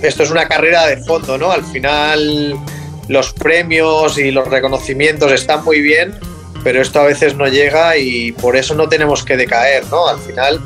esto 0.02 0.22
es 0.24 0.30
una 0.30 0.48
carrera 0.48 0.86
de 0.86 0.96
fondo, 1.04 1.38
¿no? 1.38 1.52
Al 1.52 1.64
final 1.64 2.58
los 3.08 3.32
premios 3.32 4.18
y 4.18 4.32
los 4.32 4.48
reconocimientos 4.48 5.30
están 5.30 5.64
muy 5.64 5.80
bien, 5.80 6.18
pero 6.64 6.80
esto 6.80 6.98
a 6.98 7.04
veces 7.04 7.36
no 7.36 7.46
llega 7.46 7.96
y 7.96 8.32
por 8.32 8.56
eso 8.56 8.74
no 8.74 8.88
tenemos 8.88 9.22
que 9.22 9.36
decaer, 9.36 9.86
¿no? 9.88 10.08
Al 10.08 10.18
final 10.18 10.60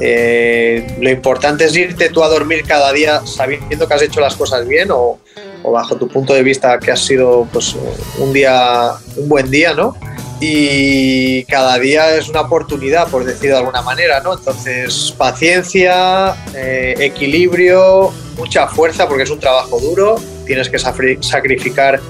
eh, 0.00 0.96
lo 1.00 1.08
importante 1.08 1.64
es 1.64 1.76
irte 1.76 2.10
tú 2.10 2.24
a 2.24 2.28
dormir 2.28 2.64
cada 2.66 2.92
día 2.92 3.24
sabiendo 3.24 3.86
que 3.86 3.94
has 3.94 4.02
hecho 4.02 4.20
las 4.20 4.34
cosas 4.34 4.66
bien 4.66 4.88
o, 4.90 5.18
bajo 5.62 5.96
tu 5.96 6.08
punto 6.08 6.34
de 6.34 6.42
vista 6.42 6.78
que 6.78 6.90
has 6.90 7.00
sido 7.00 7.48
pues 7.50 7.74
un 8.18 8.32
día, 8.34 8.92
un 9.16 9.28
buen 9.28 9.50
día, 9.50 9.72
¿no? 9.72 9.96
y 10.40 11.44
cada 11.44 11.78
día 11.78 12.16
es 12.16 12.28
una 12.28 12.42
oportunidad, 12.42 13.08
por 13.08 13.24
decir 13.24 13.50
de 13.50 13.56
alguna 13.56 13.80
manera, 13.80 14.20
¿no? 14.20 14.34
Entonces, 14.34 15.14
paciencia, 15.16 16.34
eh, 16.54 16.94
equilibrio, 16.98 18.12
mucha 18.36 18.66
fuerza, 18.68 19.08
porque 19.08 19.22
es 19.22 19.30
un 19.30 19.40
trabajo 19.40 19.80
duro, 19.80 20.16
tienes 20.44 20.68
que 20.68 20.78
sacrificar 20.78 22.00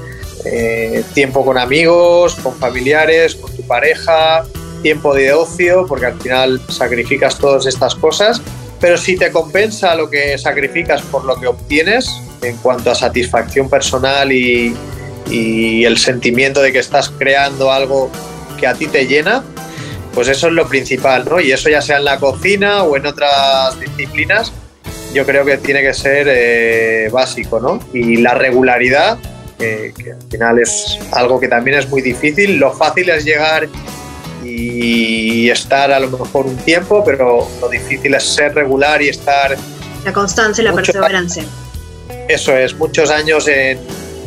eh, 0.45 1.03
tiempo 1.14 1.45
con 1.45 1.59
amigos, 1.59 2.34
con 2.36 2.55
familiares, 2.57 3.34
con 3.34 3.55
tu 3.55 3.62
pareja, 3.62 4.45
tiempo 4.82 5.14
de 5.14 5.32
ocio, 5.32 5.86
porque 5.88 6.07
al 6.07 6.20
final 6.20 6.61
sacrificas 6.68 7.38
todas 7.38 7.66
estas 7.66 7.95
cosas, 7.95 8.42
pero 8.80 8.99
si 8.99 9.16
te 9.16 9.32
compensa 9.32 9.95
lo 9.95 10.11
que 10.11 10.36
sacrificas 10.36 11.01
por 11.03 11.24
lo 11.24 11.40
que 11.40 11.47
obtienes, 11.47 12.11
en 12.42 12.57
cuanto 12.59 12.90
a 12.90 12.95
satisfacción 12.95 13.68
personal 13.68 14.30
y, 14.30 14.76
el 15.30 15.97
sentimiento 15.97 16.61
de 16.61 16.70
que 16.70 16.78
estás 16.78 17.09
creando 17.09 17.72
algo 17.72 18.11
que 18.61 18.66
a 18.66 18.74
ti 18.74 18.86
te 18.86 19.07
llena, 19.07 19.42
pues 20.12 20.28
eso 20.28 20.49
es 20.49 20.53
lo 20.53 20.68
principal, 20.68 21.24
¿no? 21.24 21.40
Y 21.40 21.51
eso 21.51 21.70
ya 21.70 21.80
sea 21.80 21.97
en 21.97 22.05
la 22.05 22.18
cocina 22.18 22.82
o 22.82 22.95
en 22.97 23.07
otras 23.07 23.80
disciplinas, 23.80 24.53
yo 25.14 25.24
creo 25.24 25.47
que 25.47 25.57
tiene 25.57 25.80
que 25.80 25.95
ser 25.95 26.26
eh, 26.30 27.09
básico, 27.11 27.59
¿no? 27.59 27.80
Y 27.95 28.18
la 28.18 28.34
regularidad, 28.34 29.18
que, 29.96 30.12
al 30.12 30.22
final 30.30 30.58
es 30.58 30.98
algo 31.12 31.40
que 31.40 31.48
también 31.48 31.78
es 31.78 31.88
muy 31.88 32.02
difícil, 32.02 32.58
lo 32.58 32.72
fácil 32.72 33.10
es 33.10 33.24
llegar 33.24 33.68
y 34.44 35.48
estar 35.50 35.90
a 35.90 36.00
lo 36.00 36.10
mejor 36.10 36.46
un 36.46 36.56
tiempo, 36.58 37.02
pero 37.04 37.48
lo 37.60 37.68
difícil 37.68 38.14
es 38.14 38.24
ser 38.24 38.54
regular 38.54 39.00
y 39.02 39.08
estar... 39.08 39.56
La 40.04 40.12
constancia 40.12 40.62
y 40.62 40.64
la 40.66 40.72
perseverancia. 40.74 41.44
Eso 42.28 42.56
es, 42.56 42.74
muchos 42.74 43.10
años 43.10 43.48
en, 43.48 43.78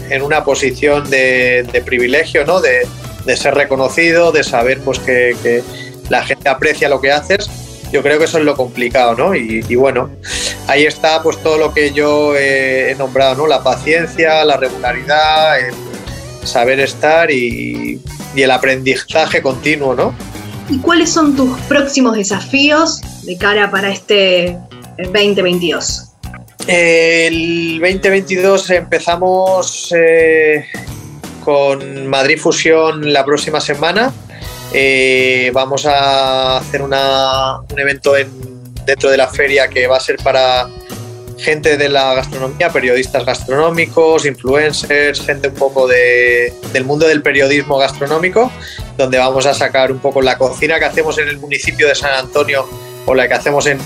en 0.09 0.21
una 0.21 0.43
posición 0.43 1.09
de, 1.09 1.81
privilegio, 1.85 2.45
¿no? 2.45 2.61
De, 2.61 2.87
ser 3.35 3.55
reconocido, 3.55 4.31
de 4.31 4.43
saber 4.43 4.79
pues 4.79 4.99
que, 4.99 5.63
la 6.09 6.23
gente 6.23 6.47
aprecia 6.47 6.87
lo 6.87 7.01
que 7.01 7.11
haces. 7.11 7.49
Yo 7.91 8.01
creo 8.01 8.17
que 8.17 8.25
eso 8.25 8.37
es 8.37 8.45
lo 8.45 8.55
complicado, 8.55 9.15
¿no? 9.15 9.35
Y, 9.35 9.75
bueno, 9.75 10.09
ahí 10.67 10.85
está 10.85 11.21
pues 11.23 11.41
todo 11.41 11.57
lo 11.57 11.73
que 11.73 11.91
yo 11.91 12.35
he, 12.35 12.95
nombrado, 12.97 13.35
¿no? 13.35 13.47
La 13.47 13.63
paciencia, 13.63 14.43
la 14.43 14.57
regularidad, 14.57 15.59
el 15.59 15.73
saber 16.45 16.79
estar 16.79 17.31
y, 17.31 18.01
y 18.35 18.41
el 18.41 18.51
aprendizaje 18.51 19.41
continuo, 19.41 19.95
¿no? 19.95 20.13
¿Y 20.69 20.79
cuáles 20.79 21.09
son 21.09 21.35
tus 21.35 21.57
próximos 21.61 22.15
desafíos 22.15 23.01
de 23.23 23.37
cara 23.37 23.71
para 23.71 23.89
este 23.89 24.57
2022? 24.97 26.07
El 26.67 27.79
2022 27.79 28.69
empezamos 28.71 29.93
eh, 29.97 30.65
con 31.45 32.07
Madrid 32.07 32.37
Fusión 32.37 33.13
la 33.13 33.23
próxima 33.23 33.61
semana. 33.61 34.11
Eh, 34.73 35.49
vamos 35.53 35.85
a 35.85 36.57
hacer 36.57 36.81
un 36.81 36.93
evento 37.77 38.17
dentro 38.87 39.11
de 39.11 39.17
la 39.17 39.27
feria 39.27 39.67
que 39.67 39.85
va 39.85 39.97
a 39.97 39.99
ser 39.99 40.17
para 40.23 40.67
gente 41.37 41.77
de 41.77 41.87
la 41.87 42.15
gastronomía, 42.15 42.71
periodistas 42.71 43.23
gastronómicos, 43.23 44.25
influencers, 44.25 45.21
gente 45.21 45.49
un 45.49 45.53
poco 45.53 45.87
del 45.87 46.83
mundo 46.83 47.07
del 47.07 47.21
periodismo 47.21 47.77
gastronómico, 47.77 48.51
donde 48.97 49.19
vamos 49.19 49.45
a 49.45 49.53
sacar 49.53 49.91
un 49.91 49.99
poco 49.99 50.23
la 50.23 50.39
cocina 50.39 50.79
que 50.79 50.85
hacemos 50.85 51.19
en 51.19 51.27
el 51.27 51.37
municipio 51.37 51.87
de 51.87 51.93
San 51.93 52.13
Antonio 52.13 52.67
o 53.05 53.13
la 53.13 53.27
que 53.27 53.35
hacemos 53.35 53.67
en, 53.67 53.79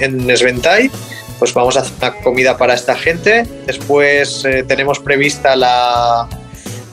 en 0.00 0.28
Esventay 0.28 0.90
pues 1.38 1.54
vamos 1.54 1.76
a 1.76 1.80
hacer 1.80 1.94
una 1.98 2.14
comida 2.16 2.56
para 2.56 2.74
esta 2.74 2.96
gente. 2.96 3.44
Después 3.66 4.44
eh, 4.44 4.64
tenemos 4.66 4.98
prevista 4.98 5.54
la, 5.56 6.28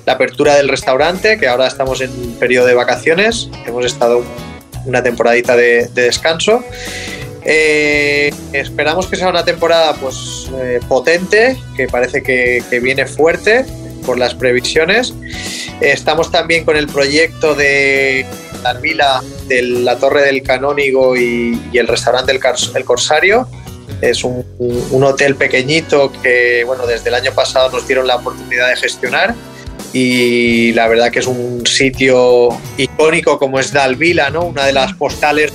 apertura 0.08 0.56
del 0.56 0.70
restaurante, 0.70 1.40
que 1.40 1.48
ahora 1.48 1.66
estamos 1.66 2.00
en 2.02 2.12
periodo 2.36 2.68
de 2.68 2.76
vacaciones. 2.76 3.50
Hemos 3.66 3.86
estado 3.86 4.24
una 4.86 5.02
temporadita 5.02 5.56
de, 5.56 5.88
descanso. 5.88 6.64
Eh, 7.46 8.34
esperamos 8.54 9.08
que 9.08 9.16
sea 9.16 9.30
una 9.30 9.46
temporada 9.46 9.94
pues 9.94 10.50
eh, 10.60 10.80
potente, 10.88 11.58
que 11.78 11.88
parece 11.88 12.24
que, 12.24 12.64
viene 12.82 13.06
fuerte 13.06 13.66
por 14.06 14.18
las 14.18 14.34
previsiones. 14.34 15.14
estamos 15.80 16.32
también 16.32 16.66
con 16.66 16.76
el 16.76 16.88
proyecto 16.88 17.54
de 17.56 18.26
la 18.64 18.74
vila 18.74 19.24
de 19.48 19.62
la 19.62 19.98
Torre 19.98 20.24
del 20.24 20.42
Canónigo 20.42 21.16
y, 21.16 21.60
el 21.74 21.88
restaurante 21.88 22.32
el 22.32 22.86
Corsario 22.86 23.48
es 24.02 24.24
un, 24.24 24.44
hotel 25.04 25.36
pequeñito 25.36 26.12
que, 26.22 26.64
bueno, 26.66 26.86
desde 26.86 27.10
el 27.10 27.16
año 27.16 27.32
pasado 27.34 27.70
nos 27.70 27.88
dieron 27.88 28.08
la 28.08 28.18
oportunidad 28.18 28.70
de 28.70 28.76
gestionar 28.76 29.36
y 29.94 30.74
la 30.74 30.88
verdad 30.88 31.12
que 31.12 31.20
es 31.20 31.28
un 31.28 31.66
sitio 31.66 32.50
icónico 32.78 33.40
como 33.40 33.60
es 33.60 33.72
Dalvila, 33.72 34.30
¿no? 34.30 34.46
Una 34.46 34.66
de 34.66 34.74
las 34.74 34.94
postales 34.94 35.54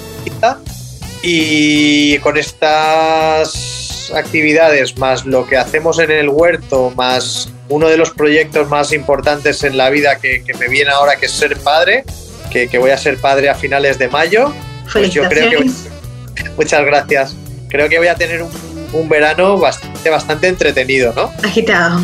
Y 1.22 2.18
con 2.18 2.36
estas 2.36 4.10
actividades, 4.14 4.96
más 4.98 5.26
lo 5.26 5.46
que 5.46 5.56
hacemos 5.56 5.98
en 5.98 6.10
el 6.10 6.28
huerto, 6.28 6.92
más 6.96 7.50
uno 7.68 7.88
de 7.88 7.96
los 7.96 8.10
proyectos 8.10 8.68
más 8.68 8.92
importantes 8.92 9.62
en 9.62 9.76
la 9.76 9.90
vida 9.90 10.18
que, 10.18 10.42
me 10.58 10.68
viene 10.68 10.90
ahora, 10.90 11.16
que 11.16 11.26
es 11.26 11.32
ser 11.32 11.56
padre, 11.58 12.04
que, 12.50 12.66
voy 12.78 12.90
a 12.90 12.98
ser 12.98 13.18
padre 13.18 13.48
a 13.48 13.54
finales 13.54 13.98
de 13.98 14.08
mayo, 14.08 14.52
pues 14.92 15.12
yo 15.12 15.28
creo 15.28 15.50
que... 15.50 15.70
Muchas 16.56 16.84
gracias. 16.84 17.36
Creo 17.68 17.88
que 17.88 17.98
voy 17.98 18.08
a 18.08 18.14
tener 18.14 18.42
un, 18.42 18.50
un 18.92 19.08
verano 19.08 19.58
bastante, 19.58 20.10
bastante 20.10 20.48
entretenido, 20.48 21.12
¿no? 21.14 21.32
Agitado. 21.44 22.00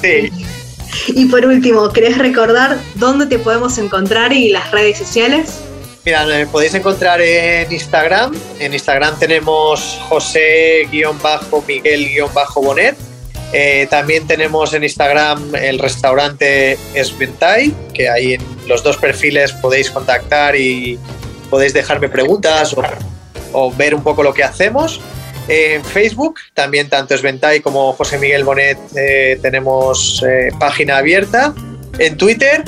Sí. 0.00 0.30
Y 1.08 1.26
por 1.26 1.44
último, 1.44 1.90
¿querés 1.90 2.18
recordar 2.18 2.78
dónde 2.96 3.26
te 3.26 3.38
podemos 3.38 3.78
encontrar 3.78 4.32
y 4.32 4.50
las 4.50 4.70
redes 4.70 4.98
sociales? 4.98 5.60
Mira, 6.04 6.26
me 6.26 6.46
podéis 6.46 6.74
encontrar 6.74 7.20
en 7.20 7.72
Instagram. 7.72 8.36
En 8.58 8.74
Instagram 8.74 9.16
tenemos 9.20 10.00
José-Miguel-Bonet. 10.08 12.96
Eh, 13.52 13.86
también 13.88 14.26
tenemos 14.26 14.74
en 14.74 14.82
Instagram 14.82 15.54
el 15.54 15.78
restaurante 15.78 16.76
Esventai, 16.94 17.72
que 17.94 18.08
ahí 18.08 18.32
en 18.34 18.42
los 18.66 18.82
dos 18.82 18.96
perfiles 18.96 19.52
podéis 19.52 19.92
contactar 19.92 20.56
y 20.56 20.98
podéis 21.50 21.72
dejarme 21.72 22.08
preguntas 22.08 22.74
o, 23.52 23.72
ver 23.72 23.94
un 23.94 24.02
poco 24.02 24.24
lo 24.24 24.34
que 24.34 24.42
hacemos. 24.42 25.00
En 25.46 25.84
Facebook, 25.84 26.40
también 26.52 26.88
tanto 26.88 27.14
Esventai 27.14 27.60
como 27.60 27.92
José 27.92 28.18
Miguel 28.18 28.42
Bonet 28.42 28.76
eh, 28.96 29.38
tenemos 29.40 30.20
eh, 30.26 30.50
página 30.58 30.96
abierta. 30.96 31.54
En 31.98 32.16
Twitter 32.16 32.64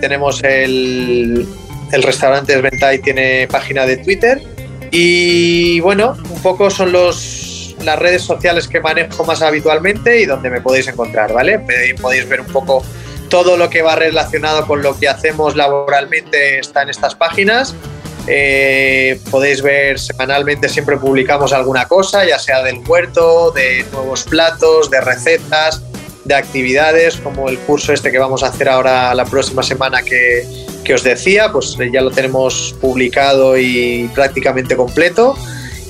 tenemos 0.00 0.42
el, 0.42 1.46
el 1.92 2.02
restaurante 2.02 2.54
Esventai 2.54 2.98
tiene 3.00 3.48
página 3.48 3.86
de 3.86 3.98
Twitter. 3.98 4.42
Y 4.90 5.80
bueno, 5.80 6.16
un 6.30 6.42
poco 6.42 6.70
son 6.70 6.92
los, 6.92 7.76
las 7.84 7.98
redes 7.98 8.22
sociales 8.22 8.68
que 8.68 8.80
manejo 8.80 9.24
más 9.24 9.42
habitualmente 9.42 10.20
y 10.20 10.26
donde 10.26 10.50
me 10.50 10.60
podéis 10.60 10.88
encontrar, 10.88 11.32
¿vale? 11.32 11.58
Podéis 12.00 12.28
ver 12.28 12.40
un 12.40 12.46
poco 12.46 12.82
todo 13.28 13.56
lo 13.56 13.68
que 13.68 13.82
va 13.82 13.96
relacionado 13.96 14.66
con 14.66 14.82
lo 14.82 14.98
que 14.98 15.08
hacemos 15.08 15.54
laboralmente 15.54 16.58
está 16.58 16.82
en 16.82 16.90
estas 16.90 17.14
páginas. 17.14 17.74
Eh, 18.26 19.20
podéis 19.30 19.62
ver 19.62 19.98
semanalmente, 19.98 20.68
siempre 20.68 20.98
publicamos 20.98 21.52
alguna 21.52 21.86
cosa, 21.86 22.26
ya 22.26 22.38
sea 22.38 22.62
del 22.62 22.80
huerto, 22.86 23.50
de 23.52 23.86
nuevos 23.92 24.24
platos, 24.24 24.90
de 24.90 25.00
recetas, 25.00 25.82
de 26.24 26.34
actividades, 26.34 27.16
como 27.16 27.48
el 27.48 27.58
curso 27.58 27.92
este 27.92 28.10
que 28.10 28.18
vamos 28.18 28.42
a 28.42 28.48
hacer 28.48 28.68
ahora 28.68 29.14
la 29.14 29.24
próxima 29.24 29.62
semana 29.62 30.02
que, 30.02 30.46
que 30.84 30.94
os 30.94 31.02
decía, 31.02 31.52
pues 31.52 31.76
ya 31.92 32.00
lo 32.00 32.10
tenemos 32.10 32.74
publicado 32.80 33.58
y 33.58 34.10
prácticamente 34.14 34.76
completo. 34.76 35.36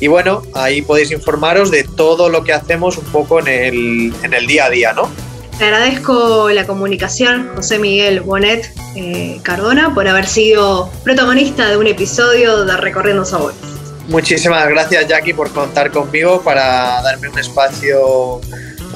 Y 0.01 0.07
bueno, 0.07 0.43
ahí 0.55 0.82
podéis 0.82 1.11
informaros 1.11 1.70
de 1.70 1.84
todo 1.84 2.28
lo 2.28 2.45
que 2.45 2.53
hacemos 2.53 2.99
un 2.99 3.05
poco 3.07 3.41
en 3.41 3.49
el, 3.49 4.12
en 4.22 4.34
el 4.34 4.47
día 4.47 4.66
a 4.66 4.70
día, 4.70 4.93
¿no? 4.93 5.11
Te 5.59 5.64
agradezco 5.64 6.51
la 6.51 6.66
comunicación, 6.68 7.51
José 7.57 7.80
Miguel 7.80 8.20
Bonet 8.20 8.72
eh, 8.95 9.41
Cardona, 9.43 9.93
por 9.93 10.07
haber 10.07 10.28
sido 10.28 10.89
protagonista 11.03 11.68
de 11.68 11.76
un 11.76 11.89
episodio 11.89 12.64
de 12.64 12.76
Recorriendo 12.76 13.24
Sabores. 13.24 13.59
Muchísimas 14.07 14.68
gracias, 14.68 15.09
Jackie, 15.09 15.34
por 15.34 15.51
contar 15.51 15.91
conmigo 15.91 16.43
para 16.43 17.03
darme 17.03 17.28
un 17.28 17.39
espacio 17.41 18.41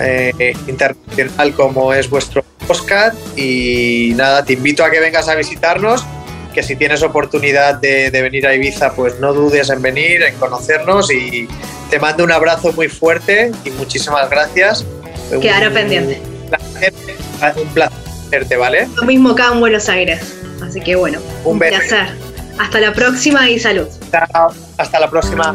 eh, 0.01 0.55
internacional 0.66 1.53
como 1.55 1.93
es 1.93 2.09
vuestro 2.09 2.45
Oscar 2.68 3.12
y 3.36 4.12
nada, 4.16 4.45
te 4.45 4.55
invito 4.55 4.84
a 4.84 4.90
que 4.90 5.01
vengas 5.01 5.28
a 5.28 5.34
visitarnos, 5.34 6.05
que 6.55 6.62
si 6.62 6.76
tienes 6.76 7.03
oportunidad 7.03 7.76
de, 7.76 8.11
venir 8.11 8.47
a 8.47 8.55
Ibiza, 8.55 8.95
pues 8.95 9.18
no 9.20 9.32
dudes 9.32 9.70
en 9.70 9.82
venir, 9.82 10.22
en 10.22 10.34
conocernos 10.36 11.11
y 11.11 11.49
te 11.90 11.99
mando 11.99 12.24
un 12.24 12.32
abrazo 12.32 12.72
muy 12.72 12.88
fuerte 12.88 13.53
y 13.64 13.70
muchísimas 13.70 14.30
gracias. 14.30 14.84
Quedará 15.40 15.70
pendiente. 15.70 16.20
un 17.57 17.68
placer 17.68 17.99
verte, 18.30 18.57
¿vale? 18.57 18.88
Lo 18.97 19.05
mismo 19.05 19.30
acá 19.30 19.51
en 19.53 19.61
Buenos 19.61 19.88
Aires, 19.88 20.34
así 20.62 20.80
que 20.80 20.97
bueno, 20.97 21.20
un, 21.45 21.53
un 21.53 21.59
placer. 21.59 22.09
Hasta 22.59 22.80
la 22.80 22.93
próxima 22.93 23.49
y 23.49 23.59
salud. 23.59 23.88
Hasta 24.78 25.01
la 25.01 25.11
próxima. 25.11 25.55